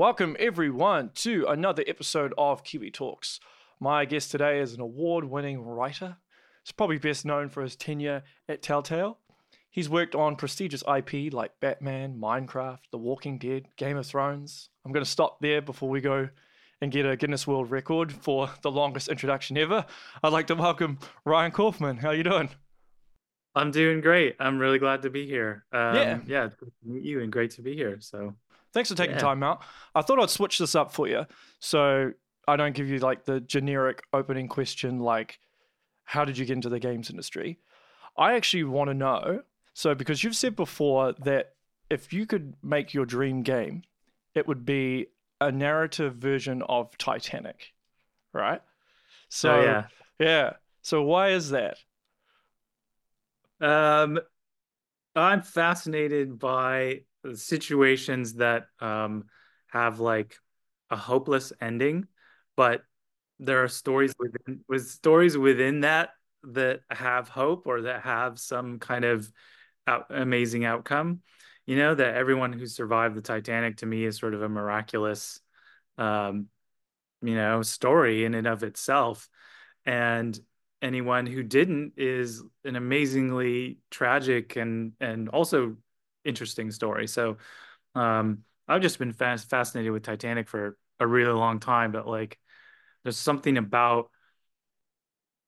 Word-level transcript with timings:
Welcome, 0.00 0.34
everyone, 0.38 1.10
to 1.16 1.44
another 1.46 1.84
episode 1.86 2.32
of 2.38 2.64
Kiwi 2.64 2.90
Talks. 2.90 3.38
My 3.80 4.06
guest 4.06 4.30
today 4.30 4.60
is 4.60 4.72
an 4.72 4.80
award 4.80 5.26
winning 5.26 5.60
writer. 5.60 6.16
He's 6.64 6.72
probably 6.72 6.96
best 6.96 7.26
known 7.26 7.50
for 7.50 7.62
his 7.62 7.76
tenure 7.76 8.22
at 8.48 8.62
Telltale. 8.62 9.18
He's 9.68 9.90
worked 9.90 10.14
on 10.14 10.36
prestigious 10.36 10.82
IP 10.88 11.30
like 11.34 11.60
Batman, 11.60 12.16
Minecraft, 12.18 12.78
The 12.90 12.96
Walking 12.96 13.36
Dead, 13.36 13.66
Game 13.76 13.98
of 13.98 14.06
Thrones. 14.06 14.70
I'm 14.86 14.92
going 14.92 15.04
to 15.04 15.10
stop 15.10 15.38
there 15.42 15.60
before 15.60 15.90
we 15.90 16.00
go 16.00 16.30
and 16.80 16.90
get 16.90 17.04
a 17.04 17.14
Guinness 17.14 17.46
World 17.46 17.70
Record 17.70 18.10
for 18.10 18.48
the 18.62 18.70
longest 18.70 19.08
introduction 19.08 19.58
ever. 19.58 19.84
I'd 20.22 20.32
like 20.32 20.46
to 20.46 20.54
welcome 20.54 20.98
Ryan 21.26 21.52
Kaufman. 21.52 21.98
How 21.98 22.08
are 22.08 22.14
you 22.14 22.24
doing? 22.24 22.48
I'm 23.54 23.70
doing 23.70 24.00
great. 24.00 24.34
I'm 24.40 24.58
really 24.58 24.78
glad 24.78 25.02
to 25.02 25.10
be 25.10 25.26
here. 25.26 25.66
Um, 25.72 25.94
Yeah. 25.94 26.18
yeah, 26.26 26.48
good 26.58 26.72
to 26.82 26.88
meet 26.88 27.02
you 27.02 27.20
and 27.20 27.30
great 27.30 27.50
to 27.50 27.60
be 27.60 27.74
here. 27.74 27.98
So 28.00 28.34
Thanks 28.72 28.88
for 28.88 28.96
taking 28.96 29.16
Yeah. 29.16 29.20
time 29.20 29.42
out. 29.42 29.62
I 29.94 30.02
thought 30.02 30.20
I'd 30.20 30.30
switch 30.30 30.58
this 30.58 30.74
up 30.74 30.92
for 30.92 31.08
you 31.08 31.26
so 31.58 32.12
I 32.46 32.56
don't 32.56 32.74
give 32.74 32.88
you 32.88 32.98
like 32.98 33.24
the 33.24 33.40
generic 33.40 34.02
opening 34.12 34.48
question 34.48 35.00
like 35.00 35.38
how 36.04 36.24
did 36.24 36.36
you 36.38 36.44
get 36.44 36.54
into 36.54 36.68
the 36.68 36.80
games 36.80 37.10
industry? 37.10 37.58
I 38.16 38.34
actually 38.34 38.64
want 38.64 38.88
to 38.88 38.94
know. 38.94 39.42
So 39.74 39.94
because 39.94 40.24
you've 40.24 40.36
said 40.36 40.56
before 40.56 41.12
that 41.20 41.54
if 41.88 42.12
you 42.12 42.26
could 42.26 42.54
make 42.62 42.92
your 42.94 43.06
dream 43.06 43.42
game, 43.42 43.82
it 44.34 44.46
would 44.46 44.64
be 44.64 45.06
a 45.40 45.50
narrative 45.50 46.16
version 46.16 46.62
of 46.62 46.96
Titanic, 46.98 47.72
right? 48.32 48.60
So 49.28 49.60
so 49.60 49.62
yeah. 49.62 49.84
yeah. 50.18 50.52
So 50.82 51.02
why 51.02 51.30
is 51.30 51.50
that? 51.50 51.78
Um, 53.60 54.18
I'm 55.14 55.42
fascinated 55.42 56.38
by 56.38 57.02
situations 57.34 58.34
that 58.34 58.66
um 58.80 59.24
have 59.68 60.00
like 60.00 60.36
a 60.90 60.96
hopeless 60.96 61.52
ending, 61.60 62.06
but 62.56 62.82
there 63.38 63.62
are 63.62 63.68
stories 63.68 64.12
within 64.18 64.60
with 64.68 64.88
stories 64.88 65.36
within 65.36 65.80
that 65.80 66.10
that 66.42 66.80
have 66.90 67.28
hope 67.28 67.66
or 67.66 67.82
that 67.82 68.02
have 68.02 68.38
some 68.38 68.78
kind 68.78 69.04
of 69.04 69.30
out, 69.86 70.06
amazing 70.10 70.64
outcome. 70.64 71.20
You 71.66 71.76
know, 71.76 71.94
that 71.94 72.14
everyone 72.16 72.52
who 72.52 72.66
survived 72.66 73.14
the 73.14 73.22
Titanic 73.22 73.78
to 73.78 73.86
me 73.86 74.04
is 74.04 74.18
sort 74.18 74.34
of 74.34 74.42
a 74.42 74.48
miraculous 74.48 75.40
um, 75.98 76.48
you 77.22 77.34
know, 77.34 77.62
story 77.62 78.24
in 78.24 78.34
and 78.34 78.46
of 78.46 78.62
itself. 78.62 79.28
And 79.84 80.38
anyone 80.82 81.26
who 81.26 81.42
didn't 81.42 81.94
is 81.96 82.42
an 82.64 82.76
amazingly 82.76 83.78
tragic 83.90 84.56
and 84.56 84.92
and 85.00 85.28
also 85.28 85.76
interesting 86.24 86.70
story. 86.70 87.06
So 87.06 87.36
um 87.94 88.44
I've 88.68 88.82
just 88.82 88.98
been 88.98 89.12
fas- 89.12 89.44
fascinated 89.44 89.92
with 89.92 90.04
Titanic 90.04 90.48
for 90.48 90.76
a 91.00 91.06
really 91.06 91.32
long 91.32 91.60
time, 91.60 91.92
but 91.92 92.06
like 92.06 92.38
there's 93.04 93.16
something 93.16 93.56
about 93.58 94.10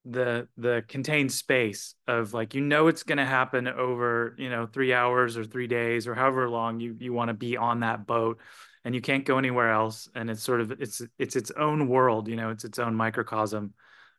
the 0.04 0.48
the 0.56 0.82
contained 0.88 1.30
space 1.30 1.94
of 2.08 2.34
like 2.34 2.54
you 2.54 2.60
know 2.60 2.88
it's 2.88 3.04
going 3.04 3.18
to 3.18 3.24
happen 3.24 3.68
over 3.68 4.34
you 4.36 4.50
know 4.50 4.66
three 4.66 4.92
hours 4.92 5.36
or 5.36 5.44
three 5.44 5.68
days 5.68 6.08
or 6.08 6.14
however 6.14 6.48
long 6.50 6.80
you 6.80 6.96
you 6.98 7.12
want 7.12 7.28
to 7.28 7.34
be 7.34 7.56
on 7.56 7.80
that 7.80 8.04
boat 8.04 8.40
and 8.84 8.96
you 8.96 9.00
can't 9.00 9.24
go 9.24 9.38
anywhere 9.38 9.70
else 9.70 10.08
and 10.16 10.28
it's 10.28 10.42
sort 10.42 10.60
of 10.60 10.72
it's 10.72 11.02
it's 11.20 11.36
its 11.36 11.52
own 11.52 11.86
world 11.86 12.26
you 12.26 12.34
know 12.34 12.50
it's 12.50 12.64
its 12.64 12.80
own 12.80 12.96
microcosm 12.96 13.72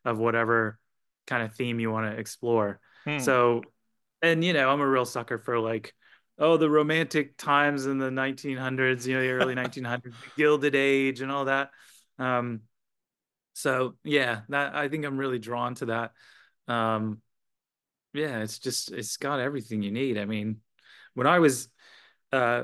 of 0.05 0.17
whatever 0.19 0.79
kind 1.27 1.43
of 1.43 1.53
theme 1.53 1.81
you 1.81 1.91
want 1.91 2.09
to 2.09 2.17
explore 2.17 2.79
Hmm. 3.05 3.17
so 3.17 3.61
and 4.21 4.41
you 4.41 4.53
know 4.53 4.69
i'm 4.69 4.79
a 4.79 4.87
real 4.87 5.05
sucker 5.05 5.37
for 5.37 5.59
like 5.59 5.93
oh 6.43 6.57
the 6.57 6.69
romantic 6.69 7.37
times 7.37 7.85
in 7.85 7.97
the 7.97 8.09
1900s 8.09 9.07
you 9.07 9.13
know 9.13 9.21
the 9.21 9.31
early 9.31 9.55
1900s 9.55 10.03
the 10.03 10.11
gilded 10.37 10.75
age 10.75 11.21
and 11.21 11.31
all 11.31 11.45
that. 11.45 11.69
Um 12.19 12.61
so 13.55 13.95
yeah 14.03 14.41
that 14.49 14.73
i 14.75 14.89
think 14.89 15.05
i'm 15.05 15.17
really 15.17 15.39
drawn 15.39 15.75
to 15.75 15.85
that. 15.85 16.11
Um 16.67 17.21
yeah 18.13 18.39
it's 18.39 18.59
just 18.59 18.91
it's 18.91 19.17
got 19.17 19.39
everything 19.39 19.81
you 19.81 19.91
need. 19.91 20.17
I 20.17 20.25
mean 20.25 20.57
when 21.13 21.27
i 21.27 21.39
was 21.39 21.69
uh 22.31 22.63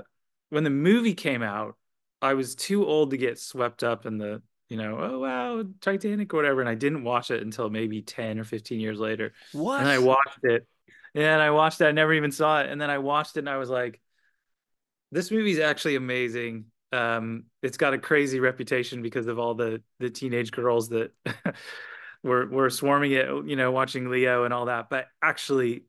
when 0.50 0.64
the 0.64 0.70
movie 0.70 1.14
came 1.14 1.44
out 1.44 1.76
i 2.22 2.34
was 2.34 2.56
too 2.56 2.86
old 2.86 3.12
to 3.12 3.18
get 3.18 3.40
swept 3.40 3.84
up 3.84 4.06
in 4.06 4.18
the 4.18 4.42
you 4.68 4.78
know 4.78 4.98
oh 5.00 5.20
wow 5.20 5.64
titanic 5.82 6.34
or 6.34 6.38
whatever 6.38 6.60
and 6.60 6.70
i 6.70 6.76
didn't 6.76 7.04
watch 7.04 7.32
it 7.32 7.42
until 7.42 7.70
maybe 7.70 8.02
10 8.02 8.40
or 8.40 8.44
15 8.44 8.80
years 8.80 9.00
later. 9.00 9.34
What? 9.54 9.80
and 9.80 9.90
i 9.90 10.00
watched 10.00 10.44
it 10.44 10.68
and 11.16 11.42
i 11.42 11.52
watched 11.52 11.82
it 11.82 11.86
i 11.86 11.92
never 11.92 12.14
even 12.14 12.32
saw 12.32 12.62
it 12.62 12.70
and 12.70 12.80
then 12.80 12.90
i 12.90 12.98
watched 12.98 13.36
it 13.38 13.40
and 13.40 13.50
i 13.50 13.58
was 13.58 13.70
like 13.70 14.00
this 15.12 15.32
movie's 15.32 15.60
actually 15.60 15.96
amazing. 15.96 16.66
Um, 16.92 17.46
it's 17.62 17.78
got 17.78 17.94
a 17.94 18.00
crazy 18.00 18.40
reputation 18.40 19.02
because 19.02 19.28
of 19.28 19.40
all 19.40 19.54
the 19.56 19.82
the 20.00 20.10
teenage 20.10 20.52
girls 20.52 20.90
that 20.90 21.12
were 22.24 22.48
were 22.48 22.70
swarming 22.70 23.12
it, 23.12 23.28
you 23.46 23.56
know, 23.56 23.72
watching 23.72 24.10
Leo 24.10 24.44
and 24.44 24.54
all 24.54 24.66
that. 24.66 24.90
But 24.90 25.08
actually, 25.22 25.86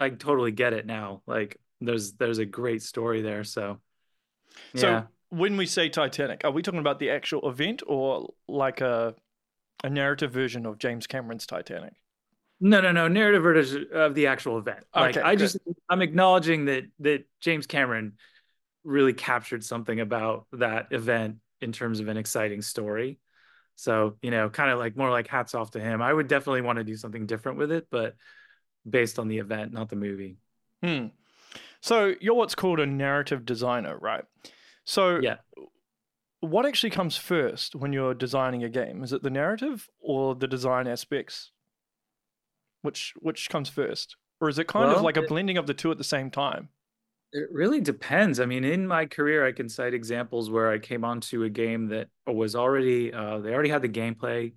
I 0.00 0.10
totally 0.10 0.52
get 0.52 0.72
it 0.72 0.86
now. 0.86 1.22
Like, 1.26 1.58
there's 1.80 2.12
there's 2.14 2.38
a 2.38 2.46
great 2.46 2.82
story 2.82 3.22
there. 3.22 3.44
So, 3.44 3.80
So 4.74 5.04
when 5.30 5.56
we 5.56 5.66
say 5.66 5.88
Titanic, 5.88 6.42
are 6.44 6.50
we 6.50 6.62
talking 6.62 6.80
about 6.80 6.98
the 6.98 7.10
actual 7.10 7.48
event 7.48 7.82
or 7.86 8.30
like 8.48 8.80
a 8.80 9.14
a 9.84 9.90
narrative 9.90 10.32
version 10.32 10.66
of 10.66 10.78
James 10.78 11.06
Cameron's 11.06 11.46
Titanic? 11.46 11.94
No, 12.60 12.80
no, 12.80 12.90
no. 12.92 13.06
Narrative 13.08 13.42
version 13.42 13.86
of 13.92 14.14
the 14.14 14.26
actual 14.26 14.58
event. 14.58 14.84
Like, 14.94 15.16
Okay, 15.16 15.24
I 15.24 15.34
good. 15.34 15.40
just 15.40 15.58
I'm 15.88 16.02
acknowledging 16.02 16.64
that 16.66 16.84
that 17.00 17.24
James 17.40 17.66
Cameron 17.66 18.14
really 18.84 19.12
captured 19.12 19.62
something 19.64 20.00
about 20.00 20.46
that 20.52 20.88
event 20.92 21.36
in 21.60 21.72
terms 21.72 22.00
of 22.00 22.08
an 22.08 22.16
exciting 22.16 22.62
story. 22.62 23.18
So, 23.76 24.16
you 24.22 24.30
know, 24.32 24.48
kind 24.50 24.70
of 24.70 24.78
like 24.78 24.96
more 24.96 25.10
like 25.10 25.28
hats 25.28 25.54
off 25.54 25.72
to 25.72 25.80
him. 25.80 26.02
I 26.02 26.12
would 26.12 26.26
definitely 26.26 26.62
want 26.62 26.78
to 26.78 26.84
do 26.84 26.96
something 26.96 27.26
different 27.26 27.58
with 27.58 27.70
it, 27.70 27.86
but 27.90 28.16
based 28.88 29.18
on 29.18 29.28
the 29.28 29.38
event, 29.38 29.72
not 29.72 29.88
the 29.88 29.96
movie. 29.96 30.38
Hmm. 30.82 31.06
So 31.80 32.14
you're 32.20 32.34
what's 32.34 32.54
called 32.56 32.80
a 32.80 32.86
narrative 32.86 33.44
designer, 33.44 33.96
right? 33.96 34.24
So 34.84 35.20
Yeah. 35.20 35.36
what 36.40 36.66
actually 36.66 36.90
comes 36.90 37.16
first 37.16 37.76
when 37.76 37.92
you're 37.92 38.14
designing 38.14 38.64
a 38.64 38.68
game? 38.68 39.04
Is 39.04 39.12
it 39.12 39.22
the 39.22 39.30
narrative 39.30 39.88
or 40.00 40.34
the 40.34 40.48
design 40.48 40.86
aspects? 40.88 41.52
Which 42.88 43.12
which 43.20 43.50
comes 43.50 43.68
first? 43.68 44.16
Or 44.40 44.48
is 44.48 44.58
it 44.58 44.66
kind 44.66 44.90
of 44.90 45.02
like 45.02 45.18
a 45.18 45.22
it- 45.22 45.28
blending 45.28 45.58
of 45.58 45.66
the 45.66 45.74
two 45.74 45.90
at 45.90 45.98
the 45.98 46.04
same 46.04 46.30
time? 46.30 46.70
It 47.34 47.48
really 47.52 47.82
depends. 47.82 48.40
I 48.40 48.46
mean, 48.46 48.64
in 48.64 48.86
my 48.86 49.04
career, 49.04 49.46
I 49.46 49.52
can 49.52 49.68
cite 49.68 49.92
examples 49.92 50.48
where 50.48 50.70
I 50.70 50.78
came 50.78 51.04
onto 51.04 51.42
a 51.42 51.50
game 51.50 51.88
that 51.88 52.08
was 52.26 52.56
already, 52.56 53.12
uh, 53.12 53.40
they 53.40 53.52
already 53.52 53.68
had 53.68 53.82
the 53.82 53.88
gameplay. 53.90 54.54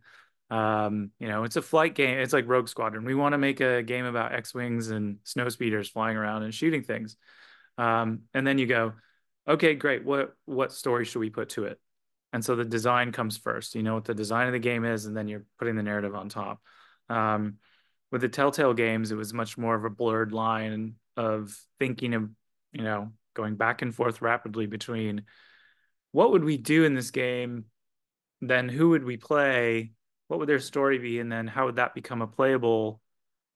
Um, 0.49 1.11
you 1.19 1.27
know, 1.27 1.43
it's 1.43 1.57
a 1.57 1.61
flight 1.61 1.93
game. 1.93 2.19
It's 2.19 2.31
like 2.31 2.47
Rogue 2.47 2.69
Squadron. 2.69 3.03
We 3.03 3.15
want 3.15 3.33
to 3.33 3.37
make 3.37 3.59
a 3.59 3.83
game 3.83 4.05
about 4.05 4.33
X-Wings 4.33 4.89
and 4.89 5.17
snow 5.25 5.49
speeders 5.49 5.89
flying 5.89 6.15
around 6.15 6.43
and 6.43 6.53
shooting 6.53 6.83
things. 6.83 7.17
Um, 7.77 8.21
and 8.33 8.47
then 8.47 8.57
you 8.57 8.67
go, 8.67 8.93
okay, 9.45 9.75
great. 9.75 10.05
What 10.05 10.33
what 10.45 10.71
story 10.71 11.03
should 11.03 11.19
we 11.19 11.29
put 11.29 11.49
to 11.49 11.65
it? 11.65 11.77
And 12.31 12.45
so 12.45 12.55
the 12.55 12.63
design 12.63 13.11
comes 13.11 13.37
first. 13.37 13.75
You 13.75 13.83
know 13.83 13.95
what 13.95 14.05
the 14.05 14.15
design 14.15 14.47
of 14.47 14.53
the 14.53 14.59
game 14.59 14.85
is, 14.85 15.07
and 15.07 15.17
then 15.17 15.27
you're 15.27 15.43
putting 15.59 15.75
the 15.75 15.83
narrative 15.83 16.15
on 16.15 16.29
top. 16.29 16.61
Um, 17.09 17.57
with 18.11 18.21
the 18.21 18.29
Telltale 18.29 18.73
games, 18.73 19.11
it 19.11 19.15
was 19.15 19.33
much 19.33 19.57
more 19.57 19.75
of 19.75 19.85
a 19.85 19.89
blurred 19.89 20.33
line 20.33 20.95
of 21.17 21.57
thinking 21.79 22.13
of 22.13 22.29
you 22.71 22.83
know, 22.83 23.11
going 23.33 23.55
back 23.55 23.81
and 23.81 23.93
forth 23.93 24.21
rapidly 24.21 24.65
between 24.65 25.23
what 26.11 26.31
would 26.31 26.43
we 26.43 26.57
do 26.57 26.83
in 26.83 26.93
this 26.93 27.11
game, 27.11 27.65
then 28.41 28.69
who 28.69 28.89
would 28.89 29.03
we 29.03 29.17
play, 29.17 29.91
what 30.27 30.39
would 30.39 30.49
their 30.49 30.59
story 30.59 30.97
be, 30.97 31.19
and 31.19 31.31
then 31.31 31.47
how 31.47 31.65
would 31.65 31.77
that 31.77 31.93
become 31.93 32.21
a 32.21 32.27
playable, 32.27 33.01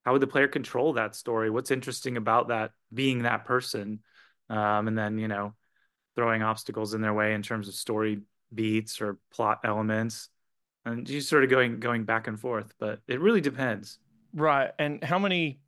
how 0.06 0.14
would 0.14 0.22
the 0.22 0.28
player 0.28 0.48
control 0.48 0.94
that 0.94 1.16
story? 1.16 1.50
What's 1.50 1.72
interesting 1.72 2.18
about 2.18 2.50
that 2.50 2.72
being 2.94 3.24
that 3.24 3.46
person? 3.46 4.00
Um, 4.50 4.88
and 4.88 4.98
then, 4.98 5.18
you 5.18 5.28
know, 5.28 5.54
throwing 6.16 6.44
obstacles 6.44 6.94
in 6.94 7.02
their 7.02 7.14
way 7.14 7.34
in 7.34 7.42
terms 7.42 7.68
of 7.68 7.74
story 7.74 8.22
beats 8.54 9.02
or 9.02 9.18
plot 9.34 9.60
elements. 9.64 10.30
And 10.86 11.08
just 11.08 11.30
sort 11.30 11.44
of 11.44 11.50
going 11.50 11.80
going 11.80 12.04
back 12.04 12.28
and 12.28 12.40
forth, 12.40 12.72
but 12.78 13.00
it 13.08 13.20
really 13.20 13.42
depends. 13.42 13.98
Right. 14.36 14.72
And 14.80 15.04
how 15.04 15.20
many 15.20 15.62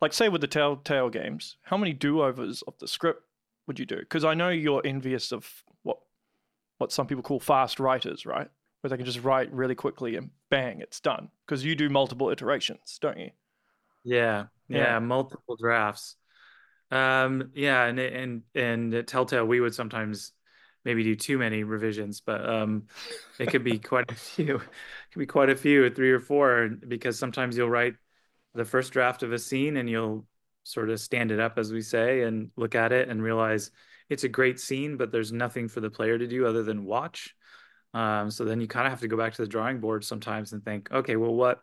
like 0.00 0.12
say 0.12 0.28
with 0.28 0.40
the 0.40 0.48
Telltale 0.48 1.10
games, 1.10 1.56
how 1.62 1.76
many 1.76 1.92
do-overs 1.92 2.62
of 2.62 2.78
the 2.78 2.88
script 2.88 3.22
would 3.66 3.78
you 3.78 3.86
do? 3.86 3.98
Because 3.98 4.24
I 4.24 4.34
know 4.34 4.50
you're 4.50 4.82
envious 4.84 5.32
of 5.32 5.64
what 5.82 5.98
what 6.78 6.92
some 6.92 7.06
people 7.06 7.22
call 7.24 7.40
fast 7.40 7.80
writers, 7.80 8.26
right? 8.26 8.50
Where 8.80 8.90
they 8.90 8.96
can 8.96 9.06
just 9.06 9.22
write 9.22 9.52
really 9.52 9.76
quickly 9.76 10.16
and 10.16 10.30
bang, 10.50 10.80
it's 10.80 11.00
done. 11.00 11.30
Because 11.46 11.64
you 11.64 11.76
do 11.76 11.90
multiple 11.90 12.30
iterations, 12.30 12.98
don't 13.00 13.18
you? 13.18 13.32
Yeah, 14.02 14.48
Yeah. 14.68 14.94
yeah, 14.94 14.98
multiple 14.98 15.56
drafts. 15.56 16.16
Um, 16.90 17.52
yeah, 17.54 17.84
and 17.86 17.98
and 18.00 18.42
and 18.54 18.94
at 18.94 19.08
Telltale, 19.08 19.46
we 19.46 19.60
would 19.60 19.74
sometimes 19.74 20.32
maybe 20.84 21.04
do 21.04 21.16
too 21.16 21.38
many 21.38 21.64
revisions, 21.64 22.20
but 22.20 22.48
um, 22.48 22.88
it 23.38 23.48
could 23.48 23.64
be 23.64 23.78
quite 23.80 24.10
a 24.10 24.14
few. 24.16 24.56
It 24.58 24.62
could 25.12 25.20
be 25.20 25.26
quite 25.26 25.50
a 25.50 25.56
few, 25.56 25.90
three 25.90 26.12
or 26.12 26.20
four, 26.20 26.68
because 26.68 27.18
sometimes 27.18 27.56
you'll 27.56 27.70
write 27.70 27.96
the 28.54 28.64
first 28.64 28.92
draft 28.92 29.22
of 29.22 29.32
a 29.32 29.38
scene 29.38 29.76
and 29.76 29.88
you'll 29.88 30.26
sort 30.64 30.90
of 30.90 31.00
stand 31.00 31.30
it 31.30 31.40
up, 31.40 31.58
as 31.58 31.72
we 31.72 31.82
say, 31.82 32.22
and 32.22 32.50
look 32.56 32.74
at 32.74 32.92
it 32.92 33.08
and 33.08 33.22
realize 33.22 33.70
it's 34.08 34.24
a 34.24 34.28
great 34.28 34.60
scene, 34.60 34.96
but 34.96 35.12
there's 35.12 35.32
nothing 35.32 35.68
for 35.68 35.80
the 35.80 35.90
player 35.90 36.18
to 36.18 36.26
do 36.26 36.46
other 36.46 36.62
than 36.62 36.84
watch. 36.84 37.34
Um, 37.92 38.30
so 38.30 38.44
then 38.44 38.60
you 38.60 38.66
kind 38.66 38.86
of 38.86 38.92
have 38.92 39.00
to 39.00 39.08
go 39.08 39.16
back 39.16 39.34
to 39.34 39.42
the 39.42 39.48
drawing 39.48 39.80
board 39.80 40.04
sometimes 40.04 40.52
and 40.52 40.64
think, 40.64 40.90
okay, 40.90 41.16
well, 41.16 41.34
what 41.34 41.60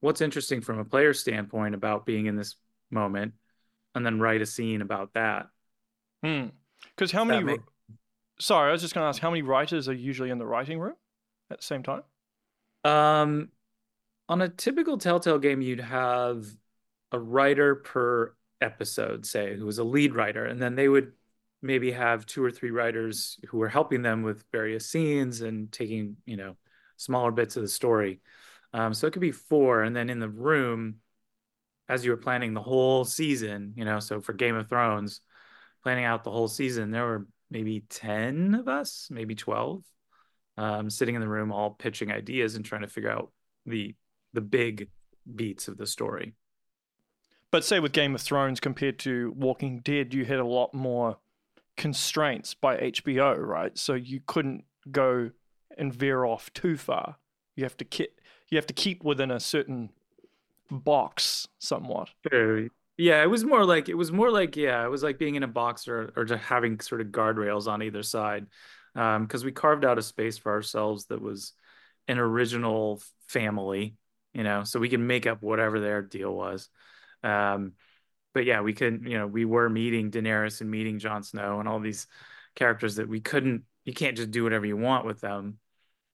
what's 0.00 0.20
interesting 0.20 0.60
from 0.60 0.78
a 0.78 0.84
player 0.84 1.12
standpoint 1.12 1.74
about 1.74 2.06
being 2.06 2.26
in 2.26 2.36
this 2.36 2.56
moment, 2.90 3.34
and 3.94 4.04
then 4.04 4.18
write 4.18 4.42
a 4.42 4.46
scene 4.46 4.82
about 4.82 5.14
that. 5.14 5.46
Hmm. 6.24 6.46
Because 6.96 7.12
how 7.12 7.24
many? 7.24 7.44
Make... 7.44 7.60
Sorry, 8.40 8.70
I 8.70 8.72
was 8.72 8.80
just 8.82 8.94
going 8.94 9.04
to 9.04 9.08
ask 9.08 9.20
how 9.20 9.30
many 9.30 9.42
writers 9.42 9.88
are 9.88 9.94
usually 9.94 10.30
in 10.30 10.38
the 10.38 10.46
writing 10.46 10.78
room 10.78 10.94
at 11.50 11.58
the 11.58 11.64
same 11.64 11.82
time. 11.82 12.02
Um, 12.84 13.50
on 14.30 14.40
a 14.42 14.48
typical 14.48 14.96
Telltale 14.96 15.40
game, 15.40 15.60
you'd 15.60 15.80
have 15.80 16.46
a 17.10 17.18
writer 17.18 17.74
per 17.74 18.32
episode, 18.60 19.26
say, 19.26 19.56
who 19.56 19.66
was 19.66 19.78
a 19.78 19.84
lead 19.84 20.14
writer, 20.14 20.46
and 20.46 20.62
then 20.62 20.76
they 20.76 20.88
would 20.88 21.12
maybe 21.62 21.90
have 21.90 22.24
two 22.26 22.42
or 22.42 22.52
three 22.52 22.70
writers 22.70 23.40
who 23.48 23.58
were 23.58 23.68
helping 23.68 24.02
them 24.02 24.22
with 24.22 24.44
various 24.52 24.88
scenes 24.88 25.40
and 25.40 25.72
taking, 25.72 26.16
you 26.26 26.36
know, 26.36 26.56
smaller 26.96 27.32
bits 27.32 27.56
of 27.56 27.62
the 27.62 27.68
story. 27.68 28.20
Um, 28.72 28.94
so 28.94 29.08
it 29.08 29.12
could 29.12 29.20
be 29.20 29.32
four, 29.32 29.82
and 29.82 29.96
then 29.96 30.08
in 30.08 30.20
the 30.20 30.28
room, 30.28 30.98
as 31.88 32.04
you 32.04 32.12
were 32.12 32.16
planning 32.16 32.54
the 32.54 32.62
whole 32.62 33.04
season, 33.04 33.72
you 33.74 33.84
know, 33.84 33.98
so 33.98 34.20
for 34.20 34.32
Game 34.32 34.54
of 34.54 34.68
Thrones, 34.68 35.22
planning 35.82 36.04
out 36.04 36.22
the 36.22 36.30
whole 36.30 36.46
season, 36.46 36.92
there 36.92 37.04
were 37.04 37.26
maybe 37.50 37.80
10 37.90 38.54
of 38.54 38.68
us, 38.68 39.08
maybe 39.10 39.34
12, 39.34 39.82
um, 40.56 40.88
sitting 40.88 41.16
in 41.16 41.20
the 41.20 41.28
room 41.28 41.50
all 41.50 41.70
pitching 41.70 42.12
ideas 42.12 42.54
and 42.54 42.64
trying 42.64 42.82
to 42.82 42.86
figure 42.86 43.10
out 43.10 43.32
the 43.66 43.96
the 44.32 44.40
big 44.40 44.88
beats 45.34 45.68
of 45.68 45.76
the 45.76 45.86
story. 45.86 46.34
But 47.50 47.64
say 47.64 47.80
with 47.80 47.92
Game 47.92 48.14
of 48.14 48.20
Thrones 48.20 48.60
compared 48.60 48.98
to 49.00 49.34
Walking 49.36 49.80
Dead, 49.80 50.14
you 50.14 50.24
had 50.24 50.38
a 50.38 50.44
lot 50.44 50.72
more 50.72 51.16
constraints 51.76 52.54
by 52.54 52.76
HBO, 52.76 53.36
right? 53.38 53.76
So 53.76 53.94
you 53.94 54.20
couldn't 54.26 54.64
go 54.90 55.30
and 55.76 55.92
veer 55.92 56.24
off 56.24 56.52
too 56.52 56.76
far. 56.76 57.16
You 57.56 57.64
have 57.64 57.76
to 57.78 57.84
keep 57.84 58.20
you 58.50 58.56
have 58.56 58.66
to 58.66 58.74
keep 58.74 59.04
within 59.04 59.30
a 59.30 59.40
certain 59.40 59.90
box 60.70 61.48
somewhat. 61.58 62.10
Yeah, 62.96 63.22
it 63.22 63.30
was 63.30 63.44
more 63.44 63.64
like 63.64 63.88
it 63.88 63.94
was 63.94 64.12
more 64.12 64.30
like 64.30 64.56
yeah, 64.56 64.84
it 64.84 64.88
was 64.88 65.02
like 65.02 65.18
being 65.18 65.34
in 65.34 65.42
a 65.42 65.48
box 65.48 65.88
or 65.88 66.12
or 66.16 66.24
just 66.24 66.44
having 66.44 66.78
sort 66.80 67.00
of 67.00 67.08
guardrails 67.08 67.66
on 67.66 67.82
either 67.82 68.02
side, 68.02 68.46
because 68.94 69.42
um, 69.42 69.44
we 69.44 69.52
carved 69.52 69.84
out 69.84 69.98
a 69.98 70.02
space 70.02 70.38
for 70.38 70.52
ourselves 70.52 71.06
that 71.06 71.20
was 71.20 71.52
an 72.08 72.18
original 72.18 73.00
family, 73.28 73.96
you 74.34 74.42
know, 74.42 74.64
so 74.64 74.80
we 74.80 74.88
can 74.88 75.06
make 75.06 75.26
up 75.26 75.42
whatever 75.42 75.80
their 75.80 76.02
deal 76.02 76.34
was. 76.34 76.68
Um, 77.22 77.72
but 78.32 78.44
yeah, 78.44 78.60
we 78.60 78.72
couldn't, 78.72 79.06
you 79.06 79.18
know, 79.18 79.26
we 79.26 79.44
were 79.44 79.68
meeting 79.68 80.10
Daenerys 80.10 80.60
and 80.60 80.70
meeting 80.70 80.98
Jon 80.98 81.22
Snow 81.22 81.58
and 81.58 81.68
all 81.68 81.80
these 81.80 82.06
characters 82.54 82.96
that 82.96 83.08
we 83.08 83.20
couldn't. 83.20 83.64
You 83.84 83.92
can't 83.92 84.16
just 84.16 84.30
do 84.30 84.44
whatever 84.44 84.66
you 84.66 84.76
want 84.76 85.04
with 85.04 85.20
them. 85.20 85.58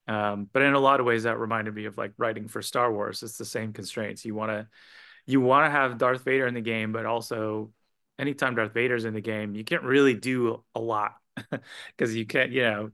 Um, 0.07 0.49
but 0.51 0.61
in 0.61 0.73
a 0.73 0.79
lot 0.79 0.99
of 0.99 1.05
ways, 1.05 1.23
that 1.23 1.37
reminded 1.37 1.75
me 1.75 1.85
of 1.85 1.97
like 1.97 2.13
writing 2.17 2.47
for 2.47 2.61
Star 2.61 2.91
Wars. 2.91 3.21
It's 3.23 3.37
the 3.37 3.45
same 3.45 3.73
constraints. 3.73 4.25
You 4.25 4.35
want 4.35 4.51
to, 4.51 4.67
you 5.25 5.41
want 5.41 5.65
to 5.65 5.69
have 5.69 5.97
Darth 5.97 6.23
Vader 6.23 6.47
in 6.47 6.53
the 6.53 6.61
game, 6.61 6.91
but 6.93 7.05
also 7.05 7.71
anytime 8.17 8.55
Darth 8.55 8.73
Vader's 8.73 9.05
in 9.05 9.13
the 9.13 9.21
game, 9.21 9.53
you 9.53 9.63
can't 9.63 9.83
really 9.83 10.13
do 10.13 10.63
a 10.73 10.79
lot 10.79 11.15
because 11.97 12.15
you 12.15 12.25
can't, 12.25 12.51
you 12.51 12.63
know, 12.63 12.91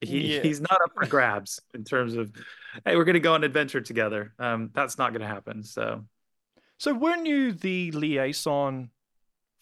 he, 0.00 0.36
yeah. 0.36 0.42
he's 0.42 0.60
not 0.60 0.80
up 0.82 0.92
for 0.94 1.06
grabs 1.06 1.60
in 1.74 1.84
terms 1.84 2.14
of, 2.14 2.32
hey, 2.84 2.96
we're 2.96 3.04
going 3.04 3.14
to 3.14 3.20
go 3.20 3.34
on 3.34 3.44
adventure 3.44 3.80
together. 3.80 4.32
Um, 4.38 4.70
that's 4.74 4.98
not 4.98 5.12
going 5.12 5.22
to 5.22 5.26
happen. 5.26 5.62
So 5.62 6.04
so 6.80 6.94
weren't 6.94 7.26
you 7.26 7.52
the 7.52 7.90
liaison 7.92 8.88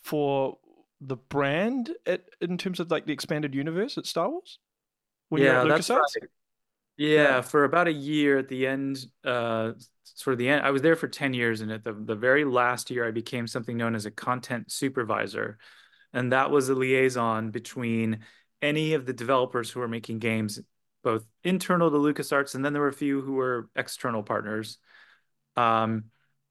for 0.04 0.58
the 1.00 1.16
brand 1.16 1.90
at, 2.06 2.22
in 2.40 2.56
terms 2.56 2.78
of 2.78 2.92
like 2.92 3.06
the 3.06 3.12
expanded 3.12 3.56
universe 3.56 3.98
at 3.98 4.06
Star 4.06 4.30
Wars? 4.30 4.60
When 5.28 5.42
yeah, 5.42 5.64
that's 5.64 5.90
right. 5.90 6.00
Yeah, 6.96 7.08
yeah, 7.08 7.40
for 7.40 7.64
about 7.64 7.88
a 7.88 7.92
year 7.92 8.38
at 8.38 8.48
the 8.48 8.68
end, 8.68 9.04
uh, 9.24 9.72
sort 10.04 10.32
of 10.34 10.38
the 10.38 10.48
end. 10.48 10.64
I 10.64 10.70
was 10.70 10.82
there 10.82 10.94
for 10.94 11.08
ten 11.08 11.34
years, 11.34 11.60
and 11.60 11.72
at 11.72 11.82
the 11.82 11.92
the 11.92 12.14
very 12.14 12.44
last 12.44 12.88
year, 12.88 13.06
I 13.06 13.10
became 13.10 13.48
something 13.48 13.76
known 13.76 13.96
as 13.96 14.06
a 14.06 14.12
content 14.12 14.70
supervisor, 14.70 15.58
and 16.12 16.32
that 16.32 16.52
was 16.52 16.68
a 16.68 16.74
liaison 16.74 17.50
between 17.50 18.20
any 18.62 18.94
of 18.94 19.06
the 19.06 19.12
developers 19.12 19.70
who 19.70 19.80
were 19.80 19.88
making 19.88 20.18
games, 20.18 20.60
both 21.02 21.24
internal 21.44 21.90
to 21.90 21.96
LucasArts, 21.96 22.54
and 22.54 22.64
then 22.64 22.72
there 22.72 22.82
were 22.82 22.88
a 22.88 22.92
few 22.92 23.20
who 23.20 23.34
were 23.34 23.68
external 23.76 24.22
partners. 24.22 24.78
Um, 25.56 26.04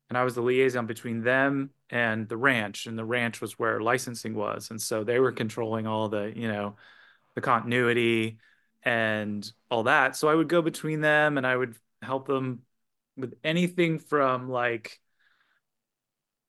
and 0.09 0.17
I 0.17 0.23
was 0.23 0.35
the 0.35 0.41
liaison 0.41 0.85
between 0.85 1.21
them 1.21 1.71
and 1.89 2.27
the 2.27 2.37
ranch, 2.37 2.85
and 2.85 2.97
the 2.97 3.05
ranch 3.05 3.41
was 3.41 3.59
where 3.59 3.81
licensing 3.81 4.35
was, 4.35 4.69
and 4.69 4.81
so 4.81 5.03
they 5.03 5.19
were 5.19 5.31
controlling 5.31 5.87
all 5.87 6.09
the 6.09 6.31
you 6.35 6.47
know 6.47 6.75
the 7.35 7.41
continuity 7.41 8.39
and 8.83 9.49
all 9.69 9.83
that. 9.83 10.15
So 10.15 10.29
I 10.29 10.35
would 10.35 10.49
go 10.49 10.61
between 10.61 11.01
them, 11.01 11.37
and 11.37 11.45
I 11.45 11.55
would 11.55 11.75
help 12.01 12.27
them 12.27 12.61
with 13.17 13.33
anything 13.43 13.99
from 13.99 14.49
like 14.49 14.99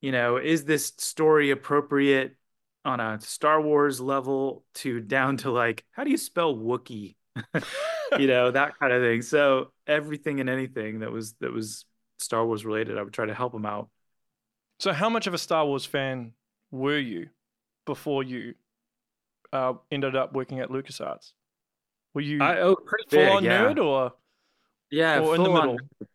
you 0.01 0.11
know 0.11 0.37
is 0.37 0.65
this 0.65 0.93
story 0.97 1.51
appropriate 1.51 2.37
on 2.85 2.99
a 2.99 3.19
Star 3.19 3.61
Wars 3.61 3.99
level 3.99 4.63
to 4.75 4.99
down 4.99 5.37
to 5.37 5.51
like 5.51 5.83
how 5.91 6.03
do 6.03 6.11
you 6.11 6.17
spell 6.17 6.55
Wookiee, 6.55 7.15
you 8.17 8.27
know 8.27 8.51
that 8.51 8.77
kind 8.79 8.93
of 8.93 9.01
thing. 9.01 9.21
So 9.21 9.71
everything 9.87 10.39
and 10.39 10.49
anything 10.49 10.99
that 10.99 11.11
was 11.11 11.33
that 11.39 11.51
was 11.51 11.85
Star 12.19 12.45
Wars 12.45 12.65
related, 12.65 12.97
I 12.97 13.03
would 13.03 13.13
try 13.13 13.25
to 13.25 13.33
help 13.33 13.53
them 13.53 13.65
out. 13.65 13.89
So, 14.79 14.93
how 14.93 15.09
much 15.09 15.27
of 15.27 15.33
a 15.33 15.37
Star 15.37 15.65
Wars 15.65 15.85
fan 15.85 16.33
were 16.71 16.97
you 16.97 17.29
before 17.85 18.23
you 18.23 18.55
uh, 19.51 19.73
ended 19.91 20.15
up 20.15 20.33
working 20.33 20.59
at 20.59 20.69
LucasArts? 20.69 21.31
Were 22.13 22.21
you 22.21 22.41
I, 22.41 22.59
oh, 22.61 22.75
full 22.75 22.97
big, 23.09 23.29
on 23.29 23.43
yeah. 23.43 23.63
nerd 23.63 23.83
or 23.83 24.13
yeah, 24.89 25.19
or 25.19 25.35
in 25.35 25.43
the 25.43 25.49
middle? 25.49 25.71
On. 25.71 26.07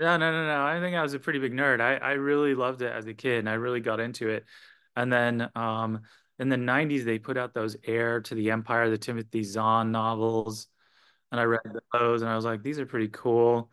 No, 0.00 0.16
no, 0.16 0.32
no, 0.32 0.46
no. 0.46 0.64
I 0.64 0.80
think 0.80 0.96
I 0.96 1.02
was 1.02 1.14
a 1.14 1.18
pretty 1.18 1.38
big 1.38 1.52
nerd. 1.52 1.80
I, 1.80 1.96
I 1.96 2.12
really 2.12 2.54
loved 2.54 2.82
it 2.82 2.92
as 2.92 3.06
a 3.06 3.14
kid 3.14 3.40
and 3.40 3.48
I 3.48 3.54
really 3.54 3.80
got 3.80 4.00
into 4.00 4.28
it. 4.28 4.44
And 4.96 5.12
then 5.12 5.48
um, 5.54 6.02
in 6.38 6.48
the 6.48 6.56
90s, 6.56 7.04
they 7.04 7.18
put 7.18 7.36
out 7.36 7.54
those 7.54 7.76
Heir 7.84 8.20
to 8.22 8.34
the 8.34 8.50
Empire, 8.50 8.90
the 8.90 8.98
Timothy 8.98 9.42
Zahn 9.42 9.92
novels. 9.92 10.68
And 11.30 11.40
I 11.40 11.44
read 11.44 11.60
those 11.92 12.22
and 12.22 12.30
I 12.30 12.36
was 12.36 12.44
like, 12.44 12.62
these 12.62 12.78
are 12.78 12.86
pretty 12.86 13.08
cool. 13.08 13.70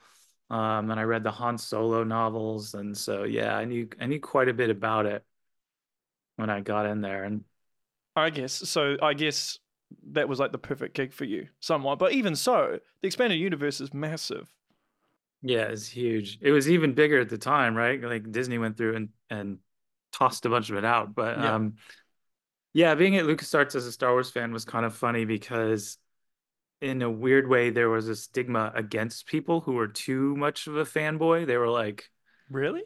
Um, 0.49 0.89
and 0.89 0.99
I 0.99 1.03
read 1.03 1.23
the 1.23 1.31
Han 1.31 1.57
Solo 1.59 2.03
novels, 2.03 2.73
and 2.73 2.97
so 2.97 3.23
yeah, 3.23 3.55
I 3.55 3.65
knew 3.65 3.87
I 4.01 4.07
knew 4.07 4.19
quite 4.19 4.49
a 4.49 4.53
bit 4.53 4.71
about 4.71 5.05
it 5.05 5.23
when 6.37 6.49
I 6.49 6.61
got 6.61 6.87
in 6.87 7.01
there. 7.01 7.23
And 7.23 7.43
I 8.15 8.31
guess 8.31 8.53
so. 8.53 8.97
I 9.01 9.13
guess 9.13 9.59
that 10.11 10.27
was 10.27 10.39
like 10.39 10.51
the 10.51 10.57
perfect 10.57 10.95
gig 10.95 11.13
for 11.13 11.25
you, 11.25 11.49
somewhat. 11.59 11.99
But 11.99 12.13
even 12.13 12.35
so, 12.35 12.79
the 13.01 13.07
expanded 13.07 13.39
universe 13.39 13.79
is 13.79 13.93
massive. 13.93 14.51
Yeah, 15.43 15.65
it's 15.65 15.87
huge. 15.87 16.39
It 16.41 16.51
was 16.51 16.69
even 16.69 16.93
bigger 16.93 17.19
at 17.19 17.29
the 17.29 17.37
time, 17.37 17.75
right? 17.75 18.01
Like 18.01 18.31
Disney 18.31 18.57
went 18.57 18.75
through 18.75 18.95
and 18.95 19.09
and 19.29 19.59
tossed 20.11 20.45
a 20.45 20.49
bunch 20.49 20.69
of 20.69 20.77
it 20.77 20.85
out. 20.85 21.13
But 21.15 21.37
yeah. 21.37 21.55
um, 21.55 21.73
yeah, 22.73 22.95
being 22.95 23.17
at 23.17 23.25
LucasArts 23.25 23.75
as 23.75 23.85
a 23.85 23.91
Star 23.91 24.11
Wars 24.11 24.29
fan 24.29 24.51
was 24.51 24.65
kind 24.65 24.85
of 24.85 24.95
funny 24.95 25.25
because 25.25 25.97
in 26.81 27.01
a 27.01 27.09
weird 27.09 27.47
way 27.47 27.69
there 27.69 27.89
was 27.89 28.07
a 28.07 28.15
stigma 28.15 28.71
against 28.75 29.27
people 29.27 29.61
who 29.61 29.73
were 29.73 29.87
too 29.87 30.35
much 30.37 30.67
of 30.67 30.77
a 30.77 30.85
fanboy 30.85 31.45
they 31.45 31.57
were 31.57 31.69
like 31.69 32.09
really 32.49 32.83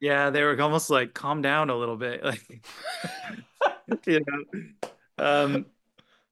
yeah 0.00 0.30
they 0.30 0.42
were 0.42 0.60
almost 0.60 0.90
like 0.90 1.14
calm 1.14 1.40
down 1.40 1.70
a 1.70 1.76
little 1.76 1.96
bit 1.96 2.22
like 2.24 2.66
you 4.06 4.20
know 4.26 5.24
um 5.24 5.66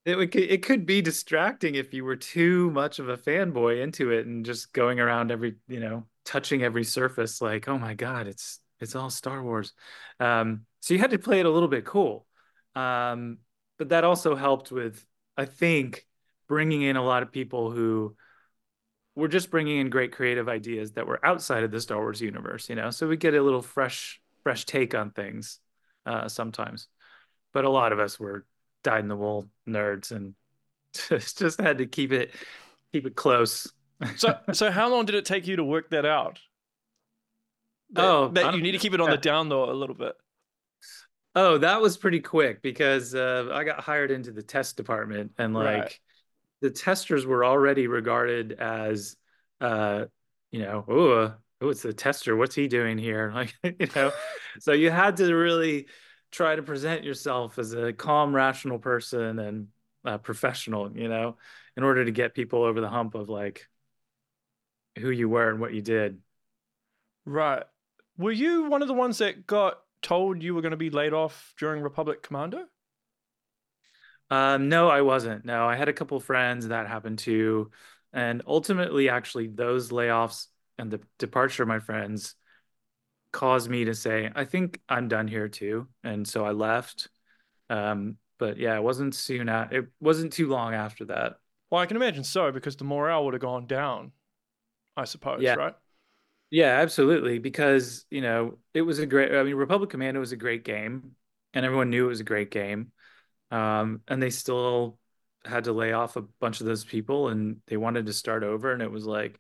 it 0.04 0.16
would 0.16 0.34
it 0.34 0.62
could 0.62 0.86
be 0.86 1.02
distracting 1.02 1.74
if 1.74 1.94
you 1.94 2.04
were 2.04 2.16
too 2.16 2.70
much 2.70 2.98
of 2.98 3.08
a 3.08 3.16
fanboy 3.16 3.82
into 3.82 4.10
it 4.10 4.26
and 4.26 4.44
just 4.44 4.72
going 4.72 5.00
around 5.00 5.30
every 5.30 5.56
you 5.68 5.80
know 5.80 6.04
touching 6.24 6.62
every 6.62 6.84
surface 6.84 7.40
like 7.40 7.68
oh 7.68 7.78
my 7.78 7.94
god 7.94 8.26
it's 8.26 8.60
it's 8.80 8.94
all 8.94 9.10
star 9.10 9.42
wars 9.42 9.72
um 10.18 10.62
so 10.80 10.94
you 10.94 11.00
had 11.00 11.10
to 11.10 11.18
play 11.18 11.40
it 11.40 11.46
a 11.46 11.50
little 11.50 11.68
bit 11.68 11.84
cool 11.84 12.26
um 12.74 13.38
but 13.78 13.90
that 13.90 14.04
also 14.04 14.34
helped 14.34 14.70
with 14.72 15.04
i 15.36 15.44
think 15.44 16.06
bringing 16.48 16.82
in 16.82 16.96
a 16.96 17.04
lot 17.04 17.22
of 17.22 17.30
people 17.30 17.70
who 17.70 18.14
were 19.14 19.28
just 19.28 19.50
bringing 19.50 19.78
in 19.78 19.90
great 19.90 20.12
creative 20.12 20.48
ideas 20.48 20.92
that 20.92 21.06
were 21.06 21.24
outside 21.24 21.62
of 21.62 21.70
the 21.70 21.80
Star 21.80 21.98
Wars 21.98 22.20
universe, 22.20 22.68
you 22.68 22.74
know. 22.74 22.90
So 22.90 23.06
we 23.08 23.16
get 23.16 23.34
a 23.34 23.42
little 23.42 23.62
fresh, 23.62 24.20
fresh 24.42 24.64
take 24.64 24.94
on 24.94 25.10
things 25.10 25.58
uh, 26.06 26.28
sometimes. 26.28 26.88
But 27.52 27.64
a 27.64 27.70
lot 27.70 27.92
of 27.92 27.98
us 27.98 28.18
were 28.18 28.46
dyed 28.82 29.00
in 29.00 29.08
the 29.08 29.16
wool 29.16 29.48
nerds 29.68 30.10
and 30.10 30.34
just 31.08 31.38
just 31.38 31.60
had 31.60 31.78
to 31.78 31.86
keep 31.86 32.12
it 32.12 32.32
keep 32.92 33.06
it 33.06 33.14
close. 33.14 33.72
so 34.16 34.38
so 34.52 34.70
how 34.70 34.88
long 34.88 35.04
did 35.04 35.14
it 35.14 35.24
take 35.24 35.46
you 35.46 35.56
to 35.56 35.64
work 35.64 35.90
that 35.90 36.06
out? 36.06 36.40
That, 37.92 38.04
oh, 38.04 38.28
that 38.28 38.54
you 38.54 38.62
need 38.62 38.72
to 38.72 38.78
keep 38.78 38.94
it 38.94 39.00
on 39.00 39.10
the 39.10 39.18
down 39.18 39.48
low 39.48 39.70
a 39.70 39.72
little 39.72 39.96
bit. 39.96 40.14
Oh, 41.34 41.58
that 41.58 41.80
was 41.80 41.96
pretty 41.96 42.20
quick 42.20 42.60
because 42.62 43.14
uh, 43.14 43.50
I 43.52 43.64
got 43.64 43.80
hired 43.80 44.10
into 44.10 44.32
the 44.32 44.42
test 44.42 44.76
department 44.76 45.32
and 45.38 45.54
like 45.54 45.78
right 45.78 45.98
the 46.60 46.70
testers 46.70 47.24
were 47.24 47.44
already 47.44 47.86
regarded 47.86 48.52
as 48.52 49.16
uh 49.62 50.04
you 50.50 50.60
know 50.60 50.84
oh 50.88 51.34
oh 51.62 51.68
it's 51.68 51.80
the 51.80 51.92
tester 51.92 52.36
what's 52.36 52.54
he 52.54 52.68
doing 52.68 52.98
here 52.98 53.32
like 53.34 53.54
you 53.62 53.88
know 53.94 54.12
so 54.58 54.72
you 54.72 54.90
had 54.90 55.16
to 55.18 55.34
really 55.34 55.86
try 56.30 56.54
to 56.54 56.62
present 56.62 57.04
yourself 57.04 57.58
as 57.58 57.72
a 57.72 57.92
calm, 57.92 58.34
rational 58.34 58.78
person 58.78 59.38
and 59.38 59.68
a 60.04 60.18
professional, 60.18 60.96
you 60.96 61.08
know, 61.08 61.36
in 61.76 61.82
order 61.82 62.04
to 62.04 62.10
get 62.10 62.34
people 62.34 62.62
over 62.62 62.80
the 62.80 62.88
hump 62.88 63.14
of 63.14 63.28
like 63.28 63.66
who 64.98 65.10
you 65.10 65.28
were 65.28 65.50
and 65.50 65.60
what 65.60 65.74
you 65.74 65.82
did. 65.82 66.18
Right. 67.24 67.64
Were 68.20 68.32
you 68.32 68.64
one 68.64 68.82
of 68.82 68.88
the 68.88 68.94
ones 68.94 69.16
that 69.18 69.46
got 69.46 69.78
told 70.02 70.42
you 70.42 70.54
were 70.54 70.60
going 70.60 70.72
to 70.72 70.76
be 70.76 70.90
laid 70.90 71.14
off 71.14 71.54
during 71.58 71.82
Republic 71.82 72.22
Commando? 72.22 72.66
Um, 74.28 74.68
no, 74.68 74.90
I 74.90 75.00
wasn't. 75.00 75.46
No, 75.46 75.66
I 75.66 75.74
had 75.74 75.88
a 75.88 75.94
couple 75.94 76.20
friends 76.20 76.68
that 76.68 76.86
happened 76.86 77.20
to, 77.20 77.70
and 78.12 78.42
ultimately, 78.46 79.08
actually, 79.08 79.46
those 79.46 79.88
layoffs 79.88 80.48
and 80.78 80.90
the 80.90 81.00
departure 81.18 81.62
of 81.62 81.68
my 81.70 81.78
friends 81.78 82.34
caused 83.32 83.70
me 83.70 83.86
to 83.86 83.94
say, 83.94 84.30
I 84.34 84.44
think 84.44 84.80
I'm 84.86 85.08
done 85.08 85.26
here 85.26 85.48
too. 85.48 85.88
And 86.04 86.28
so 86.28 86.44
I 86.44 86.50
left. 86.50 87.08
Um, 87.70 88.18
but 88.38 88.58
yeah, 88.58 88.76
it 88.76 88.82
wasn't 88.82 89.14
soon. 89.14 89.48
At, 89.48 89.72
it 89.72 89.86
wasn't 89.98 90.34
too 90.34 90.48
long 90.48 90.74
after 90.74 91.06
that. 91.06 91.36
Well, 91.70 91.80
I 91.80 91.86
can 91.86 91.96
imagine 91.96 92.24
so 92.24 92.52
because 92.52 92.76
the 92.76 92.84
morale 92.84 93.24
would 93.24 93.34
have 93.34 93.40
gone 93.40 93.66
down. 93.66 94.12
I 94.94 95.04
suppose, 95.04 95.42
Yeah. 95.42 95.54
right? 95.54 95.74
Yeah, 96.50 96.80
absolutely. 96.80 97.38
Because, 97.38 98.06
you 98.10 98.20
know, 98.20 98.58
it 98.74 98.82
was 98.82 98.98
a 98.98 99.06
great, 99.06 99.32
I 99.34 99.42
mean, 99.44 99.54
Republic 99.54 99.90
Commando 99.90 100.20
was 100.20 100.32
a 100.32 100.36
great 100.36 100.64
game 100.64 101.14
and 101.54 101.64
everyone 101.64 101.90
knew 101.90 102.06
it 102.06 102.08
was 102.08 102.20
a 102.20 102.24
great 102.24 102.50
game. 102.50 102.92
Um, 103.50 104.02
and 104.08 104.22
they 104.22 104.30
still 104.30 104.98
had 105.44 105.64
to 105.64 105.72
lay 105.72 105.92
off 105.92 106.16
a 106.16 106.22
bunch 106.22 106.60
of 106.60 106.66
those 106.66 106.84
people 106.84 107.28
and 107.28 107.60
they 107.68 107.76
wanted 107.76 108.06
to 108.06 108.12
start 108.12 108.44
over. 108.44 108.72
And 108.72 108.82
it 108.82 108.90
was 108.90 109.06
like, 109.06 109.38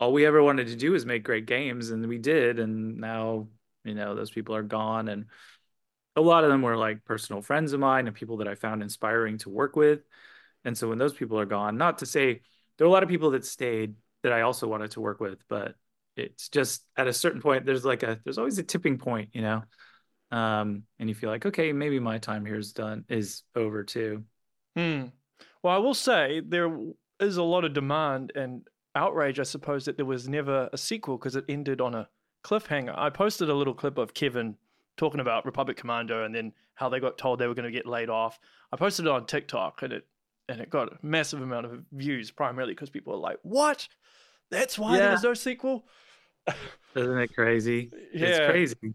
all 0.00 0.12
we 0.12 0.26
ever 0.26 0.42
wanted 0.42 0.66
to 0.68 0.76
do 0.76 0.92
was 0.92 1.06
make 1.06 1.22
great 1.24 1.46
games 1.46 1.90
and 1.90 2.06
we 2.08 2.18
did. 2.18 2.58
And 2.58 2.98
now, 2.98 3.48
you 3.84 3.94
know, 3.94 4.14
those 4.14 4.30
people 4.30 4.54
are 4.54 4.62
gone. 4.62 5.08
And 5.08 5.26
a 6.16 6.20
lot 6.20 6.44
of 6.44 6.50
them 6.50 6.62
were 6.62 6.76
like 6.76 7.04
personal 7.04 7.42
friends 7.42 7.72
of 7.72 7.80
mine 7.80 8.06
and 8.06 8.16
people 8.16 8.38
that 8.38 8.48
I 8.48 8.54
found 8.54 8.82
inspiring 8.82 9.38
to 9.38 9.50
work 9.50 9.76
with. 9.76 10.00
And 10.64 10.76
so 10.76 10.88
when 10.88 10.98
those 10.98 11.14
people 11.14 11.38
are 11.40 11.46
gone, 11.46 11.76
not 11.78 11.98
to 11.98 12.06
say 12.06 12.42
there 12.76 12.86
are 12.86 12.90
a 12.90 12.92
lot 12.92 13.02
of 13.02 13.08
people 13.08 13.32
that 13.32 13.44
stayed 13.46 13.96
that 14.24 14.32
I 14.32 14.40
also 14.40 14.66
wanted 14.66 14.90
to 14.92 15.00
work 15.00 15.20
with, 15.20 15.38
but 15.48 15.74
it's 16.16 16.48
just 16.48 16.82
at 16.96 17.06
a 17.06 17.12
certain 17.12 17.40
point, 17.40 17.66
there's 17.66 17.84
like 17.84 18.02
a, 18.02 18.18
there's 18.24 18.38
always 18.38 18.58
a 18.58 18.62
tipping 18.62 18.98
point, 18.98 19.28
you 19.34 19.42
know? 19.42 19.62
Um, 20.30 20.84
and 20.98 21.08
you 21.08 21.14
feel 21.14 21.30
like, 21.30 21.46
okay, 21.46 21.72
maybe 21.72 22.00
my 22.00 22.18
time 22.18 22.44
here 22.44 22.58
is 22.58 22.72
done, 22.72 23.04
is 23.08 23.42
over 23.54 23.84
too. 23.84 24.24
Hmm. 24.74 25.04
Well, 25.62 25.74
I 25.74 25.78
will 25.78 25.94
say 25.94 26.40
there 26.44 26.74
is 27.20 27.36
a 27.36 27.42
lot 27.42 27.64
of 27.64 27.74
demand 27.74 28.32
and 28.34 28.66
outrage, 28.94 29.38
I 29.38 29.44
suppose, 29.44 29.84
that 29.84 29.96
there 29.96 30.06
was 30.06 30.26
never 30.26 30.70
a 30.72 30.78
sequel 30.78 31.18
because 31.18 31.36
it 31.36 31.44
ended 31.48 31.80
on 31.82 31.94
a 31.94 32.08
cliffhanger. 32.44 32.96
I 32.96 33.10
posted 33.10 33.50
a 33.50 33.54
little 33.54 33.74
clip 33.74 33.98
of 33.98 34.14
Kevin 34.14 34.56
talking 34.96 35.20
about 35.20 35.44
Republic 35.44 35.76
Commando 35.76 36.24
and 36.24 36.34
then 36.34 36.52
how 36.74 36.88
they 36.88 36.98
got 36.98 37.18
told 37.18 37.38
they 37.38 37.46
were 37.46 37.54
going 37.54 37.64
to 37.64 37.70
get 37.70 37.86
laid 37.86 38.08
off. 38.08 38.38
I 38.72 38.76
posted 38.76 39.06
it 39.06 39.12
on 39.12 39.26
TikTok 39.26 39.82
and 39.82 39.92
it 39.92 40.06
and 40.48 40.60
it 40.60 40.68
got 40.68 40.92
a 40.92 40.98
massive 41.02 41.40
amount 41.40 41.66
of 41.66 41.82
views, 41.92 42.30
primarily 42.30 42.74
because 42.74 42.90
people 42.90 43.14
are 43.14 43.18
like, 43.18 43.38
"What? 43.42 43.88
That's 44.50 44.78
why 44.78 44.98
there 44.98 45.10
was 45.10 45.22
no 45.22 45.34
sequel." 45.34 45.86
Isn't 46.96 47.18
it 47.18 47.34
crazy? 47.34 47.90
Yeah. 48.12 48.26
It's 48.26 48.50
crazy. 48.50 48.94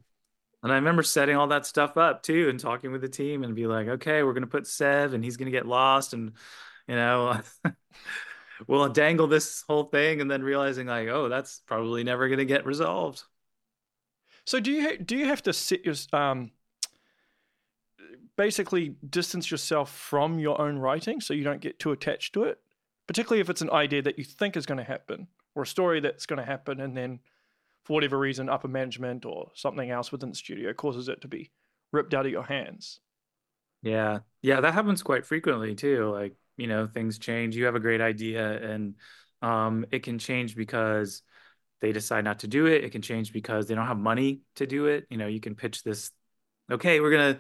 And 0.62 0.72
I 0.72 0.76
remember 0.76 1.04
setting 1.04 1.36
all 1.36 1.48
that 1.48 1.66
stuff 1.66 1.98
up 1.98 2.22
too 2.22 2.50
and 2.50 2.60
talking 2.60 2.92
with 2.92 3.02
the 3.02 3.10
team 3.10 3.44
and 3.44 3.56
be 3.56 3.66
like, 3.66 3.88
okay, 3.88 4.24
we're 4.24 4.34
going 4.34 4.42
to 4.42 4.48
put 4.48 4.68
Sev 4.68 5.14
and 5.14 5.24
he's 5.24 5.38
going 5.38 5.52
to 5.52 5.58
get 5.58 5.66
lost 5.66 6.14
and, 6.14 6.34
you 6.88 6.96
know, 6.96 7.40
we'll 8.68 8.90
dangle 8.90 9.28
this 9.28 9.64
whole 9.68 9.86
thing 9.86 10.20
and 10.20 10.30
then 10.30 10.44
realizing 10.44 10.88
like, 10.88 11.08
oh, 11.08 11.30
that's 11.30 11.62
probably 11.66 12.04
never 12.04 12.28
going 12.28 12.40
to 12.40 12.46
get 12.46 12.66
resolved. 12.66 13.24
So 14.46 14.60
do 14.60 14.72
you 14.72 14.82
ha- 14.82 15.04
do 15.04 15.16
you 15.16 15.28
have 15.28 15.44
to 15.44 15.54
sit 15.54 15.86
your 15.86 15.96
um 16.12 16.52
basically 18.36 18.96
distance 19.08 19.52
yourself 19.52 19.92
from 19.92 20.40
your 20.40 20.60
own 20.60 20.78
writing 20.80 21.22
so 21.22 21.34
you 21.34 21.44
don't 21.44 21.62
get 21.62 21.78
too 21.78 21.92
attached 21.92 22.34
to 22.34 22.44
it, 22.44 22.60
particularly 23.06 23.42
if 23.42 23.50
it's 23.50 23.62
an 23.62 23.70
idea 23.70 24.02
that 24.02 24.18
you 24.18 24.24
think 24.24 24.58
is 24.58 24.66
going 24.66 24.78
to 24.78 24.84
happen 24.84 25.28
or 25.60 25.64
a 25.64 25.68
story 25.68 26.00
that's 26.00 26.26
going 26.26 26.40
to 26.40 26.46
happen 26.46 26.80
and 26.80 26.96
then 26.96 27.20
for 27.84 27.94
whatever 27.94 28.18
reason 28.18 28.48
upper 28.50 28.70
management 28.70 29.26
or 29.26 29.52
something 29.56 29.92
else 29.92 30.10
within 30.10 30.30
the 30.30 30.36
studio 30.36 30.72
causes 30.74 31.10
it 31.10 31.20
to 31.22 31.28
be 31.28 31.52
ripped 31.92 32.14
out 32.14 32.26
of 32.26 32.32
your 32.32 32.44
hands. 32.44 33.02
Yeah. 33.82 34.20
Yeah, 34.42 34.62
that 34.62 34.74
happens 34.74 35.04
quite 35.04 35.26
frequently 35.26 35.76
too. 35.76 36.10
Like, 36.10 36.36
you 36.56 36.68
know, 36.68 36.88
things 36.88 37.20
change. 37.20 37.58
You 37.58 37.66
have 37.66 37.76
a 37.76 37.80
great 37.80 38.02
idea 38.02 38.72
and 38.72 38.96
um 39.42 39.86
it 39.92 40.04
can 40.04 40.20
change 40.20 40.56
because 40.56 41.24
they 41.82 41.92
decide 41.92 42.24
not 42.24 42.40
to 42.40 42.48
do 42.48 42.68
it. 42.68 42.84
It 42.86 42.92
can 42.92 43.02
change 43.02 43.34
because 43.34 43.68
they 43.68 43.76
don't 43.76 43.88
have 43.88 43.98
money 44.00 44.42
to 44.56 44.66
do 44.68 44.86
it. 44.86 45.08
You 45.10 45.18
know, 45.18 45.28
you 45.28 45.42
can 45.42 45.56
pitch 45.56 45.84
this, 45.84 46.12
okay, 46.72 47.02
we're 47.02 47.12
gonna 47.12 47.40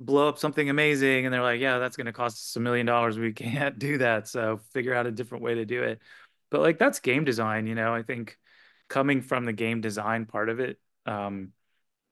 blow 0.00 0.28
up 0.28 0.38
something 0.38 0.70
amazing, 0.70 1.26
and 1.26 1.34
they're 1.34 1.42
like, 1.42 1.60
yeah, 1.60 1.78
that's 1.78 1.96
gonna 1.96 2.12
cost 2.12 2.36
us 2.38 2.56
a 2.56 2.60
million 2.60 2.86
dollars. 2.86 3.18
We 3.18 3.32
can't 3.34 3.78
do 3.78 3.98
that. 3.98 4.28
So 4.28 4.60
figure 4.72 4.94
out 4.94 5.06
a 5.06 5.12
different 5.12 5.44
way 5.44 5.56
to 5.56 5.64
do 5.66 5.82
it. 5.82 6.00
But 6.50 6.60
like 6.60 6.78
that's 6.78 7.00
game 7.00 7.24
design, 7.24 7.66
you 7.66 7.74
know. 7.74 7.94
I 7.94 8.02
think 8.02 8.36
coming 8.88 9.22
from 9.22 9.44
the 9.44 9.52
game 9.52 9.80
design 9.80 10.26
part 10.26 10.48
of 10.48 10.60
it, 10.60 10.78
um, 11.06 11.52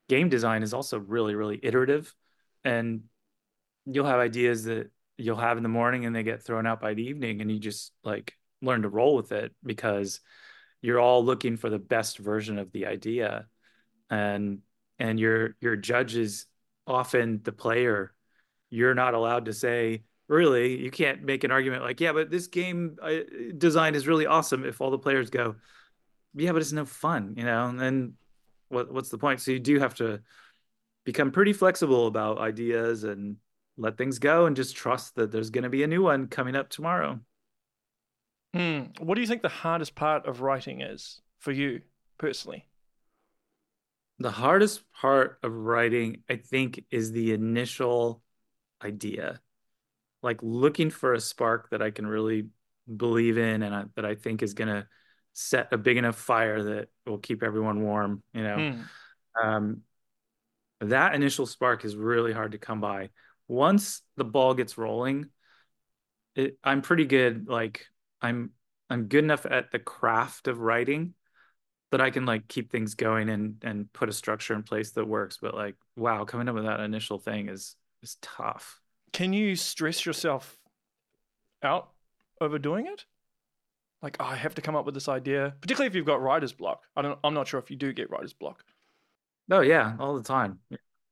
game 0.08 0.28
design 0.28 0.62
is 0.62 0.74
also 0.74 0.98
really, 0.98 1.34
really 1.34 1.58
iterative. 1.62 2.14
And 2.64 3.02
you'll 3.86 4.06
have 4.06 4.20
ideas 4.20 4.64
that 4.64 4.90
you'll 5.16 5.36
have 5.36 5.56
in 5.56 5.62
the 5.62 5.68
morning 5.68 6.06
and 6.06 6.14
they 6.14 6.22
get 6.22 6.42
thrown 6.42 6.66
out 6.66 6.80
by 6.80 6.94
the 6.94 7.02
evening 7.02 7.40
and 7.40 7.50
you 7.50 7.58
just 7.58 7.92
like 8.04 8.34
learn 8.62 8.82
to 8.82 8.88
roll 8.88 9.16
with 9.16 9.32
it 9.32 9.52
because 9.64 10.20
you're 10.80 11.00
all 11.00 11.24
looking 11.24 11.56
for 11.56 11.70
the 11.70 11.78
best 11.78 12.18
version 12.18 12.58
of 12.58 12.70
the 12.72 12.86
idea 12.86 13.46
and 14.10 14.60
and 14.98 15.18
your 15.18 15.56
your 15.60 15.76
judge 15.76 16.16
is 16.16 16.46
often 16.86 17.40
the 17.42 17.52
player 17.52 18.12
you're 18.70 18.94
not 18.94 19.14
allowed 19.14 19.46
to 19.46 19.52
say 19.52 20.02
really 20.28 20.78
you 20.78 20.90
can't 20.90 21.22
make 21.22 21.42
an 21.44 21.50
argument 21.50 21.82
like 21.82 22.00
yeah 22.00 22.12
but 22.12 22.30
this 22.30 22.46
game 22.46 22.96
uh, 23.02 23.16
design 23.56 23.94
is 23.94 24.06
really 24.06 24.26
awesome 24.26 24.64
if 24.64 24.80
all 24.80 24.90
the 24.90 24.98
players 24.98 25.30
go 25.30 25.56
yeah 26.34 26.52
but 26.52 26.60
it's 26.60 26.72
no 26.72 26.84
fun 26.84 27.34
you 27.36 27.44
know 27.44 27.66
and 27.68 27.80
then 27.80 28.12
what 28.68 28.92
what's 28.92 29.08
the 29.08 29.18
point 29.18 29.40
so 29.40 29.50
you 29.50 29.58
do 29.58 29.78
have 29.78 29.94
to 29.94 30.20
become 31.04 31.30
pretty 31.30 31.52
flexible 31.54 32.06
about 32.06 32.38
ideas 32.38 33.04
and 33.04 33.36
let 33.78 33.96
things 33.96 34.18
go 34.18 34.46
and 34.46 34.56
just 34.56 34.76
trust 34.76 35.14
that 35.14 35.32
there's 35.32 35.50
going 35.50 35.64
to 35.64 35.70
be 35.70 35.82
a 35.82 35.86
new 35.86 36.02
one 36.02 36.26
coming 36.26 36.54
up 36.54 36.68
tomorrow 36.68 37.18
Hmm. 38.54 38.84
What 38.98 39.14
do 39.14 39.20
you 39.20 39.26
think 39.26 39.42
the 39.42 39.48
hardest 39.48 39.94
part 39.94 40.26
of 40.26 40.40
writing 40.40 40.80
is 40.80 41.20
for 41.38 41.52
you 41.52 41.82
personally? 42.18 42.66
the 44.18 44.30
hardest 44.30 44.82
part 44.92 45.38
of 45.42 45.52
writing 45.52 46.22
i 46.28 46.36
think 46.36 46.84
is 46.90 47.12
the 47.12 47.32
initial 47.32 48.22
idea 48.82 49.40
like 50.22 50.38
looking 50.42 50.90
for 50.90 51.14
a 51.14 51.20
spark 51.20 51.70
that 51.70 51.82
i 51.82 51.90
can 51.90 52.06
really 52.06 52.48
believe 52.96 53.38
in 53.38 53.62
and 53.62 53.74
I, 53.74 53.84
that 53.96 54.04
i 54.04 54.14
think 54.14 54.42
is 54.42 54.54
going 54.54 54.68
to 54.68 54.86
set 55.32 55.72
a 55.72 55.78
big 55.78 55.96
enough 55.96 56.16
fire 56.16 56.62
that 56.62 56.88
will 57.06 57.18
keep 57.18 57.42
everyone 57.42 57.82
warm 57.82 58.22
you 58.32 58.42
know 58.42 58.56
Hmm. 58.56 58.82
um, 59.42 59.82
that 60.80 61.14
initial 61.14 61.46
spark 61.46 61.84
is 61.84 61.96
really 61.96 62.32
hard 62.32 62.52
to 62.52 62.58
come 62.58 62.80
by. 62.80 63.10
Once 63.48 64.02
the 64.16 64.24
ball 64.24 64.54
gets 64.54 64.78
rolling, 64.78 65.26
it, 66.34 66.56
I'm 66.62 66.82
pretty 66.82 67.04
good. 67.04 67.48
Like 67.48 67.86
I'm, 68.22 68.50
I'm 68.90 69.04
good 69.06 69.24
enough 69.24 69.44
at 69.46 69.70
the 69.72 69.78
craft 69.78 70.48
of 70.48 70.60
writing 70.60 71.14
that 71.90 72.00
I 72.00 72.10
can 72.10 72.26
like 72.26 72.48
keep 72.48 72.70
things 72.70 72.94
going 72.94 73.28
and 73.28 73.56
and 73.62 73.92
put 73.92 74.08
a 74.08 74.12
structure 74.12 74.54
in 74.54 74.62
place 74.62 74.92
that 74.92 75.06
works. 75.06 75.38
But 75.40 75.54
like, 75.54 75.74
wow, 75.96 76.24
coming 76.24 76.48
up 76.48 76.54
with 76.54 76.64
that 76.64 76.80
initial 76.80 77.18
thing 77.18 77.48
is 77.48 77.74
is 78.02 78.16
tough. 78.22 78.80
Can 79.12 79.32
you 79.32 79.56
stress 79.56 80.04
yourself 80.06 80.58
out 81.62 81.90
over 82.40 82.58
doing 82.58 82.86
it? 82.86 83.04
Like, 84.02 84.16
oh, 84.20 84.24
I 84.26 84.36
have 84.36 84.54
to 84.56 84.62
come 84.62 84.76
up 84.76 84.84
with 84.84 84.94
this 84.94 85.08
idea, 85.08 85.54
particularly 85.60 85.88
if 85.88 85.94
you've 85.96 86.06
got 86.06 86.22
writer's 86.22 86.52
block. 86.52 86.84
I 86.96 87.02
don't. 87.02 87.18
I'm 87.24 87.34
not 87.34 87.48
sure 87.48 87.58
if 87.58 87.70
you 87.70 87.76
do 87.76 87.92
get 87.92 88.10
writer's 88.10 88.32
block. 88.32 88.62
Oh 89.50 89.60
yeah, 89.60 89.96
all 89.98 90.16
the 90.16 90.22
time. 90.22 90.60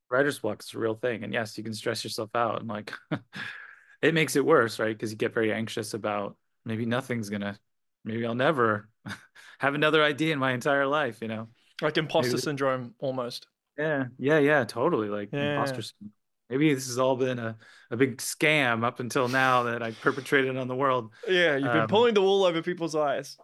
Writer's 0.09 0.39
block 0.39 0.63
is 0.63 0.73
a 0.73 0.79
real 0.79 0.95
thing, 0.95 1.25
and 1.25 1.33
yes, 1.33 1.59
you 1.59 1.65
can 1.65 1.75
stress 1.75 2.05
yourself 2.05 2.31
out, 2.37 2.61
and 2.61 2.69
like, 2.69 2.93
it 4.03 4.15
makes 4.15 4.37
it 4.37 4.45
worse, 4.47 4.79
right? 4.79 4.97
Because 4.97 5.11
you 5.11 5.17
get 5.17 5.35
very 5.35 5.53
anxious 5.53 5.95
about 5.95 6.37
maybe 6.65 6.87
nothing's 6.87 7.29
gonna, 7.29 7.59
maybe 8.05 8.25
I'll 8.25 8.35
never 8.37 8.89
have 9.59 9.75
another 9.75 10.05
idea 10.05 10.33
in 10.33 10.39
my 10.39 10.53
entire 10.53 10.87
life, 10.87 11.19
you 11.23 11.29
know? 11.29 11.49
Like 11.83 11.97
imposter 11.99 12.33
Maybe- 12.33 12.43
syndrome, 12.43 12.95
almost. 13.01 13.49
Yeah, 13.77 14.07
yeah, 14.19 14.39
yeah, 14.39 14.65
totally. 14.65 15.09
Like 15.09 15.31
Yeah. 15.33 15.55
imposter 15.55 15.83
syndrome. 15.83 16.13
Maybe 16.49 16.73
this 16.73 16.87
has 16.87 16.99
all 16.99 17.17
been 17.17 17.39
a, 17.39 17.57
a 17.91 17.97
big 17.97 18.19
scam 18.19 18.85
up 18.85 19.01
until 19.01 19.29
now 19.29 19.65
that 19.65 19.83
I 19.83 19.91
perpetrated 19.91 20.57
on 20.57 20.69
the 20.69 20.77
world. 20.77 21.13
Yeah, 21.29 21.57
you've 21.57 21.73
been 21.73 21.83
Um, 21.83 21.89
pulling 21.89 22.15
the 22.15 22.23
wool 22.23 22.45
over 22.45 22.63
people's 22.63 22.95
eyes. 22.95 23.37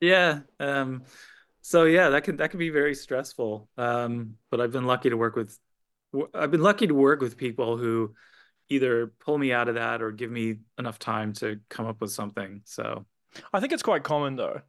Yeah. 0.00 0.40
Um, 0.60 1.04
so 1.62 1.84
yeah, 1.84 2.10
that 2.10 2.24
can 2.24 2.36
that 2.36 2.50
can 2.50 2.58
be 2.58 2.70
very 2.70 2.94
stressful. 2.94 3.68
Um, 3.78 4.34
but 4.50 4.60
I've 4.60 4.72
been 4.72 4.86
lucky 4.86 5.10
to 5.10 5.16
work 5.16 5.36
with 5.36 5.58
I've 6.34 6.50
been 6.50 6.62
lucky 6.62 6.86
to 6.86 6.94
work 6.94 7.20
with 7.20 7.36
people 7.38 7.78
who 7.78 8.14
either 8.68 9.06
pull 9.20 9.38
me 9.38 9.52
out 9.52 9.68
of 9.68 9.76
that 9.76 10.02
or 10.02 10.12
give 10.12 10.30
me 10.30 10.58
enough 10.78 10.98
time 10.98 11.32
to 11.34 11.60
come 11.68 11.86
up 11.86 12.00
with 12.00 12.10
something. 12.10 12.62
So 12.64 13.06
I 13.52 13.60
think 13.60 13.72
it's 13.72 13.82
quite 13.82 14.02
common 14.02 14.36
though. 14.36 14.60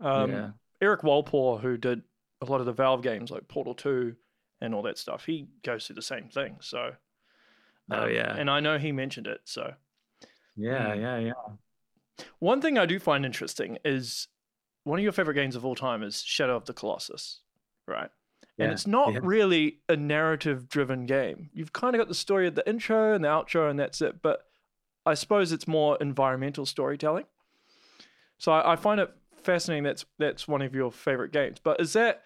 Um, 0.00 0.30
yeah. 0.30 0.50
Erik 0.80 1.02
Wolpaw, 1.02 1.60
who 1.60 1.76
did 1.76 2.02
a 2.40 2.46
lot 2.46 2.60
of 2.60 2.66
the 2.66 2.72
Valve 2.72 3.02
games 3.02 3.30
like 3.30 3.48
Portal 3.48 3.74
2 3.74 4.14
and 4.60 4.74
all 4.74 4.82
that 4.82 4.98
stuff. 4.98 5.24
He 5.26 5.48
goes 5.62 5.86
through 5.86 5.96
the 5.96 6.02
same 6.02 6.28
thing. 6.28 6.56
So, 6.60 6.94
Oh, 7.90 8.04
um, 8.04 8.12
yeah. 8.12 8.36
and 8.36 8.48
I 8.50 8.60
know 8.60 8.78
he 8.78 8.92
mentioned 8.92 9.26
it. 9.26 9.40
So, 9.44 9.74
Yeah, 10.56 10.94
Mm. 10.94 11.00
yeah, 11.00 11.18
yeah. 11.18 12.24
one 12.38 12.60
thing 12.60 12.76
I 12.78 12.86
do 12.86 12.98
find 12.98 13.24
interesting 13.24 13.78
is 13.84 14.28
one 14.84 14.98
of 14.98 15.02
your 15.02 15.12
favorite 15.12 15.34
games 15.34 15.56
of 15.56 15.64
all 15.64 15.74
time 15.74 16.02
is 16.02 16.22
Shadow 16.22 16.56
of 16.56 16.66
the 16.66 16.74
Colossus, 16.74 17.40
right? 17.86 18.10
And 18.58 18.72
it's 18.72 18.86
not 18.86 19.14
yeah. 19.14 19.20
really 19.22 19.80
a 19.88 19.96
narrative 19.96 20.68
driven 20.68 21.06
game. 21.06 21.48
You've 21.54 21.72
kind 21.72 21.94
of 21.94 21.98
got 21.98 22.08
the 22.08 22.14
story 22.14 22.46
at 22.46 22.54
the 22.54 22.68
intro 22.68 23.14
and 23.14 23.24
the 23.24 23.28
outro, 23.28 23.70
and 23.70 23.78
that's 23.80 24.02
it. 24.02 24.20
But 24.20 24.46
I 25.06 25.14
suppose 25.14 25.50
it's 25.50 25.66
more 25.66 25.96
environmental 25.98 26.66
storytelling. 26.66 27.24
So 28.36 28.52
I, 28.52 28.72
I 28.72 28.76
find 28.76 29.00
it 29.00 29.10
fascinating 29.42 29.84
that's 29.84 30.04
that's 30.18 30.46
one 30.46 30.60
of 30.60 30.74
your 30.74 30.92
favorite 30.92 31.32
games. 31.32 31.58
But 31.58 31.80
is 31.80 31.94
that 31.94 32.22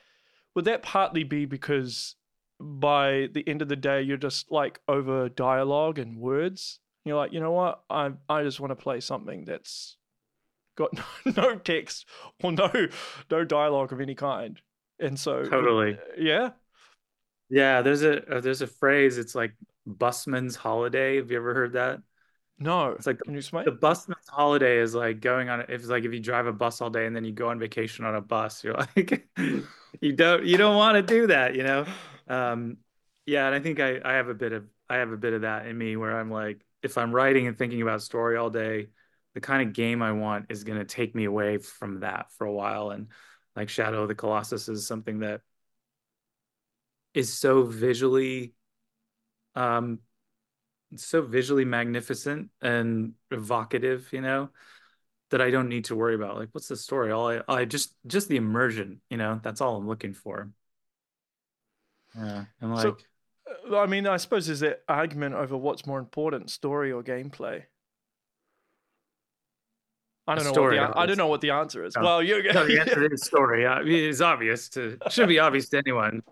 would 0.57 0.64
that 0.64 0.83
partly 0.83 1.23
be 1.23 1.45
because 1.45 2.17
by 2.64 3.28
the 3.33 3.47
end 3.49 3.62
of 3.62 3.68
the 3.68 3.76
day 3.76 4.02
you're 4.02 4.16
just 4.16 4.50
like 4.50 4.80
over 4.88 5.28
dialogue 5.28 5.99
and 5.99 6.18
words? 6.18 6.80
You're 7.04 7.16
like, 7.16 7.33
you 7.33 7.40
know 7.40 7.52
what? 7.52 7.83
I 7.90 8.12
I 8.28 8.42
just 8.42 8.61
want 8.61 8.71
to 8.71 8.76
play 8.76 9.00
something 9.00 9.44
that's 9.44 9.97
got 10.76 10.92
no 11.37 11.56
text 11.59 12.09
or 12.42 12.52
no 12.52 12.71
no 13.30 13.44
dialogue 13.44 13.92
of 13.92 14.00
any 14.00 14.14
kind. 14.14 14.61
And 15.00 15.18
so 15.18 15.44
Totally. 15.44 15.99
yeah. 16.16 16.50
Yeah, 17.50 17.83
there's 17.83 18.02
a 18.02 18.37
uh, 18.37 18.40
there's 18.40 18.62
a 18.62 18.66
phrase. 18.66 19.18
It's 19.18 19.35
like 19.35 19.54
busman's 19.87 20.56
holiday. 20.56 21.16
Have 21.16 21.30
you 21.30 21.37
ever 21.37 21.54
heard 21.54 21.75
that? 21.75 22.00
No. 22.59 22.92
It's 22.92 23.06
like 23.06 23.21
Can 23.25 23.35
you 23.35 23.38
explain? 23.38 23.64
the 23.64 23.73
busman's 23.73 24.28
holiday 24.28 24.78
is 24.78 24.94
like 24.94 25.21
going 25.21 25.49
on. 25.49 25.61
If 25.62 25.71
it's 25.71 25.88
like 25.88 26.04
if 26.04 26.12
you 26.12 26.21
drive 26.21 26.47
a 26.47 26.52
bus 26.52 26.80
all 26.80 26.90
day 26.90 27.06
and 27.06 27.14
then 27.14 27.25
you 27.25 27.33
go 27.33 27.49
on 27.49 27.59
vacation 27.59 28.04
on 28.04 28.14
a 28.14 28.21
bus, 28.21 28.62
you're 28.64 28.75
like, 28.97 29.28
you 30.00 30.12
don't 30.12 30.44
you 30.44 30.56
don't 30.56 30.76
want 30.76 30.97
to 30.97 31.02
do 31.02 31.26
that, 31.28 31.54
you 31.54 31.62
know? 31.62 31.87
Um, 32.28 32.78
yeah, 33.26 33.47
and 33.47 33.54
I 33.54 33.61
think 33.61 33.81
I 33.81 34.00
I 34.04 34.14
have 34.14 34.28
a 34.28 34.35
bit 34.35 34.52
of 34.52 34.66
I 34.88 34.97
have 34.97 35.11
a 35.12 35.16
bit 35.16 35.33
of 35.33 35.43
that 35.43 35.66
in 35.66 35.76
me 35.76 35.97
where 35.97 36.19
I'm 36.19 36.31
like, 36.31 36.64
if 36.83 36.99
I'm 36.99 37.12
writing 37.14 37.47
and 37.47 37.57
thinking 37.57 37.83
about 37.83 38.02
story 38.02 38.37
all 38.37 38.50
day, 38.50 38.88
the 39.35 39.40
kind 39.40 39.66
of 39.66 39.75
game 39.75 40.02
I 40.02 40.12
want 40.12 40.47
is 40.50 40.64
going 40.64 40.78
to 40.78 40.85
take 40.85 41.14
me 41.14 41.25
away 41.25 41.59
from 41.59 42.00
that 42.00 42.31
for 42.33 42.47
a 42.47 42.52
while. 42.52 42.90
And 42.90 43.09
like 43.57 43.69
Shadow 43.69 44.02
of 44.02 44.09
the 44.09 44.14
Colossus 44.14 44.69
is 44.69 44.87
something 44.87 45.21
that 45.21 45.40
is 47.14 47.33
so 47.33 47.62
visually 47.62 48.54
um 49.54 50.00
so 50.97 51.23
visually 51.23 51.64
magnificent 51.64 52.50
and 52.62 53.14
evocative 53.31 54.09
you 54.12 54.21
know 54.21 54.50
that 55.31 55.40
i 55.40 55.50
don't 55.50 55.69
need 55.69 55.87
to 55.87 55.97
worry 55.97 56.14
about 56.14 56.37
like 56.37 56.49
what's 56.52 56.69
the 56.69 56.76
story 56.76 57.12
all 57.12 57.28
i, 57.28 57.43
I 57.49 57.64
just 57.64 57.95
just 58.07 58.28
the 58.28 58.37
immersion 58.37 59.00
you 59.11 59.16
know 59.16 59.40
that's 59.43 59.61
all 59.61 59.76
i'm 59.76 59.88
looking 59.88 60.14
for 60.14 60.50
yeah 62.16 62.44
and 62.61 62.75
like 62.75 62.83
So- 62.83 62.97
Uh, 63.71 63.78
I 63.78 63.87
mean, 63.87 64.06
I 64.06 64.16
suppose 64.16 64.47
there's 64.47 64.61
that 64.61 64.83
argument 64.88 65.35
over 65.35 65.56
what's 65.56 65.87
more 65.87 65.99
important, 65.99 66.50
story 66.50 66.90
or 66.92 67.02
gameplay. 67.02 67.64
I 70.26 70.35
don't 70.37 70.44
know 70.44 70.52
story, 70.52 70.78
what 70.80 70.94
the, 70.94 70.99
I 70.99 71.06
don't 71.06 71.18
know 71.18 71.26
what 71.26 71.42
the 71.42 71.50
answer 71.50 71.85
is. 71.85 71.94
No. 71.97 72.02
Well, 72.02 72.23
you 72.23 72.42
no, 72.54 72.66
the 72.66 72.80
answer 72.85 73.12
is 73.12 73.23
story 73.23 73.66
uh, 73.66 73.80
it's 73.85 74.23
obvious 74.23 74.71
to 74.71 74.97
should 75.11 75.28
be 75.28 75.38
obvious 75.38 75.68
to 75.71 75.83
anyone 75.87 76.23